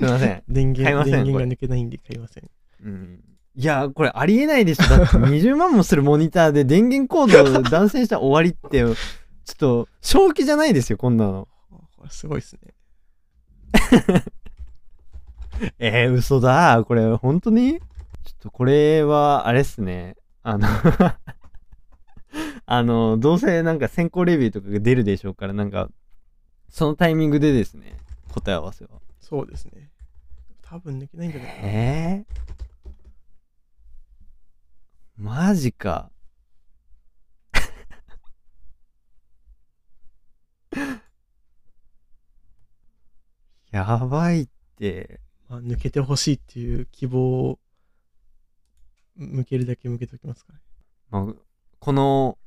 [0.01, 0.43] ません。
[0.49, 2.49] 電買いま源、電源が抜けないんで買いません。
[2.83, 3.23] うん。
[3.55, 4.89] いや、これありえないでしょ。
[4.89, 8.95] だって20万もするモニターで電源コードを断線したら終わりって、ちょっ
[9.55, 11.47] と、正気じゃないですよ、こんなの。
[11.99, 12.61] これすごいっすね。
[15.79, 16.85] えー、嘘だ。
[16.85, 17.77] これ、本当に？
[17.77, 17.83] ちょっ
[18.39, 20.15] とこれは、あれっすね。
[20.41, 20.65] あの、
[22.65, 25.89] あの、どうせなんか先行レビューとかが出るでしょうから、なんか、
[26.69, 27.97] そのタイミングでですね、
[28.31, 29.01] 答え合わせは。
[29.19, 29.91] そうですね。
[30.61, 31.67] 多分抜けないんじゃないかな。
[31.67, 36.13] えー、マジか。
[43.71, 44.47] やばいっ
[44.77, 45.19] て。
[45.47, 47.59] まあ、抜けてほしいっていう希望を
[49.15, 50.59] 向けるだけ向けておきますかね。
[51.09, 51.33] まあ、
[51.79, 52.37] この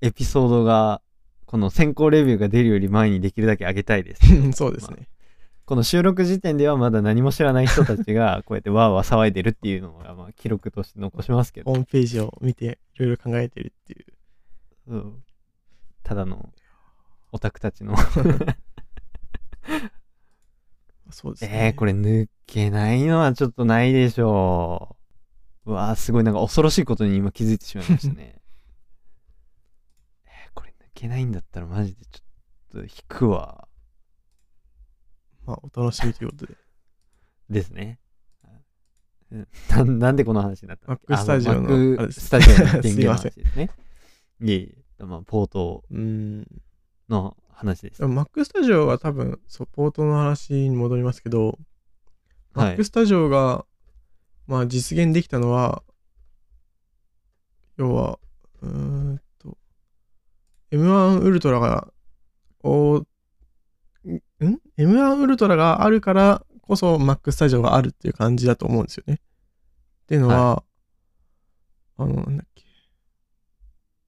[0.00, 1.02] エピソードが、
[1.46, 4.22] この先行レビューが出るより前にできるだけ上げたいです。
[4.52, 5.08] そうですね。
[5.64, 14.94] この収録時点ではまだ何も知らない人たちが こうやってわーわー騒いでるっていうのがまあ記録として残しますけど、ホームページを見ていろいろ考えてるっていう。
[14.94, 15.24] うん
[16.02, 16.50] ただの
[17.32, 17.94] オタクたちの
[21.10, 21.66] そうですね。
[21.66, 24.96] えー、これ抜けないのはちょっとないでしょ
[25.66, 25.70] う。
[25.70, 28.40] うわーすごいなんか恐ろしいことに今気づいてしまいましたね。
[30.26, 33.68] えー、これ抜けないんだったらマジでちょっと引くわ。
[35.44, 36.56] まあ、お楽しみということで。
[37.48, 37.98] ですね。
[39.30, 43.70] うんななんでこの話になったの Mac Studio のああれ Mac ですスタジオの電源の話ですね。
[44.40, 46.46] いえいえ、まあ、ポートうん。
[47.08, 48.00] の話です。
[48.00, 51.58] でも Mac Studio は多分、そう、ポートの話に戻りますけど、
[52.54, 53.64] はい Mac Studio が、
[54.46, 55.82] まあ、実現できたのは、
[57.76, 58.18] 要は、
[58.62, 59.58] うーんと、
[60.70, 61.88] M1 ウルトラが、
[62.62, 63.06] をん
[64.78, 69.14] ?M1 ウルトラがあるからこそ Mac スタジオがあるっていう感じだと思うんですよね。
[69.14, 69.18] っ
[70.06, 70.62] ていうのは、
[71.96, 72.64] あの、なんだっけ。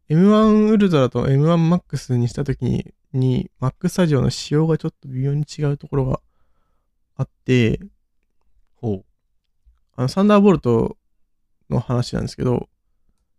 [0.09, 6.21] M1 ウルトラと M1MAX にしたときに、に Mac スタジオの仕様がちょっと微妙に違うところが
[7.17, 7.81] あって、
[8.77, 9.05] ほう。
[9.97, 10.97] あの、サンダーボルト
[11.69, 12.69] の話なんですけど、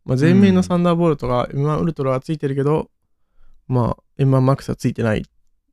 [0.06, 2.90] まあ、前面のサンダーボルトが M1 ウルトラはついてるけど、
[3.68, 5.24] まあ、M1MAX はついてない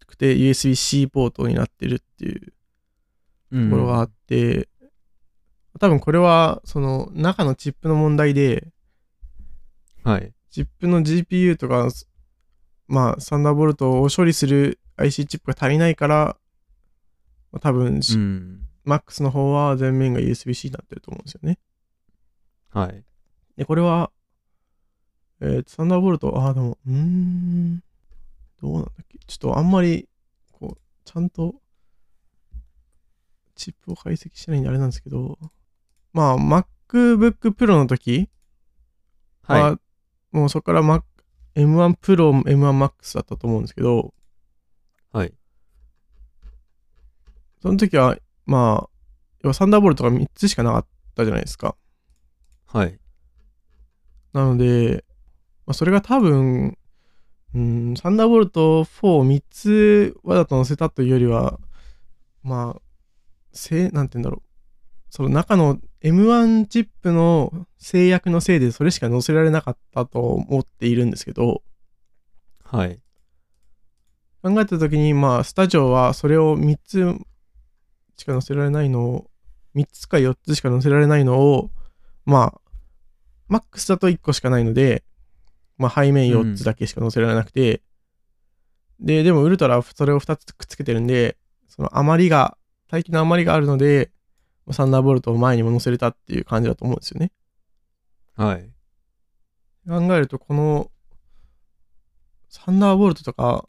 [0.07, 4.69] くて、USB-C ポートになってるっていうとところがあって、
[5.79, 8.69] 多分これは、その、中のチップの問題で、
[10.03, 10.33] はい。
[10.51, 11.89] チップの GPU とか、
[12.89, 16.37] まあ、サンダーボルトを処理する IC チップが足りないから、
[17.53, 18.69] まあ多分、うん。
[18.87, 21.59] MAX の方は前面が USB-C になってると思うんですよね。
[22.71, 23.05] はい。
[23.57, 24.11] で、これは、
[25.41, 27.83] えーと、サンダーボルト、ああ、でも、うーん、
[28.61, 29.19] どうなんだっけ？
[29.27, 30.09] ちょっとあんまり、
[30.53, 31.57] こう、ちゃんと、
[33.55, 35.39] チップを解析してないんであれなんですけど、
[36.13, 38.31] まあ、MacBook Pro の時
[39.43, 39.79] は、はい。
[40.37, 41.03] もうそこから Mac
[41.59, 44.15] M1 Pro、M1 Max だったと思うんですけど、
[45.13, 45.35] はい。
[47.61, 48.17] その時は、
[48.47, 48.91] まあ、
[49.43, 50.87] 要はサンダーボルトが3つしかなかっ
[51.17, 51.75] たじゃないですか。
[52.67, 52.99] はい。
[54.33, 55.05] なので、
[55.67, 56.79] まあ、それが多分、
[57.55, 61.59] うん、サンダーボルト43つわざと載せたというよりは、
[62.45, 62.83] まあ、
[63.53, 64.49] せなんて言うんだろう。
[65.11, 71.63] その中の M1 チップの制約のせいでそれしか載せられなかったと思っているんですけど、
[72.65, 73.01] はい。
[74.43, 77.17] 考えた時に、まあ、スタジオはそれを3つ
[78.17, 79.31] しか載せられないのを、
[79.75, 81.71] 3つか4つしか載せられないのを、
[82.25, 82.61] まあ、
[83.49, 85.03] マックスだと1個しかないので、
[85.79, 87.83] まあ、背面4つだけしか載せられなくて、
[89.01, 91.37] で、でもウルトラはそれを2つくっつけてるんで、
[91.69, 92.57] その余りが、
[92.91, 94.11] 大気の余りがあるので、
[94.73, 97.33] サンダーボルトを前にも載せれたっていう感じだと思うんですよね。
[98.37, 98.71] はい。
[99.89, 100.91] 考えると、この、
[102.49, 103.69] サンダーボルトとか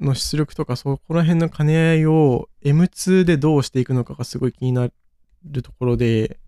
[0.00, 4.88] の出力とか、そこら辺の兼ね合いを M2 でどうしていくのかがすごい気にな
[5.44, 6.38] るところで、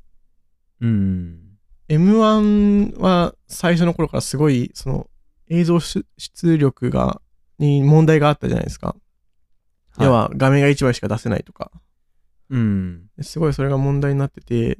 [0.80, 1.40] うん。
[1.88, 5.08] M1 は最初の頃からすごい、その
[5.48, 7.20] 映像出出力が、
[7.58, 8.94] に問題があったじゃないですか。
[9.98, 11.72] 要は画面が1枚しか出せないとか。
[12.50, 13.10] うん。
[13.20, 14.76] すごいそれが問題になってて、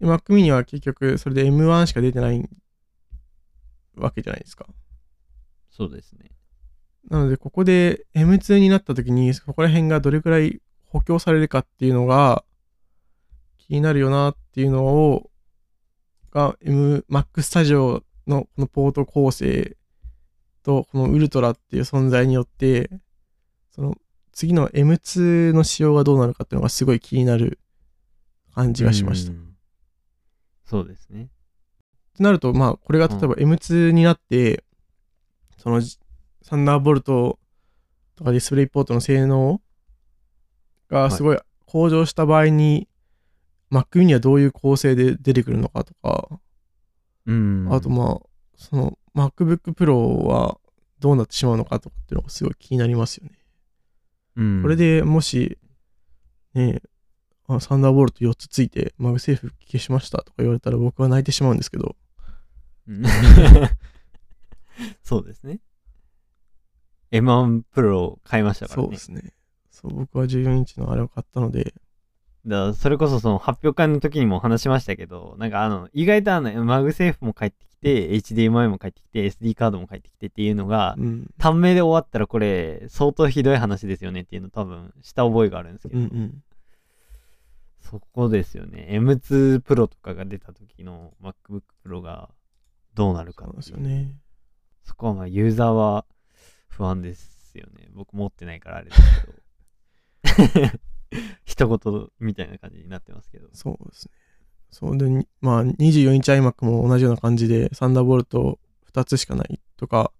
[0.00, 2.48] で Mac mini は結局それで M1 しか出てない
[3.96, 4.66] わけじゃないですか。
[5.70, 6.30] そうですね。
[7.10, 12.44] なので、ここで M2 になった時に、そこら辺がどれくらい補強されるかっていうのが
[13.58, 15.30] 気になるよなっていうのを、
[16.32, 19.76] が M、Mac Studio のこのポート構成
[20.62, 22.90] と、このウルトラっていう存在によって、
[23.70, 23.96] その
[24.36, 27.58] 次の M2 の仕様がどうなるかっていうのがすごい気になる
[28.54, 29.32] 感じがしました。
[29.32, 29.46] っうん
[30.66, 31.30] そうですね。
[32.16, 34.62] てなると、まあ、これが例えば M2 になって、
[35.56, 35.80] その
[36.42, 37.38] サンダーボルト
[38.16, 39.62] とかディスプレイポートの性能
[40.90, 42.88] がすごい向上した場合に、
[43.70, 46.40] Mac mini はどういう構成で出てくるのかとか、
[47.24, 47.68] うん。
[47.70, 50.58] あとまあ、その MacBook Pro は
[50.98, 53.45] どうなってしまうのかとかっていうのがすごい気になりますよね。
[54.36, 55.58] うん、これでもし、
[56.54, 56.80] ね
[57.48, 61.96] あサンダーボルト4つついて、マグセーフ消しましたとか言われたら僕は泣いてしまうんですけど、
[62.88, 63.02] うん
[65.02, 65.60] そうですね。
[67.12, 68.84] M1 Pro 買いましたからね。
[68.84, 69.32] そうですね。
[69.70, 71.74] そう、僕は14インチのあれを買ったので、
[72.46, 81.30] だそれこそその発表会の時にも話しましたけど、なんかあの、意外とあの、マグセーフも帰ってきて、HDMI も帰ってきて、SD カードも帰ってきてっていうのが、うん。
[81.38, 86.42] 短命で終わったらこれ、相当ひどい話ですよねっていうの多分、した覚えがあるんですけど、うんうん。
[87.80, 88.88] そこですよね。
[88.90, 92.30] M2 Pro とかが出た時の MacBook Pro が
[92.94, 94.16] どうなるかっていうですよね。
[94.82, 96.04] そこはまあユーザーは
[96.68, 97.88] 不安ですよね。
[97.92, 99.02] 僕持ってないからあれです
[100.50, 100.78] けど。
[101.44, 103.48] 一言みたいな感じになってますけど。
[103.52, 104.14] そうですね。
[104.70, 108.58] そうで、にまあ、24インチ iMac も同じような感じで、サンダーボルト
[108.92, 110.12] 2つしかないとか、は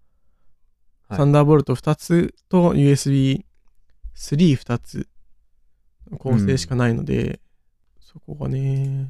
[1.15, 5.07] いサンダーボルト2つと USB32 つ
[6.19, 7.39] 構成しかないので、
[8.01, 9.09] そこがね、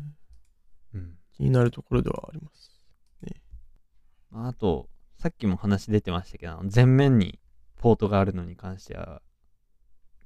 [0.94, 2.68] うん気になるところではあります。
[4.32, 7.40] あと、さっきも話出てましたけど、前面に
[7.78, 9.22] ポートがあるのに関しては、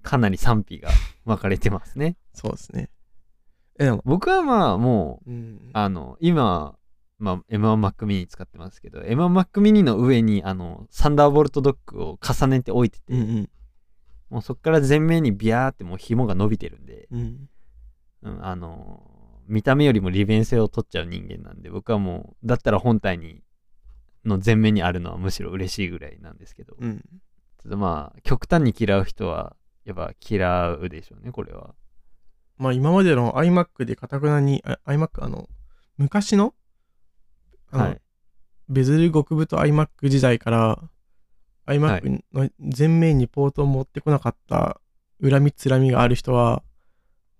[0.01, 0.89] かなり賛否が
[1.25, 2.17] 分かれてますね。
[2.33, 2.89] そうですね。
[3.79, 6.75] え、でも、僕はまあもう、うん、あの、今、
[7.19, 13.49] まあ、M1Mac mini 使ってますけど、M1Mac mini の上に、あの、サンダーボルトドックを重ねて置いてて、うんうん。
[14.29, 17.49] もうそこから前面にビヤーってもう紐が伸びてるんで、うん。
[18.23, 19.21] うん、あのー
[19.51, 23.43] 見た目よりも利便性を取っちゃう人間なんで、僕はもう、だったら本体に、
[24.23, 27.03] の前面にあるのはむしろ嬉しいぐらいなんですけど、うん。
[27.61, 31.75] ただまあ、極端に嫌う人は、やっぱ嫌うでしょうね、これは。
[32.61, 35.49] まあ今までの iMac でかたくなに、あ iMac あの、
[35.97, 36.53] 昔の、
[37.71, 38.01] あのはい。
[38.69, 40.89] ベゼル極太 iMac 時代からは
[41.65, 44.79] iMac の前面にポートを持ってこなかった
[45.23, 46.61] 恨みつらみがある人は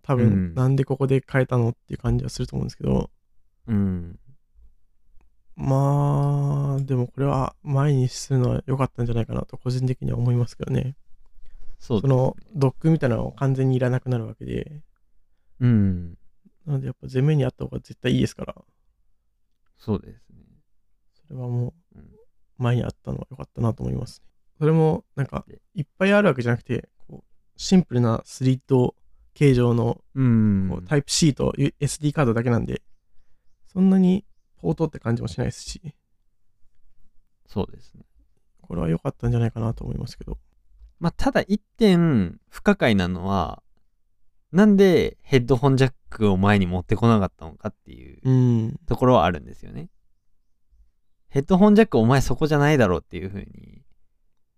[0.01, 0.53] 多分うん。
[0.55, 3.11] なんでここで変えたのっていう感じはすると思うんですけど、
[3.67, 4.19] うん。
[5.55, 10.95] まあでもこれは前にするのは良かったんじゃないかなと個人的には思いますけどね。
[11.79, 14.81] そのドックみたいなのを完全にいらなくなるわけで
[15.61, 16.17] うん。
[16.65, 18.55] なのでやっぱ前面にあった方が絶対いいですから
[19.77, 20.37] そうですね。
[21.27, 22.05] それはもううん
[22.57, 24.27] 前にあったのは良かったなと思いますね。
[24.59, 28.95] それもなんかでいっぱいあるわけじゃなくて、こうシンプルなスリット
[29.33, 30.83] 形状のうんこう。
[30.83, 32.83] タイプ C と SD カードだけなんで、
[33.65, 34.23] そんなに
[34.57, 35.81] ポートって感じもしないですし、
[37.47, 38.03] そうですね。
[38.61, 40.37] これは良かったんじゃないかなと思いますけど。
[40.99, 43.63] まあ、ただ一点不可解なのは、
[44.51, 48.79] なんでヘッドホンジャックを前に持ってこなかったのかっていううん。
[48.85, 49.89] ところはあるんですよね。
[51.29, 53.81] ヘッドホンジャックお前そこじゃないだろうっていうふうに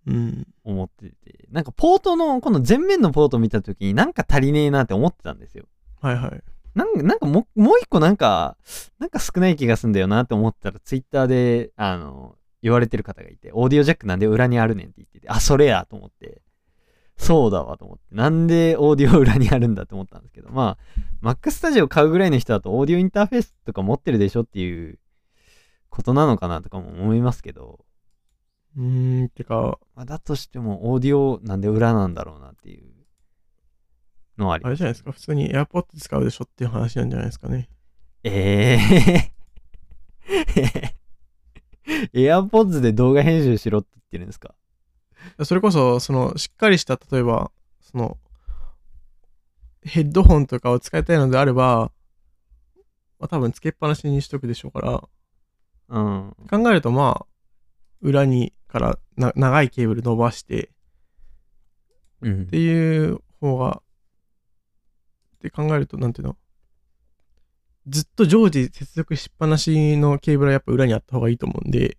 [0.08, 0.48] うん。
[0.64, 5.66] 思ってて、なんかポートの、この前面のポート見たときになんか足りねえなって思ってたんですよ。
[6.02, 6.44] はいはい。
[6.76, 8.58] なんなんかもう、もう一個なんか、
[9.00, 16.42] なんか少ない気がすんだよなって思ったら、ツイッターで、あの、言われてる方がいて、オーディオジャックなんで裏にあるねんって言ってて、あ、それやと思って、
[17.18, 20.78] そうだわと思って、なんでオーディオ裏にあるんだって思ったんですけど、ま
[21.24, 25.00] あ、Mac Studio 買うぐらいの人だと、オーディオインターフェースとか持ってるでしょっていう
[25.90, 27.86] ことなのかなとかも思いますけど、
[28.76, 32.92] うーん、てか、まあ、だとしても、オーディオなんで裏なんだろうなっていう
[34.38, 34.70] のはあります。
[34.70, 37.70] あれじゃないですか、普通に AirPods 使うでしょっていう話なんじゃないですかね。
[38.24, 38.80] え
[40.28, 44.56] えー？AirPods で動画編集しろって言ってるんですか？
[45.44, 47.52] それこそ、その、しっかりした、例えば、
[47.82, 48.18] その、
[49.84, 51.92] ヘッドホンとかを使いたいのであれば、
[53.20, 55.04] まあ、多分つけっぱなしにしとくでしょうから、
[55.90, 56.36] うん。
[56.50, 57.26] 考えるとまあ、
[58.02, 60.72] 裏にからな長いケーブル伸ばして
[62.22, 62.42] うん。
[62.44, 63.82] っていう方が、
[65.36, 66.38] って考えると、なんていうの？
[67.88, 71.98] ずっと常時接続しっぱなしのケーブルはやっぱ裏にあった方がいいと思うんで、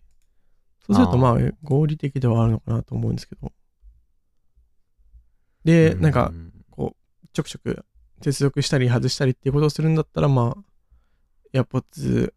[0.87, 3.53] そうするとまあ合理的ではあるのかなと思うんですけど。
[5.65, 7.85] で、なんかう、んこう、ちょくちょく
[8.21, 10.57] 接続したり外したりっていうことをするんだったら、ま
[11.55, 12.33] あ、AirPods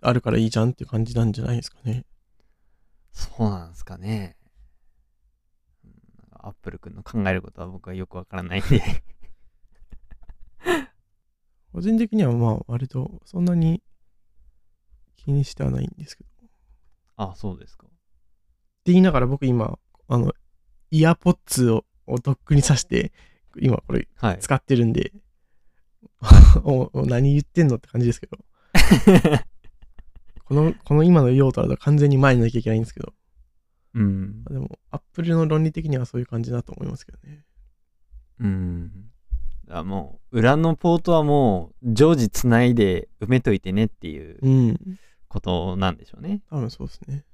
[0.00, 2.04] あるからいいじゃんっていう感じなんじゃないですかね。
[3.12, 4.36] そうなんですかね。
[6.32, 8.82] アップル君の考えることは僕はよくわからないんで。
[11.72, 13.82] 個人的にはまあ、割とそんなに
[15.16, 16.30] 気にしてはないんですけど。
[17.24, 17.86] ってあ、そうですか。
[18.84, 19.78] 言いながら僕今、
[20.08, 20.32] あの、
[20.90, 23.12] イヤーポッツををドックに挿して、
[23.60, 24.38] 今これはい。
[24.38, 25.12] 使ってるんで、
[26.64, 28.38] おお何言ってんのって感じですけど。
[30.44, 33.12] この、この今の用途だと完全に前になきゃいけないんですけど。
[33.94, 34.44] うん。
[34.44, 37.44] でも、アップルの論理的にはそういう感じだと思いますけどね。
[38.40, 39.10] うん。
[39.68, 44.98] あもう、裏のポートはもう、常時つないで埋めといてねっていううん。
[45.28, 46.42] ことなんでしょうね。
[46.50, 47.24] 多分そうですね。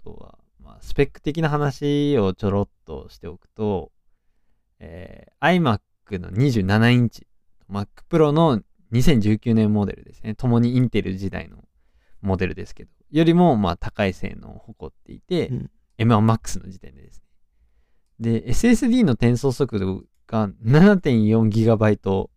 [0.00, 3.92] あとは、まあ、スペック的な話をちょろっとしておくと、
[4.78, 7.26] えー iMac の27インチ、
[7.70, 8.60] Mac Pro の
[8.92, 10.34] 2019年モデルですね。
[10.34, 11.58] ともにインテル時代の
[12.20, 15.70] モデルですけど、よりもまあ高い性能を誇っていて、うん
[16.00, 17.20] M1MAX の時点でです
[18.20, 18.40] ね。
[18.40, 22.28] で、SSD の転送速度が 7.4GB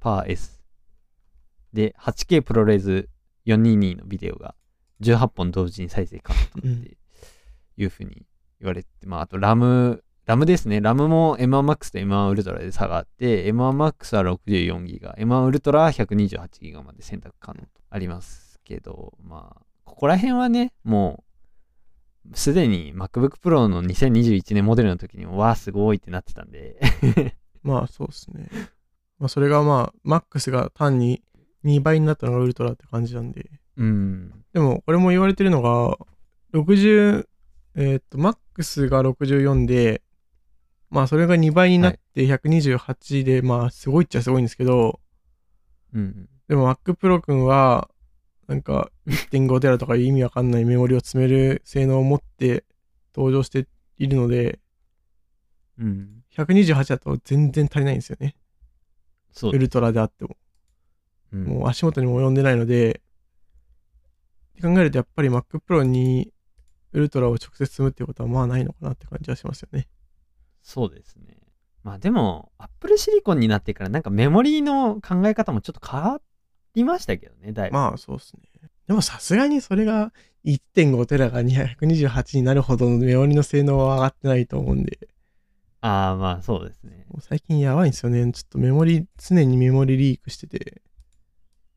[0.00, 0.62] per S。
[1.74, 3.08] で、8K プロレス
[3.54, 4.54] 422のビデオが
[5.00, 6.96] 18本同時に再生可能とって
[7.76, 8.26] いうふうに
[8.60, 10.80] 言われて、まあ、あとラム、ラムですね。
[10.80, 21.24] ラムも M1MAX と M1 Ultra で差があって、M1MAX は 64GB、M1 Ultra は 128GB まで選択可能とありますけど、まあ、ここら辺はね、も
[22.30, 26.78] う、すでに MacBook Pro の2021年モデルの時にも、わあ、すごいってなってたんで、
[27.62, 28.48] まあそうですね。
[29.18, 31.22] まあそれがまあ、MAX が単に
[31.64, 33.50] 2倍になったのがウルトラって感じなんで。
[33.76, 34.44] うん。
[34.52, 35.96] でも、これも言われてるのが、
[36.54, 37.26] 60、
[37.76, 40.02] えーっと、MAX が64で、
[40.90, 45.00] まあそれが2倍になって128で、まあすごいっちゃすごいんですけど、
[45.94, 46.28] うん。
[46.48, 47.90] でも Mac Pro 君は、
[48.46, 52.64] なんか1.5テラとかいう意味わかんないメモリを詰める性能を持って
[53.14, 53.66] 登場して
[53.98, 54.58] いるので、
[55.78, 56.22] うん。
[56.34, 58.34] 128だと全然足りないんですよね。
[59.42, 60.36] ウルトラであっても。
[61.32, 63.02] うんもう足元にも及んでないので、
[64.60, 66.32] 考えるとやっぱり Mac Pro に
[66.92, 69.88] ウルトラを直接積むっていうことはまあないのかなって感じはしますよね。
[70.62, 71.38] そうですね。
[71.84, 76.20] まあでも、Apple Silicon になってからなんかメモリーの考え方もちょっと変わ
[76.74, 77.76] りましたけどね、だいぶ。
[77.76, 78.42] まあそうですね。
[78.86, 80.12] でもさすがにそれが
[80.44, 85.08] 1.5テラが228になるほどのメモリの性能は上がってないと思うんで、
[85.80, 87.06] ああ、まあそうですね。
[87.20, 88.32] 最近やばいんですよね。
[88.32, 90.82] ちょっとメモリ、常にメモリリークしてて、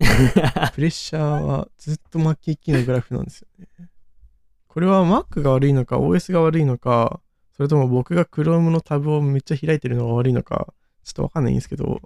[0.74, 3.68] プレッシャーはずっと末期期のグラフなんですよね。
[4.68, 7.20] これは Mac が悪いのか OS が悪いのか、
[7.56, 10.74] それとも僕が Chrome のタブをめっちゃ開いてるのが悪いのか、
[11.04, 12.02] ちょっとわかんないんですけど、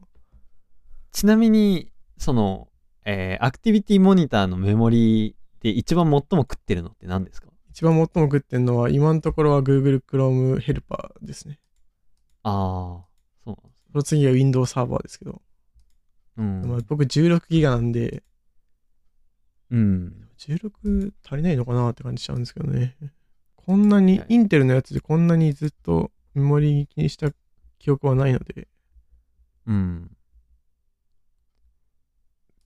[1.11, 2.67] ちなみに、その、
[3.05, 7.49] えーアクティビティモニターのメモリーで一番最も食ってるのって何ですか？
[7.69, 11.59] 一番最も食ってるのは今のところは Google Chrome ヘルパーですね。
[12.43, 13.05] ああ、
[13.43, 13.85] そうなんですね。
[13.91, 15.41] その次は Windows サーバーですけど、
[16.38, 16.62] うん。
[16.66, 18.24] まあ、僕16ギガなんで、
[19.72, 20.28] うん。
[20.38, 22.95] 16足りないのかなって感じしちゃうんですけどね。
[23.56, 27.32] こんなにインテルのやつでこんなにずっとメモリ気にした
[27.80, 28.68] 記憶はないので、
[29.66, 30.12] うん。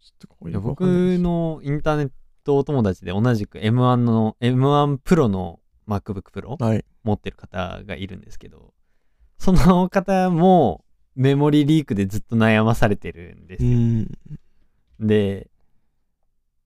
[0.02, 2.12] ちょっとこういやよくわかんないです僕のインターネッ
[2.44, 6.86] トお友達で同じく M1 の M1 Pro の MacBook Pro はい。
[7.04, 8.74] 持ってる方がいるんですけど、
[9.38, 10.84] その方も
[11.20, 13.72] メモリリークでずっと悩まされてるんですよ。
[13.72, 14.08] うん。
[15.02, 15.50] で、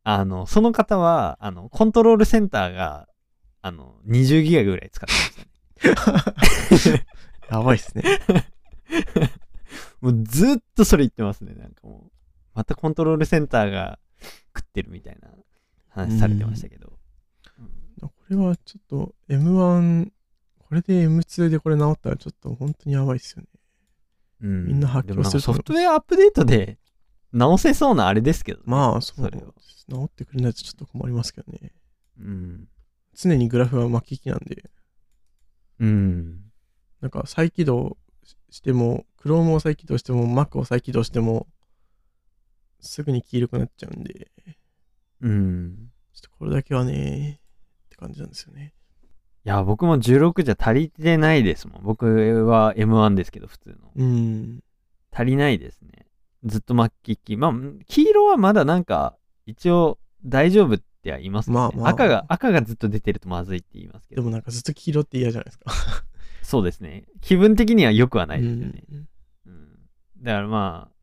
[0.04, 3.08] あの、その方は、あの、コントロールセンターが、
[3.64, 5.98] あの、20ギガぐらい使ってま
[6.78, 7.06] したね。
[7.50, 8.04] やばいっすね。
[10.02, 11.56] もうずっとそれ言ってますね。
[11.56, 12.12] なんかもう、
[12.54, 13.98] またコントロールセンターが
[14.56, 15.30] 食ってるみたいな
[15.90, 16.94] 話されてましたけど。
[18.00, 20.12] これはちょっと M1、
[20.60, 23.48] これで M2 でこれ直ったらちょっと本当にやばいっすよね。
[24.44, 26.78] うんみんな発狂するソフトウェアアップデートで
[27.32, 29.54] 直せそうなあれですけどね、まあ、そうでそ。
[29.88, 31.72] 直ってくれないとちょっと困りますけどね。
[32.20, 32.68] うん。
[33.16, 34.70] 常にグラフは巻き機なんで、
[35.80, 36.42] うん。
[37.02, 37.98] なんか再起動
[38.50, 41.48] しても、Chrome を再起動しても、Mac を再起動しても、
[42.80, 44.32] すぐに黄色くなっちゃうんで、
[45.22, 45.92] うん。
[46.14, 47.40] ちょっとこれだけはね、
[47.86, 48.74] って感じなんですよね。
[49.46, 51.82] いや、僕も16じゃ足りてないですもん。
[51.84, 53.76] 僕は M1 ですけど、普通の。
[53.96, 54.60] うん。
[55.12, 56.08] 足りないですね。
[56.46, 57.38] ずっと末期期。
[57.38, 57.54] まあ、
[57.88, 64.22] 黄色はまだなんか、一応大丈夫っては言いますけど、ねまあまあ赤が、赤がずっと出てるとまずいって言いますけど。
[64.22, 65.72] でもなんかずっと黄色って嫌じゃないですか。
[66.42, 67.06] そうですね。
[67.20, 68.84] 気分的には良くはないですよね。
[68.90, 69.08] うん
[69.48, 69.70] うん。
[70.22, 70.96] だからまあ、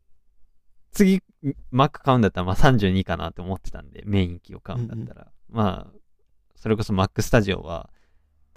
[0.91, 1.21] 次、
[1.71, 5.31] Mac 買うんだったらまあ32かなって思ってたんで、メイン機を買うんだったら。
[5.49, 5.99] まあ、
[6.55, 7.91] それこそ Mac Studio は、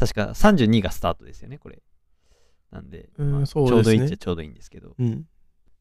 [0.07, 1.83] 確か32がスタートですよね、これ。
[2.71, 4.95] なんで、うんまあちょうどいいっちゃちょうどいいんですけど。
[4.99, 5.25] うん。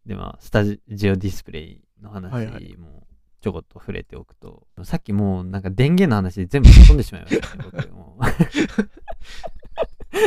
[0.05, 0.77] で、まあ、スタジ
[1.09, 3.07] オディスプレイの話も
[3.41, 8.23] ちょこっと触れておくと、さっきもうなんか電源の話で全部飛んでしまいましたね、僕もう。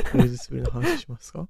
[0.05, 1.49] フレーズスプレーの話しますか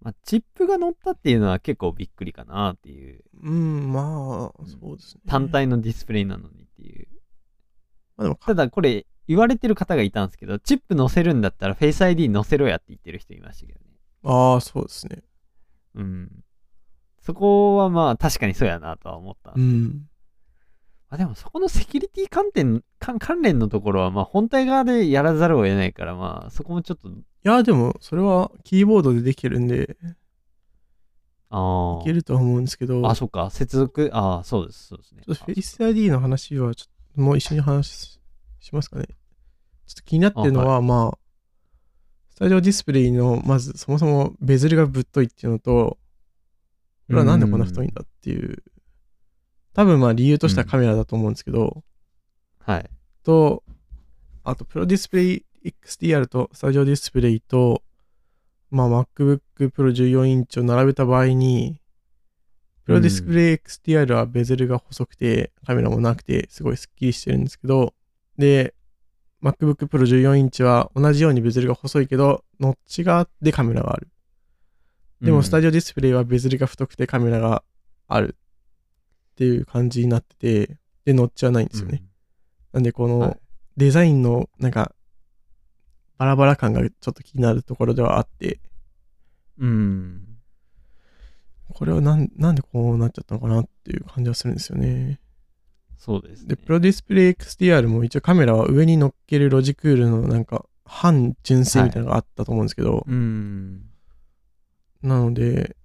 [0.00, 5.22] まあ、チップが乗ったっていうのは結構びっくりかなっていう、うん、まあ、そうですね。
[5.26, 7.08] 単体のディスプレイなのにっていう。
[8.16, 13.84] まあでも、ただこれ言われてる方がいたんですけど、チップ載せるんだったら Face ID 載せろやって言ってる人いましたけどね。
[14.24, 15.22] ああ、そうですね。
[15.94, 16.30] うん。
[17.20, 19.78] そこはまあ確かにそうやなとは思ったんですけど。
[19.78, 20.08] うん。
[21.10, 29.96] まあでもそこのセキュリティ関点、関関連のところはまあ本体側でやらざるを得ないからまあそこもちょっと、いや、でも、それはキーボードでできてるんで、
[31.50, 33.10] あいけるとは思うんですけど、あ。
[33.10, 33.50] あ、そっか。
[33.50, 35.22] 接続、ああ、そうです、そうですね。
[35.26, 38.20] フェイス ID の話は、ちょっともう一緒に話し
[38.60, 39.06] しますかね。
[39.88, 41.18] ちょっと気になってるのは、まあ、
[42.30, 45.98] スタジオディスプレイの、まず、そもそもベゼルがぶっといっていうのと、
[47.06, 48.62] これはなんでこんな太いんだっていう、
[49.72, 51.82] 多分まあ理由としてはカメラだと思うんですけど、
[52.60, 52.90] はい。
[53.22, 53.64] と、
[54.44, 57.82] あと、プロディスプレイ XDR とスタジオディスプレイと、
[58.70, 61.80] まあ、MacBook Pro 14インチを並べた場合に、
[62.84, 67.94] プロディスプレイ XDR はベゼルが細くて、カメラもなくて、すごいスッキリしてるんですけど、
[68.36, 68.74] で、
[69.42, 74.08] MacBook Pro 14インチは同じようにベゼルが細いけど、ノッチがあってカメラがある。
[75.20, 77.62] でも、スタジジオディスプレイはベゼルが太くてカメラが
[78.06, 78.36] ある
[79.32, 82.02] っていう感じになってて、で、ノッチはないんですよね。。
[82.72, 83.36] なんで、こはいの
[83.76, 84.92] デザインのなんか、
[86.18, 88.60] バラバラ感がちょっと気になるところではあって、
[89.58, 90.38] うん。
[91.68, 95.20] これはなんなんでこうなっちゃったのかなっていう感じはするんですよね。
[95.98, 96.56] そうですねで、。
[96.56, 103.82] プロディスプレイ XDR も一応カメラは上に乗っけるロジクールのなんか、半純正みたいなのがあったと思うんですけど、うん。
[105.02, 105.76] なので、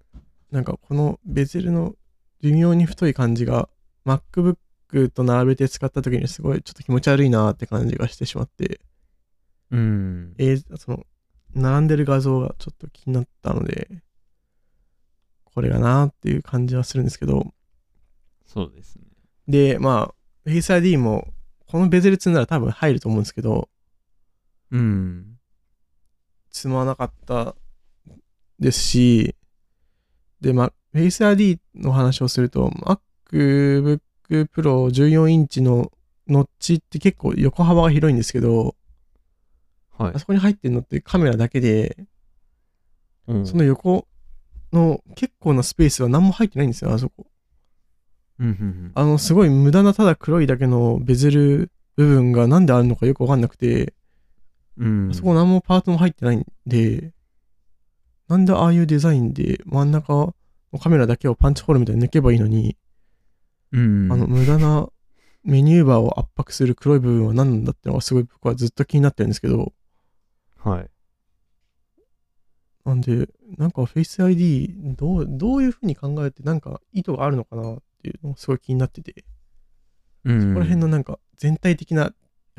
[0.51, 1.95] なんかこのベゼルの
[2.41, 3.69] 微妙に太い感じが
[4.05, 8.79] MacBook と並べて使った時にすごいちょっと気持ち悪いなって感じがしてしまって、
[9.71, 10.35] うん。
[10.37, 11.05] えーその、
[11.53, 13.89] 並んでる画像がちょっと気になったので、
[15.43, 17.53] これがなっていう感じはするんですけど、
[18.45, 19.12] そうですね。
[19.47, 20.13] で、ま
[20.45, 21.27] あ、Face ID も
[21.67, 23.69] このベゼル積んだら多分入ると思うんですけど、
[24.71, 25.37] うん。
[26.51, 27.55] 積まなかった
[28.59, 29.35] ですし、
[30.41, 32.69] で、まあ、Face ID の話をすると、
[33.31, 33.99] MacBook
[34.29, 35.91] Pro 14インチの
[36.27, 38.75] ノッチって結構横幅が広いんですけど、
[39.97, 40.19] はいあ。
[40.19, 41.97] そこに入ってるのってカメラだけで、
[43.27, 44.07] うんその横
[44.73, 47.27] の結構なスペースは何も入ってないんですよ、あそこ。
[48.39, 53.93] うんうんあの、すごい無駄なただ黒いだけのベゼル部分がなんであるのかよくわかんなくて、
[54.77, 55.09] うん。
[55.11, 57.13] あそこ何もパートも入ってないんで、
[58.27, 60.33] なんでああいうデザインで真ん中の
[60.79, 62.77] カメラだけをパンチホールみたいに抜けばいいのに、
[63.71, 64.11] うん。
[64.11, 64.87] あの無駄な
[65.43, 69.73] メニューバーを圧迫する黒い部分は何なんだってのがすごい僕はずっと気になってるんですけど、
[70.57, 70.89] はい。
[72.85, 79.23] なんで、なんか Face ID どう、どういうふうに考えてなんか意図があるのかなっていうのがすごい気になってて、
[80.25, 80.39] うん。
[80.49, 82.09] ここら辺のなんか全体的な、や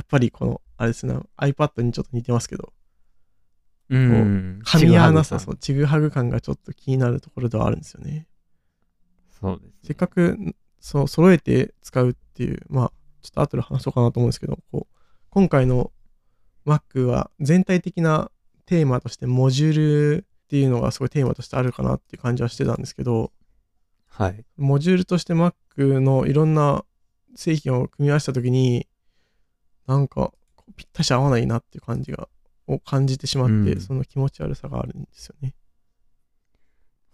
[0.02, 2.72] っぱりこの、あれですね、iPad にちょっと似てますけど、
[3.90, 4.62] うん。
[4.64, 8.26] 噛み合わなさ、そう、ちぐはぐ感がちょっと気になるところではあるんですよね。
[9.40, 9.72] そうですね。
[9.82, 10.38] せっかく、
[10.80, 14.96] そう、揃えて使うっていう、まあ、ちょっと後で話そうかなと思うんですけど、こう、
[15.30, 15.92] 今回の
[16.66, 18.30] Mac は全体的な
[18.66, 19.74] テーマとしてモジュー
[20.16, 23.32] ルっていうのがすごいテーマとしてあるかなっていう感じはしてたんですけど、
[24.16, 24.44] はい。
[24.56, 25.54] モジュールとして Mac
[25.98, 26.84] のいろんな
[27.34, 28.86] 製品を組み合わせたときに、
[29.88, 30.32] なんか
[30.76, 32.28] ぴったし合わないなっていう感じが、
[32.68, 35.54] を感じてしまって、うんその気持ち悪さがあるんですよね。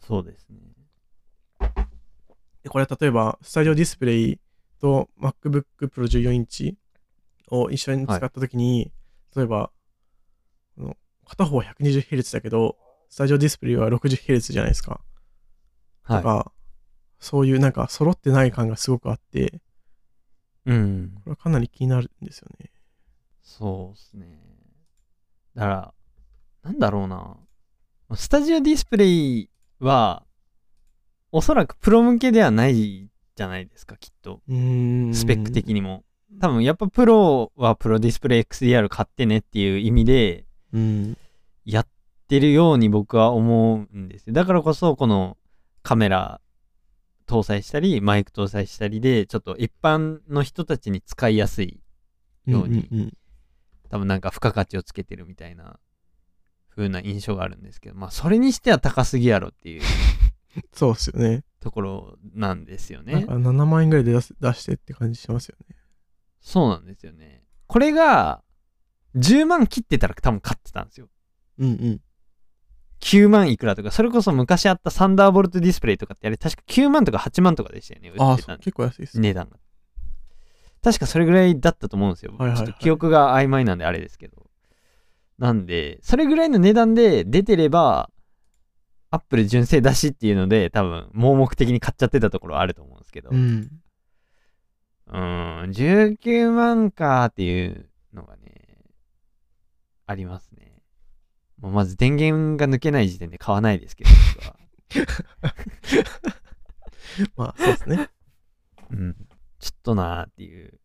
[0.07, 0.59] そうですね。
[2.63, 4.39] でこれは例えば、スタジオディスプレイ
[4.79, 6.77] と MacBook Pro 14インチ
[7.49, 8.93] を一緒に使ったときに、
[9.35, 9.71] 例えば、
[10.77, 10.97] この
[11.27, 12.77] 片方は 120Hz だけど、
[13.09, 15.01] スタジオディスプレイは 60Hz じゃないですか。
[16.07, 16.53] とはか、
[17.21, 19.61] そういうなんか揃ってない感がすごくあって、
[20.67, 20.71] い。
[20.71, 21.13] うん。
[21.17, 22.71] これはかなり気になるんですよね。
[23.43, 24.41] そうですね。
[25.55, 25.95] だから、
[26.63, 27.37] なんだろうな。
[28.17, 30.25] スタジオディスプレイは、
[31.31, 34.41] おそらくプロ向けではないじゃないですか、きっと。
[34.47, 36.05] スペック的にも。
[36.41, 41.17] 多分、やっぱプロはプロディスプレイ XDR 買ってねっていう意味で、うん。
[41.65, 41.89] やっ
[42.29, 44.33] てるように僕は思うんですよ。
[44.33, 45.37] だからこそ、この
[45.83, 46.41] カメラ
[47.31, 51.81] 搭載したり、マイク搭載したりで、ちょっと一般の人たちに使いやすい、
[52.47, 53.13] ようにんんん
[53.89, 55.79] 多分なんか付加価値をつけてるみたいな
[56.71, 59.83] 風な印象があるんですけど、まあそれにしては高すぎやろっていう
[60.73, 61.45] そうっすよね。
[61.61, 63.35] ところなんですよねなんか。
[63.35, 65.77] 7万円ぐらいで出す出してって感じしますよね。
[66.41, 67.45] そうなんですよね。
[67.67, 68.43] これが
[69.15, 71.09] 10万切ってたら多分買ってたんですよ。
[71.59, 72.01] うんうん。
[73.01, 78.13] 9万いくらとか、それこそ昔あったサンダーボルトディスプレイとかってあれ確か9万とか8万とかでしたよね。
[78.19, 79.21] ああ、売ってた結構安いです。
[79.21, 79.57] 値段が。
[80.83, 82.33] 確かそれぐらいだったと思うんですよ。
[82.39, 84.47] はいはいはいちょっと記憶が曖昧なんであれですけど。
[85.39, 88.11] なんで、それぐらいの値段で出てれば、
[89.11, 93.31] アップル純正だしっていうので、多分、盲目的に買っちゃってたところはあると思うんですけど。
[93.31, 93.35] う。
[93.35, 98.79] うんーん、19万かっていうのがね、
[100.07, 100.50] ありますね。
[101.61, 104.57] もうまず電源が抜けない時点で買わないですけど、僕は。
[107.37, 108.11] まあ、そうですね。
[108.91, 109.17] うん。
[109.59, 110.81] ちょっとなーっていう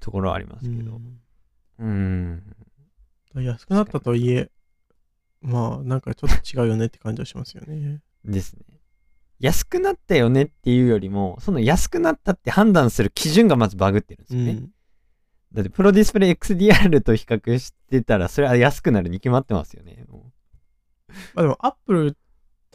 [0.00, 1.00] ところはありますけど。
[1.78, 2.56] うーん。
[3.34, 4.50] 安くなったとはいえ、
[5.40, 8.00] まあ、なんかちょっと違うよねって感じはしますよね。
[8.24, 8.62] ですね。
[9.40, 14.50] 安くなったよねっていうよりも、その安くなったって判断する基準がまずバグってるんですよね。
[14.52, 14.70] うん。
[15.54, 20.04] だってプロディスプレイ XDR と比較してたら、それは安くなるに決まってますよね。
[20.08, 20.32] も
[21.34, 22.16] まあでも、アップル、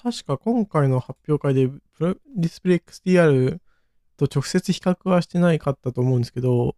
[0.01, 3.59] 確か今回の発表会で、プロディスプレイ XDR
[4.15, 6.75] と直接比較はしてないかったと思うんですけど、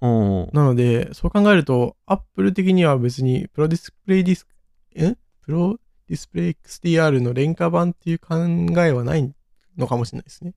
[0.00, 4.46] なので、そう考えると、アップル的には別に、プロディスプレイディス、
[4.94, 5.16] え？
[5.40, 5.78] プロ
[6.08, 9.32] ディスプレイ XDR の廉価版っていう考えはない
[9.78, 10.54] のかもしれないですね。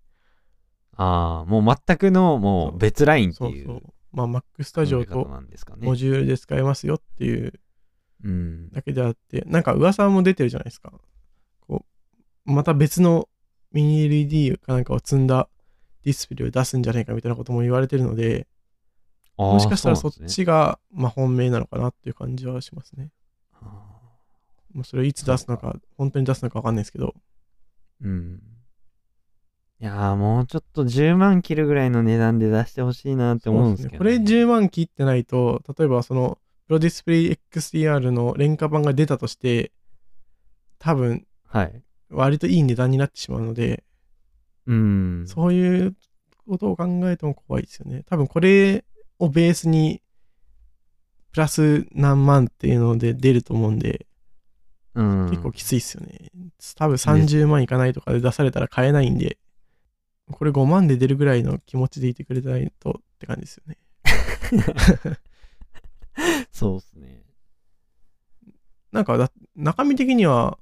[0.98, 3.94] ああ、もう全くのもう別ラインっていうそうそう。
[4.16, 5.30] まあ、Mac スタジオと。
[5.78, 7.54] モジュールで使えますよっていう
[8.24, 8.72] うん。
[8.72, 10.94] だけであって、なんか噂も出てるじゃないですか。
[11.60, 11.86] こ
[12.48, 13.30] う、また別の
[13.72, 15.50] ミニ LED かなんかを積んだ
[16.04, 18.48] ディスプレイを出すんじゃないかみたいなことも言われてるので、
[19.38, 23.12] ももしかしたらそっね、ちが、まあ、本命なのかなっていう感じはしますね。
[23.54, 23.86] あ
[24.74, 27.14] もうそれをいつ出すのか、本当に出すのかわかんないですけど、
[28.02, 28.42] うん。
[29.86, 39.72] いやーもうちょっと10万切るぐらいの値段で出してほしいなって思うんですけど、これ10万切ってないと、例えばその、プロディスプレイ XDR の廉価版が出たとして、
[40.80, 41.84] 多分、はい。
[42.10, 43.84] 割といい値段になってしまうので、
[44.66, 45.26] うん。
[45.28, 45.96] そういう
[46.48, 48.06] ことを考えても怖いですよね。
[48.08, 48.86] 多分これ
[49.20, 50.02] をベースに、
[51.32, 54.08] プラス何万っていうので出ると思うんで、
[54.96, 55.30] うん。
[55.30, 56.32] 結構きついっすよね。
[56.76, 59.38] 多分30万いかないとかで出されたら買えないんで、
[60.32, 63.78] これ5万で出るぐらいの気持ちでいてくれないとって感じですよね。
[66.52, 67.24] そうっすね。
[68.92, 70.58] なんかだ、中身的には、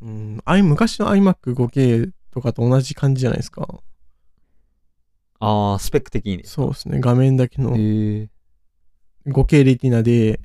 [0.00, 3.66] うん、あい昔の iMac5K とかと同じ感じじゃないですか。
[5.40, 7.00] ああ、スペック的にそうですね。
[7.00, 8.28] 画面だけのへえ。
[9.26, 10.40] 5K レティナで、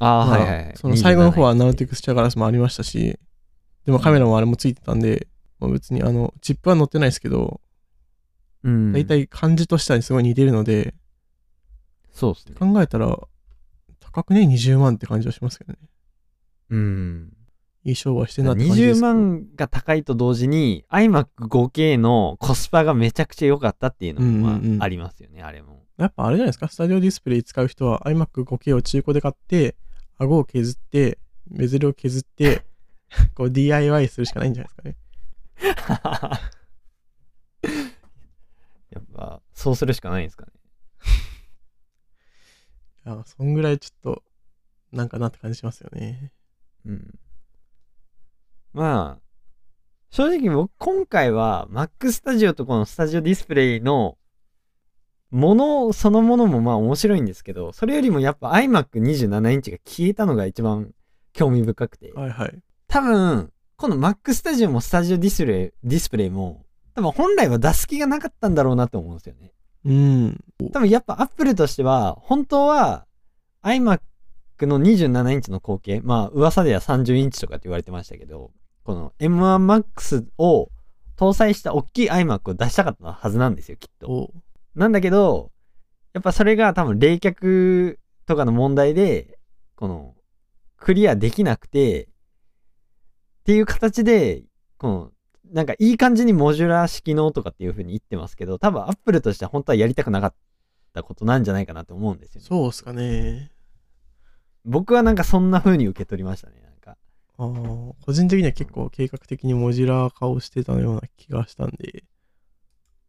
[0.00, 0.76] ああ、まあはいはいはい。
[0.76, 1.90] その最後の方はナノテク。
[1.90, 3.18] クスチャーガラスもありましたし、
[3.84, 5.28] でもカメラもあれもついてたんで、
[5.64, 7.60] まあ、別にあの、チップは載ってないですけど、
[8.62, 8.92] うん。
[8.92, 10.94] だいたい感じとしてはすごい似てるので、
[12.12, 12.54] そうっすね。
[12.58, 13.18] 考えたら、
[14.00, 15.78] 高くね ?20 万って感じはしますけどね。
[16.70, 17.32] うん。
[17.84, 19.06] いい商売してんなって感じで20すけど。
[19.14, 25.82] 万が高いと同時に iMac5K のコスパがめちゃくちゃ良かったっていうのもまうんうんうんあありますよね、あれも。
[25.98, 29.76] やっぱあれじゃないですか、スタジオディスプレイ使う人は iMac5K を中古で買って、
[30.16, 31.18] 顎を削って、
[31.50, 32.64] ベゼルを削って、
[33.34, 34.96] こう DIY するしかないんじゃないですかね。
[35.62, 35.70] や
[39.00, 40.52] っぱそうするしかないんですかね。
[43.06, 44.22] いや、そんぐらいちょっと、
[44.92, 46.32] なんかなって感じしますよね。
[46.86, 47.18] うん。
[48.72, 49.20] まあ、
[50.10, 54.16] 正直僕今回は Mac Studio とこのスタジオディスプレイの
[55.30, 60.94] ものそのものもまあ面白いんですけど、それよりもやっぱ iMac27 インチが消えたのが一番
[61.32, 62.62] 興味深くて、はいはい。
[62.86, 66.64] 多分、この Mac Studio もスタジオディスプレイディスプレイも、
[66.94, 69.52] 多分本来は出す気がなかったんだろうなと思うんですよね。
[69.84, 70.44] うん。
[70.72, 73.06] 多分やっぱ Apple としては、本当は
[73.62, 74.00] iMac
[74.60, 78.52] の27インチの後継、まあ噂では30インチとかって言われてましたけど、
[78.84, 80.70] この M1Max を
[81.16, 84.08] 搭載した大きい iMac を出したかったはずなんですよ、きっと。
[84.08, 84.30] お
[84.74, 85.50] なんだけど、
[86.12, 89.38] やっぱそれが多分冷却とかの問題で、
[89.74, 90.14] この、
[90.76, 92.08] クリアできなくて、
[93.44, 94.42] っていう形で、
[94.78, 95.12] この、
[95.52, 100.34] なんかいい感じにモジュラー式能とかっていう風に言ってますけど、多分 Apple としては本当はやりたくなかっ
[100.94, 102.46] たことなんじゃないかなと思うんですよね。
[102.46, 103.52] そうっすかね。
[104.64, 106.96] 僕はなんかそんな風に受け取りましたね、なんか。
[107.36, 112.04] あー個人的には結構計画的にモジュラー化をしてたような気がしたんで、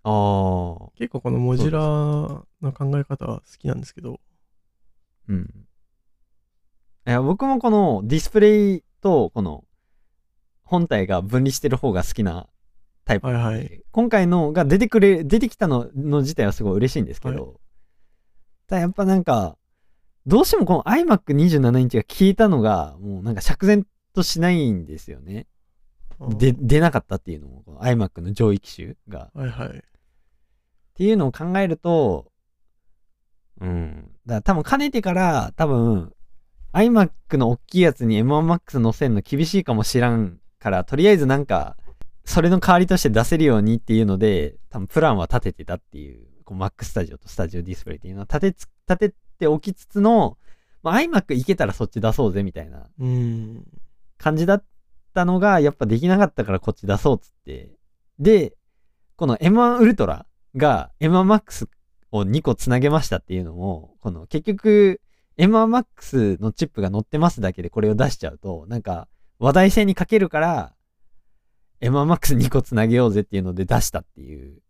[0.04, 0.92] ああ。
[0.98, 4.20] 結構このモジュラーの考え方は好きなんですけど、
[5.30, 5.68] うん。
[7.08, 9.64] いや、僕もこのディスプレイとこの
[10.66, 12.48] 本体が分離してる方が好きな
[13.06, 13.82] タイプはいはい。
[13.92, 17.54] 今回のが出てくれ、出てきたのの自体はすごい嬉しいんですけど、はい
[18.68, 19.58] ただやっぱなんか、
[20.26, 25.46] どうしてもこの iMac27 インチが消えたのが、もうなんか釈然としないんですよね。
[26.20, 29.30] で、出なかったっていうのも、この iMac の上位機種が。
[29.36, 29.70] はいはい。
[29.70, 29.82] っ
[30.96, 32.32] ていうのを考えると、
[33.62, 34.12] うん。
[34.26, 36.14] だから多分兼ねてから、多分、
[36.74, 41.78] iMac の大きいやつに M1Max 乗せるの厳しいかもしらんから、とりあえずなんか、
[42.26, 50.40] それの代わりとして出せるようにっていうので、多分プランは立ててたっていう、こう Mac Studio と Studio Display っていうのは立てつ、立てておきつつの、
[50.82, 53.64] まあ、iMac いけたらそっち出そうぜみたいなうん。
[54.18, 54.64] 感じだっ
[55.14, 57.70] たのが、やっぱできなかったからこっち出そうっつって。
[58.18, 58.56] で、
[59.18, 60.26] この M1 ウルトラ
[60.56, 61.68] が M1Max
[62.12, 65.00] を2個つなげましたっていうのも、この結局
[65.38, 69.08] M1Max のチップが載ってますだけでこれを出しちゃうと、なんか
[69.40, 70.74] 話題性に欠けるから
[71.82, 74.62] M1Max2 個つなげようぜっていうので出したっていう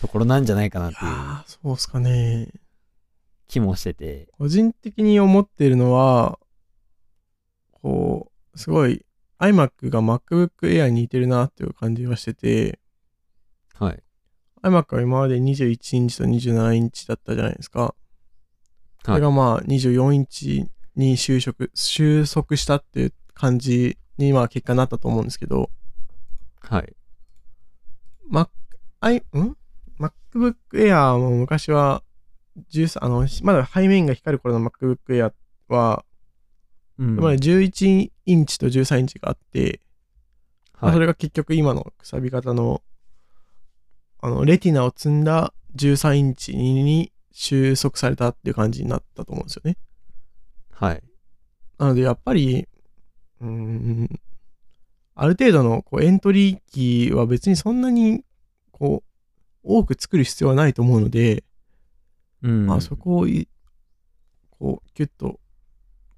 [0.00, 2.48] ところなんじゃないかないっていうやーそうっすかね。
[3.48, 4.28] 気もしてて。
[4.32, 6.38] 個人的に思っているのは、
[7.70, 9.04] こう、すごい
[9.38, 12.80] iMac が MacBook Air に似てるなっていう感じがしてて、
[13.74, 14.02] はい。
[14.62, 17.94] iMac は今まで21インチと27インチだったじゃないですか。
[19.04, 20.66] そはいれがまあ24インチ
[20.96, 25.70] に収束、収束したっていう感じにまあ結果になったと思うんですけど、
[26.60, 26.96] はい。
[28.30, 28.48] Mac、
[29.00, 29.56] I、ん
[30.00, 32.02] ?MacBook Air も昔は
[32.72, 35.32] 13、あの、まだ背面が光る頃の MacBook Air
[35.68, 36.04] は、
[36.98, 37.16] うん。
[37.16, 39.80] まだ11インチと13インチがあって、
[40.80, 42.82] まあはいそれが結局今のくさび型の、
[44.20, 49.76] あの、レティナを積んだ13インチに収束されたっていう感じになったと思うんですよね。
[50.72, 51.02] はい。
[51.78, 52.66] なので、やっぱり、
[53.40, 54.20] うーん、
[55.14, 58.24] ある程度のこうエントリーキーは別にそんなに、
[58.70, 59.16] こう、
[59.62, 61.44] 多く作る必要はないと思うので、
[62.42, 62.66] うん。
[62.66, 63.48] まあそこをい、
[64.50, 65.40] こう、キュッと、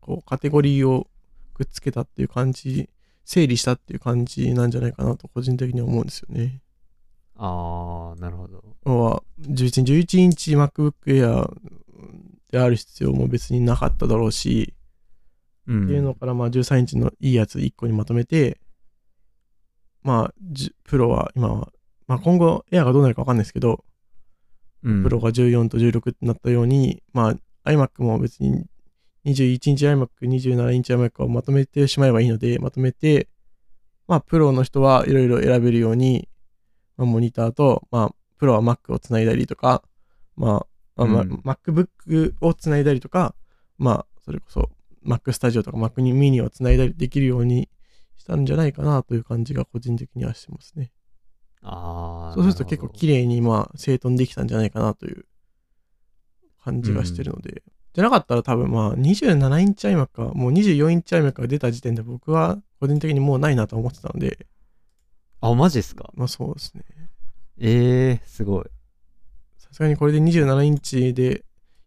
[0.00, 1.08] こう、カテゴリーを
[1.54, 2.90] くっつけたっていう感じ、
[3.24, 6.62] 整理したっていう感じなんじゃないかなと個人的には思うんですよね。
[7.36, 8.64] ああ、なるほど。
[8.84, 11.54] 要は、11 11インチ MacBook Air
[12.50, 14.77] である必要も別になかっただろうし、うん。
[15.68, 18.58] っていうのから、まあ、13インチのいいやつ1個にまとめて、
[20.02, 21.68] まあ、じプロは今は、
[22.06, 23.84] まあ、今後、エアがどうなるか分かんないですけど、
[24.82, 28.64] うん、プロが14と16ってなったように、まあ、iMac も別に
[29.26, 33.28] 21インチ iMac、27インチ iMac をまとめてしまえばいいので、まとめて、
[34.06, 36.28] まあ、プロの人はいろいろ選べるように、
[36.96, 39.82] まあ、モニターと、まあ、プロは Mac をつないだりとか、
[40.34, 40.64] ま
[40.96, 41.32] あ、まあうん。
[41.44, 43.34] MacBook をつないだりとか、
[43.76, 44.70] まあ、それこそ
[45.08, 47.68] Mac Studio とか Mac mini をつないだりできるように
[48.16, 50.92] したんじゃないかなという感じが個人的にはしてますね。
[51.62, 52.34] ああ。
[52.34, 53.20] そうすると結構綺麗。
[53.22, 55.24] 麗にまあ整頓できたんじゃないかなという
[56.62, 57.62] 感じがしてるので。
[57.94, 64.46] じゃなかったら多分まあ27インチ iMac はもう24インチ iMac が出た時点で僕は個人的にもうないなと思ってたので、
[65.40, 66.10] あ、マジっすか？
[66.14, 66.84] まあそうですね。
[67.58, 68.64] ええー、すごい。
[69.56, 71.44] さすがにこれで27インチで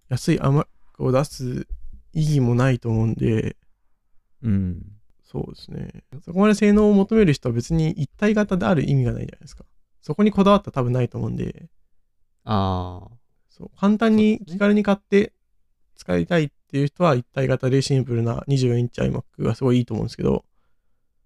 [0.09, 0.65] 安い iMac
[0.99, 1.67] を出す
[2.13, 3.55] 意義もないと思うんで、
[4.43, 4.81] うん。
[5.23, 6.03] そうですね。
[6.25, 9.63] そこまで性能を求める人は別に一体型である意味がないじゃないですか。
[10.01, 11.69] そこにこだわったら多分ないと思うんで、
[12.43, 13.11] ああ。
[13.49, 15.33] そう簡単に気軽に買って
[15.95, 20.43] 使いたいっていう人は一体型でシンプルな24インチ iMac がすごいいいと思うんですけど、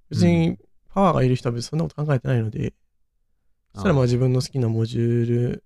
[0.09, 0.57] 別うに
[0.89, 2.73] パワーがいる人は別にそんなこと考えてないので、
[3.73, 5.63] そしたらまあ自分の好きなモジュール、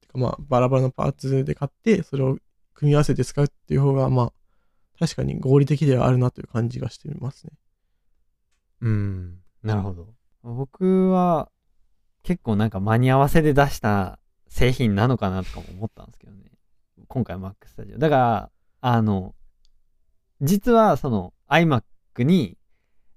[0.00, 2.38] てかまあバラバラのパーツで買って、それを
[2.74, 4.32] 組み合わせて使うっていう方がまあ
[4.98, 7.52] 確かに合理的ではあるなという感じがしていますね。
[8.82, 9.38] うん。
[9.62, 10.08] なるほど。
[10.42, 11.50] 僕は
[12.22, 14.18] 結構なんか間に合わせで出した
[14.48, 16.50] 製品なのかなとかも思ったんですけどね。
[17.08, 17.98] 今回 Mac Studio。
[17.98, 18.50] だから、
[18.80, 19.34] あの、
[20.40, 21.82] 実はその iMac
[22.24, 22.56] に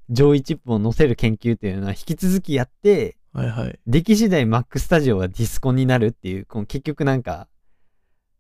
[0.10, 3.80] 上位チップを載せる研究っていうのは引き続きやって、はいはい。
[3.85, 7.47] 出来次第 Mac Studio はディスコになるっていう、この結局なんか、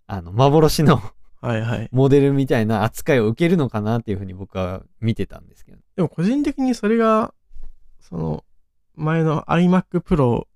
[0.07, 1.01] あの、幻の
[1.41, 1.89] はいはい。
[1.91, 5.77] モデルみたいな扱いを受けるのかなっていうふうに僕は見てたんですけど。
[5.95, 7.33] でも個人的にそれが、
[8.01, 8.43] その
[8.95, 10.47] 前の iMac Pro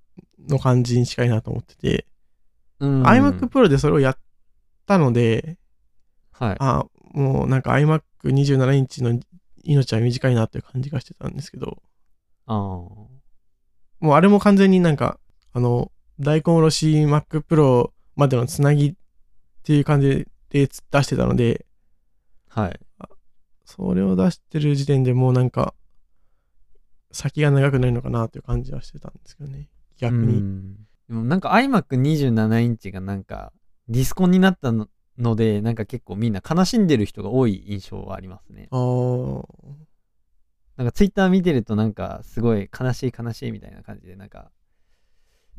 [0.49, 2.05] の感じに近いなと思ってて、
[2.80, 3.03] うん。
[3.03, 4.18] iMac Pro でそれをやっ
[4.85, 5.57] たので、
[6.31, 6.55] はい。
[6.60, 9.18] あもうなんか iMac27 インチの
[9.64, 11.81] 命は短いなっていう感じがしてたんですけど、
[12.45, 12.57] ああ。
[12.57, 13.10] も
[14.01, 15.18] うあれも完全になんか、
[15.53, 18.93] あの、大根おろし Mac Pro までのつなぎっ
[19.64, 21.65] ていう感じで出してたので、
[22.47, 22.80] はい。
[23.65, 25.73] それを出してる時点でもうなんか、
[27.11, 29.69] 先が長くなるのかなっていう感じはしてたんですけどね。
[29.97, 30.39] 逆うに。
[30.39, 30.75] ん
[31.07, 33.51] でもなんか iMac27 インチがなんか
[33.88, 38.67] ディスコになったのので、なんか結構みんな悲しんでる人が多い印象はありますね。
[38.71, 39.45] あー
[40.75, 44.51] なんかツイッター見てるとなんかすごい悲しい悲しいみたいな感じでなんか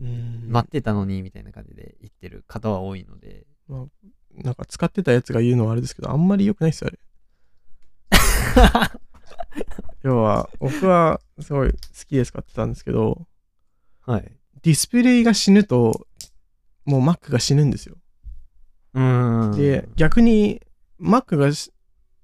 [0.00, 0.46] うん。
[0.48, 3.46] 待ってたのにみたいな感じで言ってる方は多いので。
[3.68, 6.98] なんか使ってたやつが言うのはあれですけど、あんまり良くないっすよ、あれ。
[10.02, 13.26] 要は、僕はすごい好きで使ってたんですけど、
[14.06, 14.32] はい。
[14.62, 16.06] ディスプレイが死ぬと、
[16.84, 17.96] もう Mac が死ぬんですよ。
[18.94, 19.56] うーん。
[19.56, 20.60] で、逆に
[21.00, 21.72] Mac がし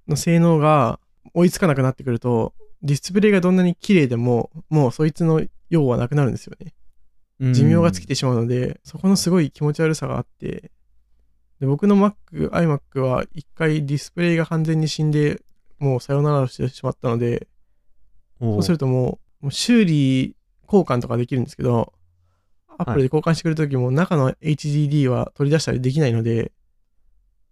[0.09, 1.01] の性能が
[1.35, 6.75] 追いつかなくなってくると、ディスプレイがどんなに綺麗でも、もうそいつの用はなくなるんですよね。
[7.41, 10.71] うん寿命が尽きてしまうので、そこのすごい気持ち悪さがあって、
[11.61, 15.43] で僕の Mac、iMac は一回ディスプレイが完全に死んで、
[15.79, 17.47] もうさよならしてしまったので、
[18.41, 21.93] そうするともう、もう修理交換とかできるんですけど、
[22.79, 26.53] Apple で交換してくれるときも中の HDD は取り出したりできないので、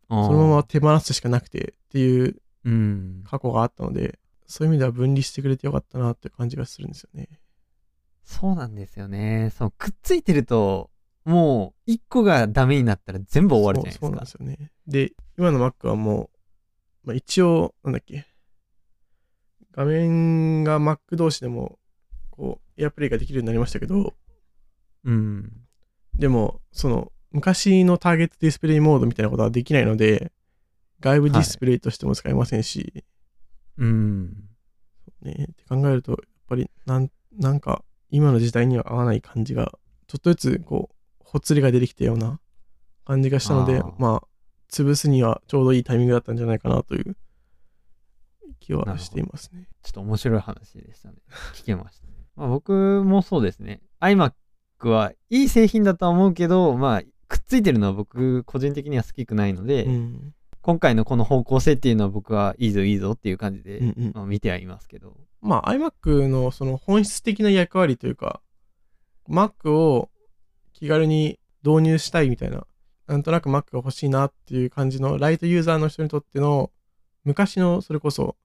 [0.09, 3.23] そのまま手放すしかなくてっていううん。
[3.25, 7.29] 過去があったので、そういう意味では分離してくれてよかったなっていう感じがするんですよね。
[8.25, 9.53] そうなんですよね。
[9.57, 10.91] そう、くっついてると、
[11.29, 14.07] もう一個がダメになったら全部終わるじゃないですか。
[14.07, 14.73] そうなんですよね。
[14.87, 16.31] で、今の Mac はも
[17.05, 18.27] う、まあ、一応、なんだっけ、
[19.73, 21.79] 画面が Mac 同士でも、
[22.31, 24.15] こう、AirPlay ができるようになりましたけど、
[25.05, 25.53] うん。
[26.15, 30.33] でも、その、昔のターゲットディスプレイモードみたいなことはできないので、
[31.01, 33.05] 外部ディスプレイとしても使えませんし、
[33.77, 34.29] うん。
[35.21, 40.98] ね、って考えると、やっぱりなん、なんか、今の時代には合わない感じが、ちょっとずつ、こう、
[41.29, 42.41] ほつれが出てきたような
[43.05, 44.27] 感じがしたのであー、まあ、
[44.71, 47.17] 潰すにはちょうどいいタイミングだったんじゃないかなという
[48.61, 49.67] 気気はしていますね。
[49.83, 51.17] ちょっと面白い話でしたね。
[51.55, 52.13] 聞けましたね。
[52.37, 53.81] まあ僕もそうですね。
[54.01, 54.33] iMac
[54.85, 60.35] はいい製品だとは思うけど、まあ、くっついてるのは僕個人的には好きくないので、うん。
[60.61, 65.17] 今回のこの方向性っていうのは僕はいいぞいいぞっていう感じで、うんうんまあ、見てはいますけど。
[65.41, 68.43] まあ iMac のその本質的な役割というか、
[69.29, 70.11] Mac を
[70.79, 72.65] 気軽に導入したいみたいな、
[73.09, 76.71] なんとなく Mac が欲しいなっていう感じのライトユーザーの人にとっての
[77.25, 78.37] 昔のそれこそ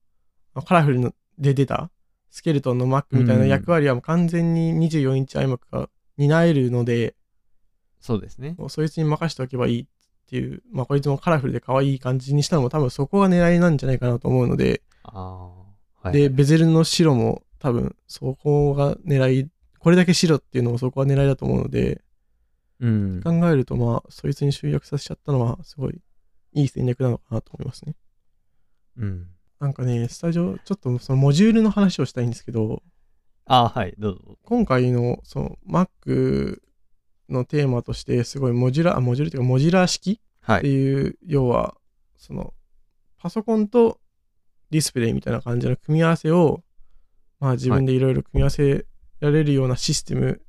[0.65, 1.91] カラフルで出た
[2.31, 7.13] スケルトンの Mac みたいな役割はもう完全に24インチ iMac が担えるので、
[7.99, 8.55] そうですね。
[8.67, 9.85] そいつに任せておけばいいっ
[10.27, 14.81] ていう、まあこいつもカラフルで可愛い感じにしたのも多分そこが狙いなんじゃないかなと思うので。
[15.03, 16.11] はい。
[16.11, 19.49] で、ベゼルの白も多分そこが狙い、
[19.79, 22.02] これだけ白っていうのもそこが狙いだと思うので、
[22.79, 23.21] うん。
[23.23, 26.01] 考えるとまあ、そいつに集約させちゃったのはすごい
[26.53, 27.95] いい戦略なのかなと思いますね。
[28.97, 29.27] うん。
[29.59, 32.83] なんかね、スタジオ、ちょっとそのモジュールの話をしたいんですけど、
[33.45, 34.37] ああ、はい、どうぞ。
[34.43, 36.59] 今回のその Mac
[37.29, 40.65] のテーマとしてすごいモジュラー、あモジュールっていうかモジュラー式ってはい。
[40.65, 41.77] いう、要は、
[42.17, 42.53] その、
[43.17, 43.99] パソコンと
[44.69, 46.63] ディスプレイみたいな感じの組み合わせを、
[47.39, 48.85] まあ自分でいろいろ組み合わせ
[49.21, 50.41] られるようなシステム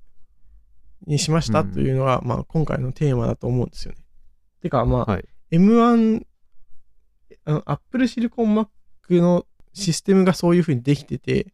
[1.06, 3.98] にしましたうんというのが、まあ今回のテーマだと思うんですよね。
[4.62, 5.28] てか、まあ、はい。
[5.50, 6.24] M1、
[7.44, 8.66] あの Apple Silicon
[9.08, 11.52] Mac のシステムがそういう風にできてて、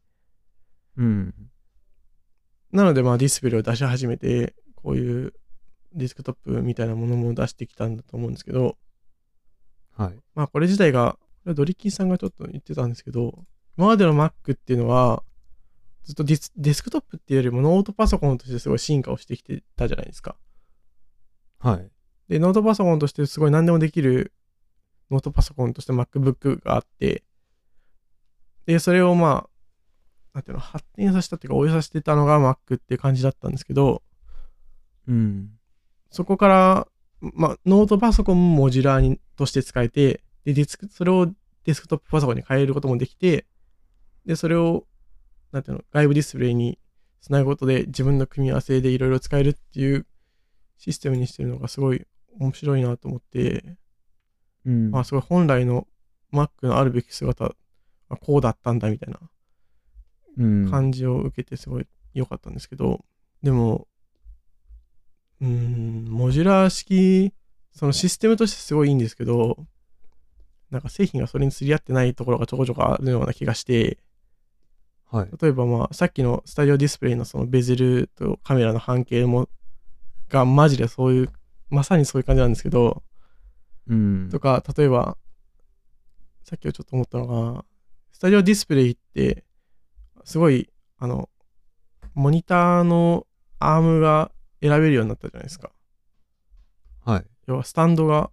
[0.97, 1.35] うん。
[2.73, 5.33] なのでまあディスプレイを出し始めて、こういう
[5.93, 8.77] ディスクトップみたいなものも出してきたんだと思うんですけど、
[9.97, 10.19] はい。
[10.35, 13.45] まあこれ自体が、ドリキンさんがちょっと言ってたんですけど、
[13.77, 15.23] 今までの Mac っていうのは、
[16.05, 20.37] ずっとディスデスクトップっていうよりもノートパソコンとしてすごい進化をしてきてたじゃないですか。
[21.59, 21.91] はい。
[22.29, 24.33] で、ノートパソコンとしてすごい何でもできる
[25.11, 27.25] ノートパソコンとして MacBook があって、
[28.67, 29.51] で、それをまあ、
[30.35, 34.03] なんていうの、発展させたっていうか、応用させてたのが Mac っていう感じだったんですけど、
[35.09, 35.51] うん。
[36.11, 36.89] そこから、
[37.21, 41.33] まあ、ノートパソコンもモジュラーにとして使えて、で、ディスク、それを
[41.65, 43.47] デスクトップパソコンに変えることもできて、
[44.25, 44.87] で、それを、
[45.53, 46.79] なんていうの、外部ディスプレイに
[47.21, 50.07] つなぐことで自分の組み合わせでいろいろ使えるっていう
[50.79, 52.07] システムにしてるのがすごい
[52.39, 53.77] 面白いなと思って、
[54.65, 54.91] うん。
[54.91, 55.87] まあ、すごい本来の
[56.33, 59.19] Mac のあるべき姿はこうだったんだみたいな
[60.39, 60.71] うん。
[60.71, 63.05] 感じを受けてすごい良かったんですけど、
[63.43, 63.89] でも、
[65.41, 67.33] うーん、モジュラー式、
[67.73, 69.67] そのシステムとしてすごいいいんですけど、
[70.71, 73.99] なんか製品がそれに釣り合ってないところがちょこちょこあるような気がして、
[75.11, 75.29] はい。
[75.41, 79.49] 例えばまあ、さっきのスタジオディスプレイのそのベゼルとカメラの半径も、
[80.29, 81.33] がマジでそういう、
[81.69, 83.03] まさにそういう感じなんですけど、
[83.89, 84.29] うん。
[84.31, 85.17] とか、例えば、
[86.45, 87.65] さっきちょっと思ったのが、
[88.13, 89.45] スタジオディスプレイって、
[90.25, 91.29] すごい、あの、
[92.15, 93.27] モニターの
[93.59, 94.31] アームが
[94.63, 95.73] 選べるようになったじゃないですか。
[97.05, 97.25] はい。
[97.49, 98.31] 要は、スタンドが、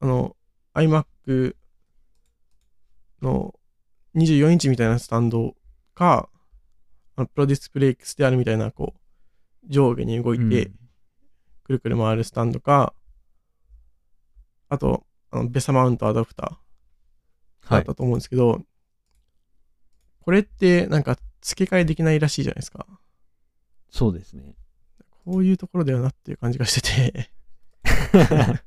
[0.00, 0.36] あの、
[0.72, 1.54] iMac
[3.20, 3.54] の
[4.14, 5.54] 24インチみたいなスタンド
[5.98, 6.28] か、
[7.16, 9.00] あのプロディスプレイ XDR みたいな、こう、
[9.68, 10.70] 上下に動いて、
[11.64, 12.94] くるくる回るスタンドか、
[14.68, 17.78] あと、あのベサマウントアダプターはい。
[17.78, 18.62] だったと思うんですけど、
[20.20, 22.86] これってなんか付け替えできないらしいじゃないですか。
[23.90, 24.54] そうですね。
[25.24, 27.30] こういうところだよなっていう感じがしてて、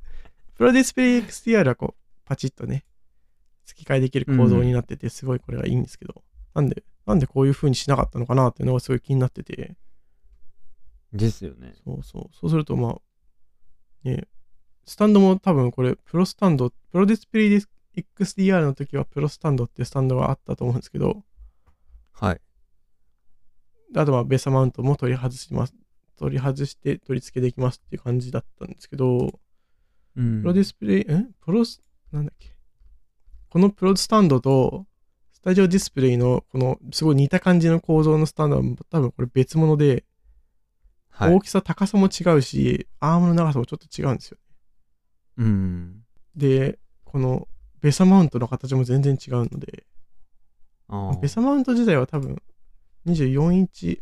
[0.56, 2.86] プロディスプレイ XDR はこう、パチッとね、
[3.66, 9.76] 付け替えできる構造になってて、すごいこれがいいんですけど、なんで、なんでこういう風にしなかったのかなっていうのがすごい気になってて、
[11.14, 11.74] ですよね。
[11.84, 12.36] そうそう。
[12.36, 13.02] そうすると、まあ、
[14.04, 14.28] ね、
[14.86, 17.62] スタンドも多分これ、プロスタンド、プロディスプレイ
[18.18, 21.24] XDR の時はプロスタンドっていうスタンドがあったと思うんですけど、
[22.14, 22.42] はい。
[23.92, 25.74] であとはベーサマウントも取り外します。
[26.18, 29.40] 取り外して取り付けできますっていう感じだったんですけど、
[30.16, 32.56] うんプロディスプレイ、んプロス、なんだっけ？
[33.50, 34.86] このプロスタンドと、
[35.42, 40.04] スタジオディスプレイのこのすごい似た感じの構造のスタンドは多分これ別物で、
[41.10, 41.42] はい大。
[41.42, 44.38] きさ高さも違うし、アームの長さもちょっと違うんですよ。
[45.38, 46.04] うん。
[46.36, 47.48] で、この
[47.82, 49.88] ベサマウントの形も全然違うので、
[50.90, 52.40] あベサマウント自体は多分
[53.08, 54.00] 24インチ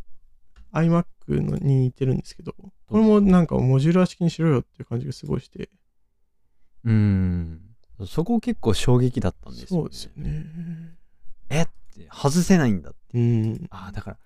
[0.73, 1.05] iMac
[1.41, 2.53] のに似てるんですけど、
[2.85, 5.69] これもなんかモジュラー式にしろよっていう感じがすごいして、
[6.83, 7.61] うん。
[8.05, 9.83] そこ結構衝撃だったんですよ、ね。
[9.83, 10.98] そうですよね。
[11.49, 12.99] えって、外せないんだって。
[13.17, 13.67] うん。
[13.69, 14.17] ああ、だから、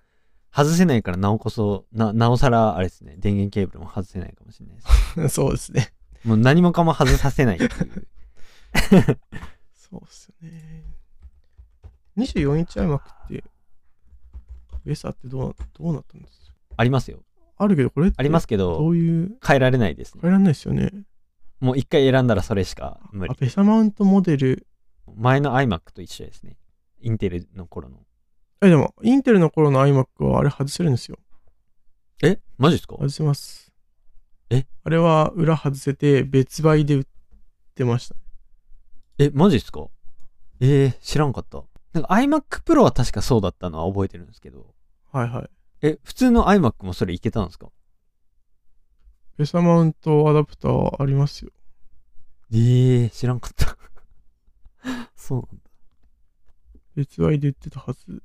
[0.54, 5.28] 外せないからなおこそ、な、なおさら、あれですね、電源ケーブルも外せないかもしれないです。
[5.34, 5.92] そうですね。
[6.24, 8.08] もう何もかも外させないっていう。
[9.74, 10.84] そうですよね。
[12.16, 13.44] 24インチ iMac って、
[14.84, 16.52] ベースあってどうどうなったんです？
[16.76, 17.18] ありますよ。
[17.56, 20.20] あるけど、これってありますけどど、ういう、変えられないですね。
[20.22, 20.92] 変えられないですよね。
[21.60, 23.34] もう一回選んだらそれしか無あ、理。
[23.40, 24.66] ベサマウントモデル。
[25.16, 26.56] 前の iMac と一緒ですね。
[27.04, 27.98] インテルの頃の。
[28.62, 31.18] え、でも、インテルの頃の iMac はあれ外せるんですよ。
[32.22, 32.40] え？
[32.56, 32.96] マジですか？
[32.96, 33.72] 外せます。
[34.48, 34.66] え？
[34.84, 37.04] あれは裏外せて別売で売っ
[37.74, 38.16] てました。
[39.18, 39.86] え、マジですか？
[40.60, 41.62] えー、知らんかった。
[41.92, 44.74] なんか iMac Pro は確かそうだったのは覚えてるんですけど。
[45.12, 45.50] はいはい。
[45.82, 47.68] え、普通の iMac もそれいけたんですか？
[49.36, 51.50] ベサマウントアダプターありますよ。
[52.52, 53.76] えー、知らんかった。
[55.16, 55.63] そうなんだ。
[56.94, 58.22] 別売で売ってたはず。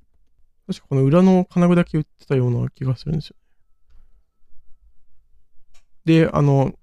[0.68, 3.36] 確かこの裏の金具だけ売ってたような気がするんですよ。
[6.06, 6.74] で、あの、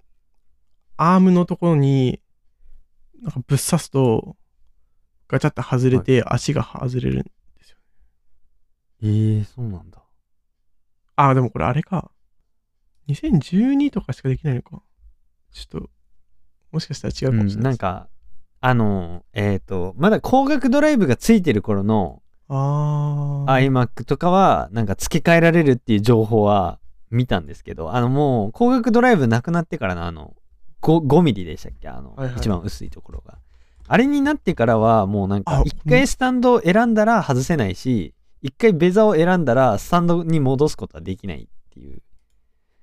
[0.97, 2.21] アームのところに、
[3.21, 4.35] なんかぶっ刺すと、
[5.27, 7.29] ガチャって外れて足が外れるんで
[7.61, 7.77] すよ。
[9.03, 10.03] えー、そうなんだ。
[11.15, 12.11] あ、でもこれあれか。
[13.07, 14.81] 2012とかしかできないのか。
[15.51, 15.89] ちょっと、
[16.71, 17.71] もしかしたら違うかもしれうん、なです。
[17.71, 18.09] ないんか、
[18.59, 23.69] あの、えっ、と、まだ光学ドライブがついてる頃のあー。
[23.71, 26.79] iMac とかは、なんか付け替えられるっていう情報は
[27.11, 30.35] 見たんですけど、あのもう光学ドライブなくなってからのあの、
[30.81, 31.89] 5, 5ミリでしたっけ？
[31.89, 33.37] あの、はいはい一番薄いところが。
[33.89, 42.01] あれになってからはもうなんかあ、一回スタンドを選んだら外せないし、一回ベザを選んだらスタンドに戻すことはできないっていう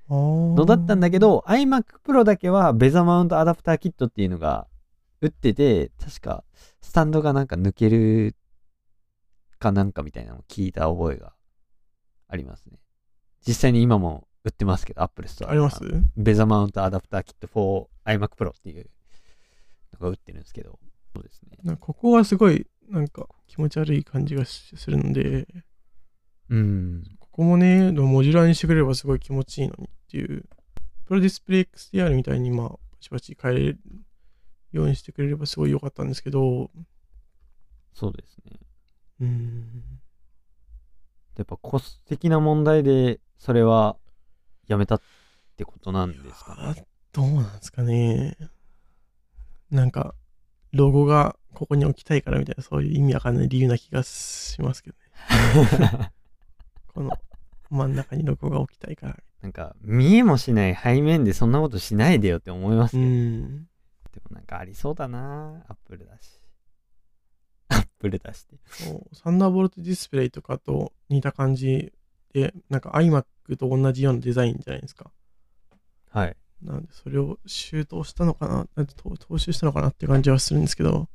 [0.08, 4.66] ののだったんだけ、ど、iMac Pro だけはベザマウントアダプターキットっていうのが
[5.24, 6.44] 売ってて、確か
[6.82, 8.36] スタンドがなんか抜ける
[9.58, 11.32] かなんかみたいなのを聞いた覚えが
[12.28, 12.78] ありますね。
[13.46, 15.82] 実際に今も売ってますけど、Apple Store あります？
[15.82, 18.90] のベザマウントアダプターキット for iMac Pro っていう
[19.94, 20.78] のが売ってるんですけど、
[21.14, 21.76] そうですね。
[21.80, 25.46] ここはすごい、なんか気持ち悪い感じがしするので、
[26.50, 27.04] うん。
[27.18, 30.44] ここもね、モジュラーにしてくれればすごい気持ちいいのにっていう、
[31.06, 33.78] プロディスプレイ XDR みたいに、まあ、パチパチ変えれる
[34.76, 36.70] ようにしてくれればすごい良かったんですけど、
[37.94, 38.58] そうですね。
[39.20, 40.00] うーん、
[41.36, 43.96] やっぱコスト的な問題で、それは
[44.66, 45.00] やめたっ
[45.56, 46.62] てことなんですかね。
[46.80, 48.36] あどうなんですかね。
[49.70, 50.14] なんか、
[50.72, 54.96] ロゴがここに置きたいからみたいな、そういう意味わかんない理由な気がしますけど
[55.88, 56.10] ね。
[56.92, 57.10] この
[57.70, 59.16] 真ん中にロゴが置きたいから。
[59.42, 63.68] なんか、見えもしない背面でそんなことしないでよって思いますうけど、ん。
[64.14, 66.40] でもなんかありそうだなアップルだし。
[67.68, 68.56] アップルだして。
[68.66, 71.92] そうサンダーボルトディスプレイとかと似た感じ
[72.32, 73.24] で、なんか iMac
[73.56, 75.10] と同じようなデザインじゃないですか。
[76.10, 76.36] はい。
[76.62, 81.08] なんで、それを周到したのかな、なんて踏踏襲したのかなって感じはするんですけど、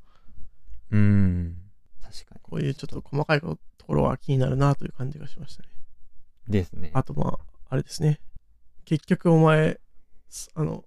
[0.91, 1.57] うーん。
[2.01, 5.69] 確かこういうちょっと細かいところは気になるなという感じがしましたね。
[6.47, 6.53] に。
[6.53, 6.91] ですね。
[6.93, 7.39] あとまあ、
[7.69, 8.19] あれですね。
[8.85, 9.79] 結局お前、
[10.29, 10.83] すあの、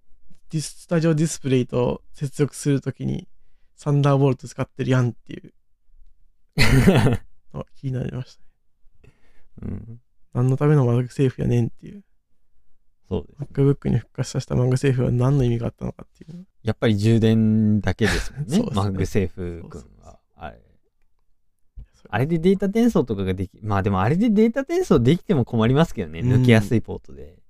[0.53, 3.27] ディススタジオディスプレイと接続するときに、
[3.75, 5.55] サンダーボルト使ってるやんっていう
[7.55, 8.43] のが気になりました
[9.09, 9.15] ね。
[9.63, 10.01] うん。
[10.35, 12.05] 何のための MagSafe やねんっていう。
[13.09, 13.51] そうです。
[13.51, 16.47] MacBook に復活させた MagSafe は何の意味があったのかっていう。
[16.63, 18.57] やっぱり充電だけですもんね。
[18.59, 20.21] そうね MagSafe 君は。
[20.37, 20.61] あれ。
[22.11, 26.21] あれでデータ転送とかができ、まあでもあれでデータ転送できても困りますけどね。
[26.21, 27.42] うん抜けやすいポートで。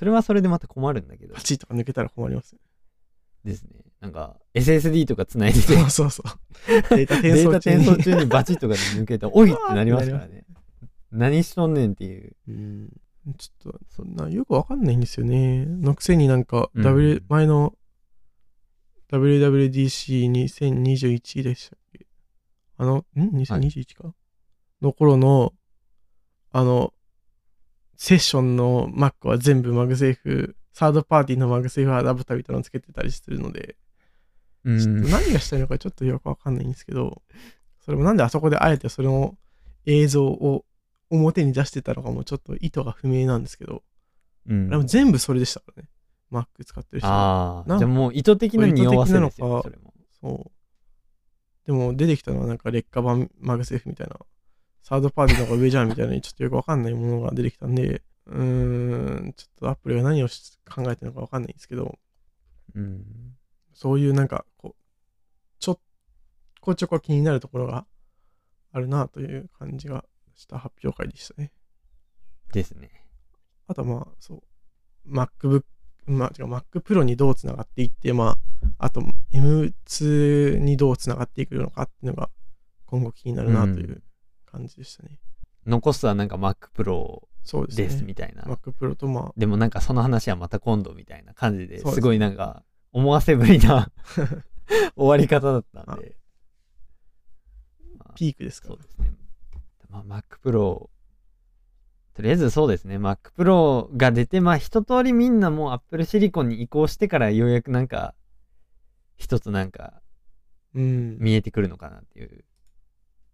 [0.00, 2.60] それはそれでまた困るんだけどパチッとか抜けたら困りますね。
[3.44, 3.84] ですね。
[4.00, 6.30] なんか SSD とか繋いでて、そうそうそう。
[6.96, 7.84] データ転データ送中に。
[7.84, 10.46] 転送中にバチッとかで抜けて、おいってなりますからね。
[11.12, 12.34] 何しとんねんっていう。
[12.48, 12.88] うん。
[13.36, 15.66] ちょっと、そんな、よくわかんないんですよね。
[15.66, 17.74] のくせになんか、うん W、前の
[19.12, 22.06] WWDC2021 でしたっけ？
[22.78, 24.14] あの、ん ?2021 か、
[24.80, 25.52] の頃の、
[26.52, 26.94] あの、
[28.02, 33.76] セッションの Mac は全部 MagSafe、サードパーティーの MagSafe アダプターみたいなのつけてたりするので、
[34.64, 35.10] うちょっとん。
[35.10, 37.20] 何がしたいのかちょっとよくわかんないんですけど、
[37.84, 39.36] それもなんであそこであえてそれの
[39.84, 40.64] 映像を
[41.10, 43.82] 表に出してたのかもちょっと意図が不明なんですけど、
[44.48, 45.90] うんあれも全部それでしたからね。
[46.32, 47.06] Mac 使ってる人。
[47.06, 49.92] ああ、じゃあもう意図的な匂わせですよ、意図的なのかそれも。
[50.22, 51.66] そう。
[51.66, 54.16] でも出てきたのはなんか劣化版 MagSafe みたいな、
[54.90, 61.96] サードパーティーの方が上じゃんみたいな、ちょっとよくわかんないものが出てきたんで、うーん、ちょっとアップルが何をし考えてるのかわかんないんですけど、
[62.74, 63.04] うん。
[63.72, 64.82] そういうなんか、こう、
[65.60, 65.78] ちょっ
[66.60, 67.86] こちょこ気になるところが
[68.72, 70.04] あるなという感じが
[70.34, 71.52] した発表会でしたね。
[72.52, 72.90] ですね。
[73.68, 74.42] あとはまあ、そ
[75.06, 75.62] う、MacBook、
[76.06, 78.38] まあ、違う、Mac Pro にどうつながっていって、まあ、
[78.78, 79.02] あと
[79.32, 82.28] M2 にどうつながっていくのかっていうのが
[82.86, 84.02] 今後気になるなという
[84.50, 85.18] 感じでしたね。
[85.66, 87.84] 残すはなんか Mac Pro そうですね。
[87.84, 88.42] ですみたいな。
[88.42, 92.62] Mac Pro とまあ、でもなんかその話はまた今度みたいな感じですすごいなんか
[92.92, 93.90] 思わせぶりな
[94.96, 96.16] 終わり方だったんで。
[97.98, 99.12] まあピークですかそうですね。
[99.88, 100.88] まあ、Mac Pro、
[102.14, 108.14] とりあえずそうですね、Mac Pro が出て、まあ一通りみんなもう Apple Silicon に移行してからようやくなんか、
[109.16, 110.00] 一つなんか
[110.74, 111.18] うん。
[111.18, 112.44] 見えてくるのかなっていう、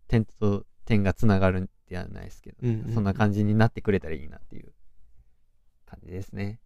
[0.09, 4.73] 点と点がつながるんではないですけど、うんうんうんそんな感じになってくれたらいいなっていう
[5.85, 6.61] 感じですね。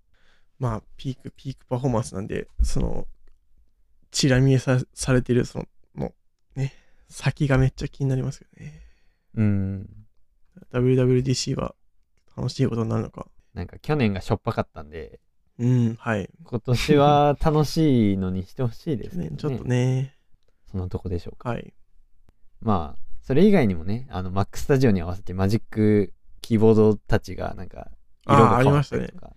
[0.58, 3.06] まあ、ピーク、ピークパフォーマンスなんで、その、
[4.10, 6.14] チラ見えさされてる、その、の、
[6.54, 6.74] ね、
[7.08, 8.82] 先がめっちゃ気になりますよね。
[9.34, 9.88] うん。
[10.72, 11.74] WWDC は
[12.36, 13.26] 楽しいことになるのか。
[13.54, 15.20] なんか去年がしょっぱかったんで、
[15.58, 16.30] うん、はい。
[16.44, 19.36] 今年は楽しいのにしてほしいですけどね。
[19.36, 20.16] ちょっとね、
[20.70, 21.50] そのとこでしょうか。
[21.50, 21.74] はい。
[22.60, 27.88] まあ、それ以外にもね、あの、Mac Studio に合わせてマジックキーボードたちがなんか、
[28.26, 29.32] 色が変わっありましたねたりとか、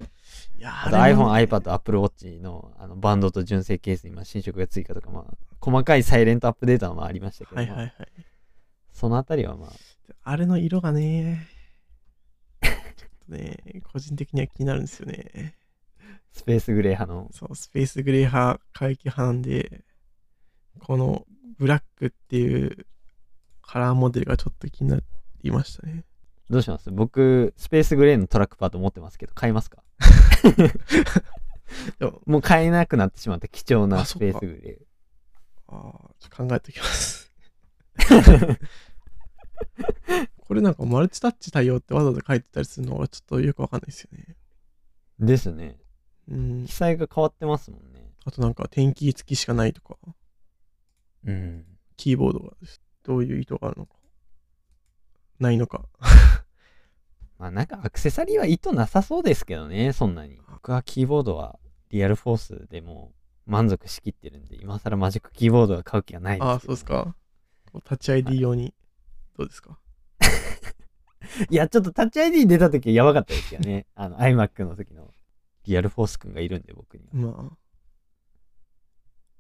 [0.58, 8.08] いやあと iPhone、iPad、Apple Watch のあのバンドと純正ケースにまあ新色が追加とか、まあ、細かいサイレントアップデータはまあありましたけど、まあはいはいはい。
[8.92, 9.70] そのあたりはまあ、
[10.24, 11.48] あれの色がね、
[12.62, 15.56] ちょっとね、個人的には気になるんですよね。
[16.32, 19.84] スペースグレー派の、そう、スペースグレー派、回帰派なんで、
[20.80, 21.26] この
[21.58, 22.86] ブラックっていう
[23.66, 25.00] カラーモデルがちょっと気にな
[25.42, 26.04] りましたね。
[26.50, 26.92] どうします？
[26.92, 29.82] 僕、スペースグレーのトラックパッド持ってますけど、買いますか？
[31.98, 34.78] でも、もう買えなくなってしまった貴重なスペースグレ
[35.68, 35.76] あー
[36.20, 37.32] ちょっと考えておきます。
[40.38, 44.36] これなんかマルチタッチ対応ってわざわざ書いてたりするのはちょっとよくわかんないですよね。
[45.22, 45.26] ー。
[45.26, 45.80] ですね。
[46.28, 46.74] うん記。
[46.74, 48.12] 載が変わってますもんね。
[48.26, 49.98] あとなんか点キー付きしかないとか、
[51.26, 51.66] うん。
[51.98, 52.52] キーボードが
[53.04, 53.96] どういう意図があるのか、
[55.40, 55.86] ないのか。
[57.40, 60.40] まあなんかアクセサリーは意図なさそうですけどね、そんなに。
[60.52, 61.60] 僕はキーボードは
[61.90, 63.14] リアルフォースでも
[63.48, 67.16] う満足しきってるんで、今更マジックキーボードは買う気はないですけどああ、そうですか。
[67.84, 68.74] タッチ ID 用に、
[69.38, 69.80] どうですか？
[71.50, 73.88] いや、ちょっとタッチ ID 出た時はやばかったですよね。
[73.96, 75.12] あの iMac の時の
[75.66, 77.32] リアルフォースくんがいるんで僕には。
[77.32, 77.52] ま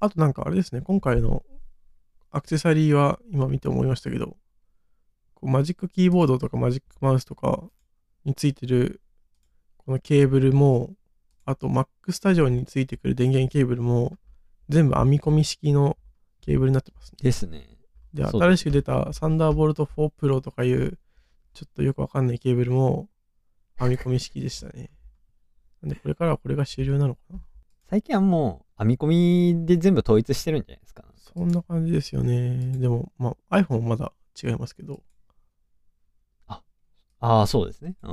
[0.01, 0.05] あ。
[0.05, 1.45] あとなんかあれですね、今回の
[2.33, 4.35] アクセサリーは今見て思いましたけど、
[5.35, 7.63] こうマジックキーボードとかマジックマウスとか
[8.25, 9.01] についてる
[9.77, 10.91] このケーブルも、
[11.45, 14.17] あと Mac Studio についてくる電源ケーブルも
[14.67, 15.95] 全部編み込み式の
[16.41, 17.17] ケーブルになってますね。
[17.21, 17.67] ですね。
[18.13, 20.97] で、新しく出たサンダーボルト4 Pro とかいう
[21.53, 23.09] ちょっとよくわかんないケーブルも
[23.77, 24.89] 編み込み式でしたね。
[25.81, 27.39] なんでこれからはこれが主流なのかな
[27.89, 31.03] 最近はもう編み込みで全部統一してるんじゃないですか。
[31.23, 32.77] そんな感じですよね。
[32.77, 35.01] でも、まあ、iPhone はまだ違いますけど、
[37.25, 37.95] ああ、そうですね。
[38.03, 38.09] うん。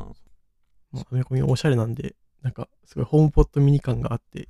[0.93, 4.49] まあ、アメコミおしゃれなんで、なんか、すごいホームポットミニ感があって、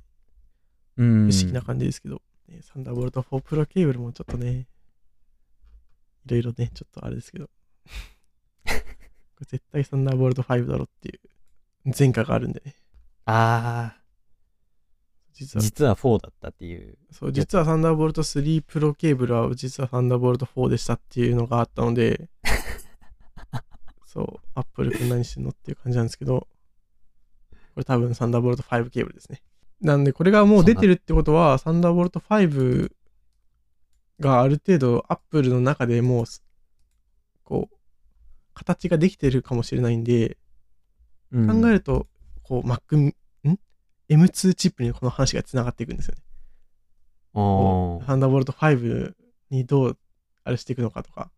[0.97, 1.31] うん。
[1.31, 4.67] 不思議な感じですけど、ねサンダーボルト4 Pro ケーブルもちょっとね、
[6.27, 7.49] いろいろね、ちょっとあれですけど、
[9.47, 12.75] 絶対サンダーボルト5だろっていう前科があるんでね、
[13.25, 14.00] ああ、
[15.33, 16.97] 実は、実は4だったっていう。
[17.11, 22.29] そう、実はサンダーボルト3 Pro ケーブルは実はサンダーボルト4でしたっていうのがあったので、
[24.05, 26.47] そう、アップル君何してんのっていう感じなんですけど、
[27.73, 29.41] これ多分サンダーボルト5ケーブルですね。
[29.79, 32.91] なんで、これがもう出てるってことは、サンダーボルト5
[34.19, 36.43] がある程度アップルの中でもうす、
[37.43, 37.75] こう、
[38.53, 40.37] 形ができてるかもしれないんで、
[41.31, 42.07] うん考えると、
[42.43, 43.15] こう、Mac、ん
[44.15, 46.21] ?M2 チップにこの話がつながっていくんですよね。
[47.33, 49.13] こうあサンダーボルト5
[49.49, 49.97] にどう
[50.43, 51.31] あれしていくのかとか、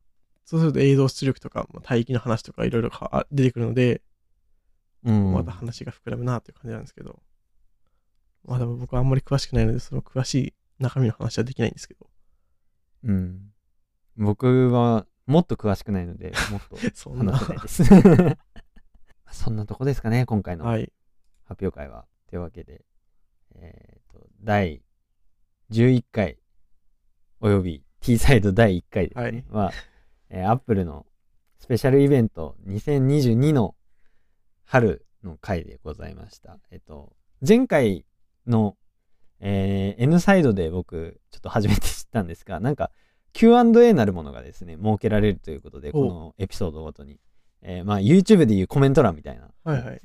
[0.45, 4.01] そうすると映像出力とか、まあ帯域の話とかいろいろか出てくるので、
[5.05, 5.33] あ、うん。
[5.33, 7.21] また話が膨らむなという感じなんですけど、
[8.45, 12.07] まあでも僕はあんまり詳しくないので、その詳しい中身の話はできないんですけど、
[13.03, 13.53] うん。
[14.17, 18.37] 僕はもっと詳しくないので、もっと そんな話せないで
[19.31, 19.43] す。
[19.43, 20.91] そんなとこですかね、今回のはい。
[21.45, 22.05] 発表会は。
[22.33, 22.81] というわけで、
[23.53, 24.81] えっ、と、第
[25.69, 26.39] 11回、
[27.41, 29.45] および T サイド第1回ですね。
[29.51, 29.71] は、
[30.31, 31.05] えー、Apple の
[31.59, 33.75] スペシャルイベント2022の
[34.65, 36.57] 春の回でございました。
[36.71, 37.13] えっ、と、
[37.47, 38.03] 前回
[38.47, 38.77] の、
[39.39, 42.89] えー N サイドで僕、ちょっと初めて知ったんですが、なんか
[43.33, 47.19] Q&A なるものがですね、設けられるということで、おこのエピソードごとに。
[47.61, 50.01] えーまあ YouTube でいうコメント欄みたいなはいはい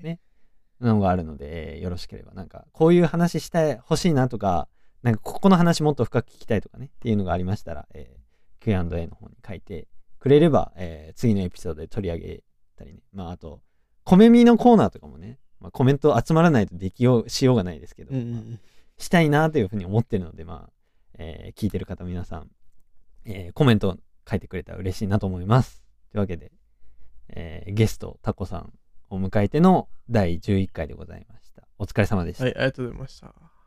[0.80, 0.90] ですね。
[0.90, 4.68] のがあるので、えーよろしければ、なんか、こういう話してほしいなとか、
[5.02, 8.18] なんか、ここの話もっと深く聞きたいとかね、っていうのがありましたら、えー
[8.60, 9.86] Q&A の方に書いて
[10.18, 12.42] くれれば、えー次のエピソードで取り上げ
[12.76, 13.00] たりね。
[13.12, 13.60] まあ、あと、
[14.04, 18.60] コメミのコーナーとかもね、まあ、コメント集まらないとできよう、しようがないですけど、うんうんうまあん。
[18.98, 20.72] したいなというふうに思ってるので、まあ、
[21.18, 22.50] えー聞いてる方皆さん、
[23.24, 23.96] えーコメント
[24.28, 25.82] 書いてくれたら嬉しいなと思います。
[26.10, 26.52] というわけで、
[27.28, 28.72] えーゲスト、タコさん
[29.10, 31.62] を迎えての第11回でございました。
[31.78, 32.44] お疲れ様でした。
[32.44, 33.57] はい、ありがとうございました。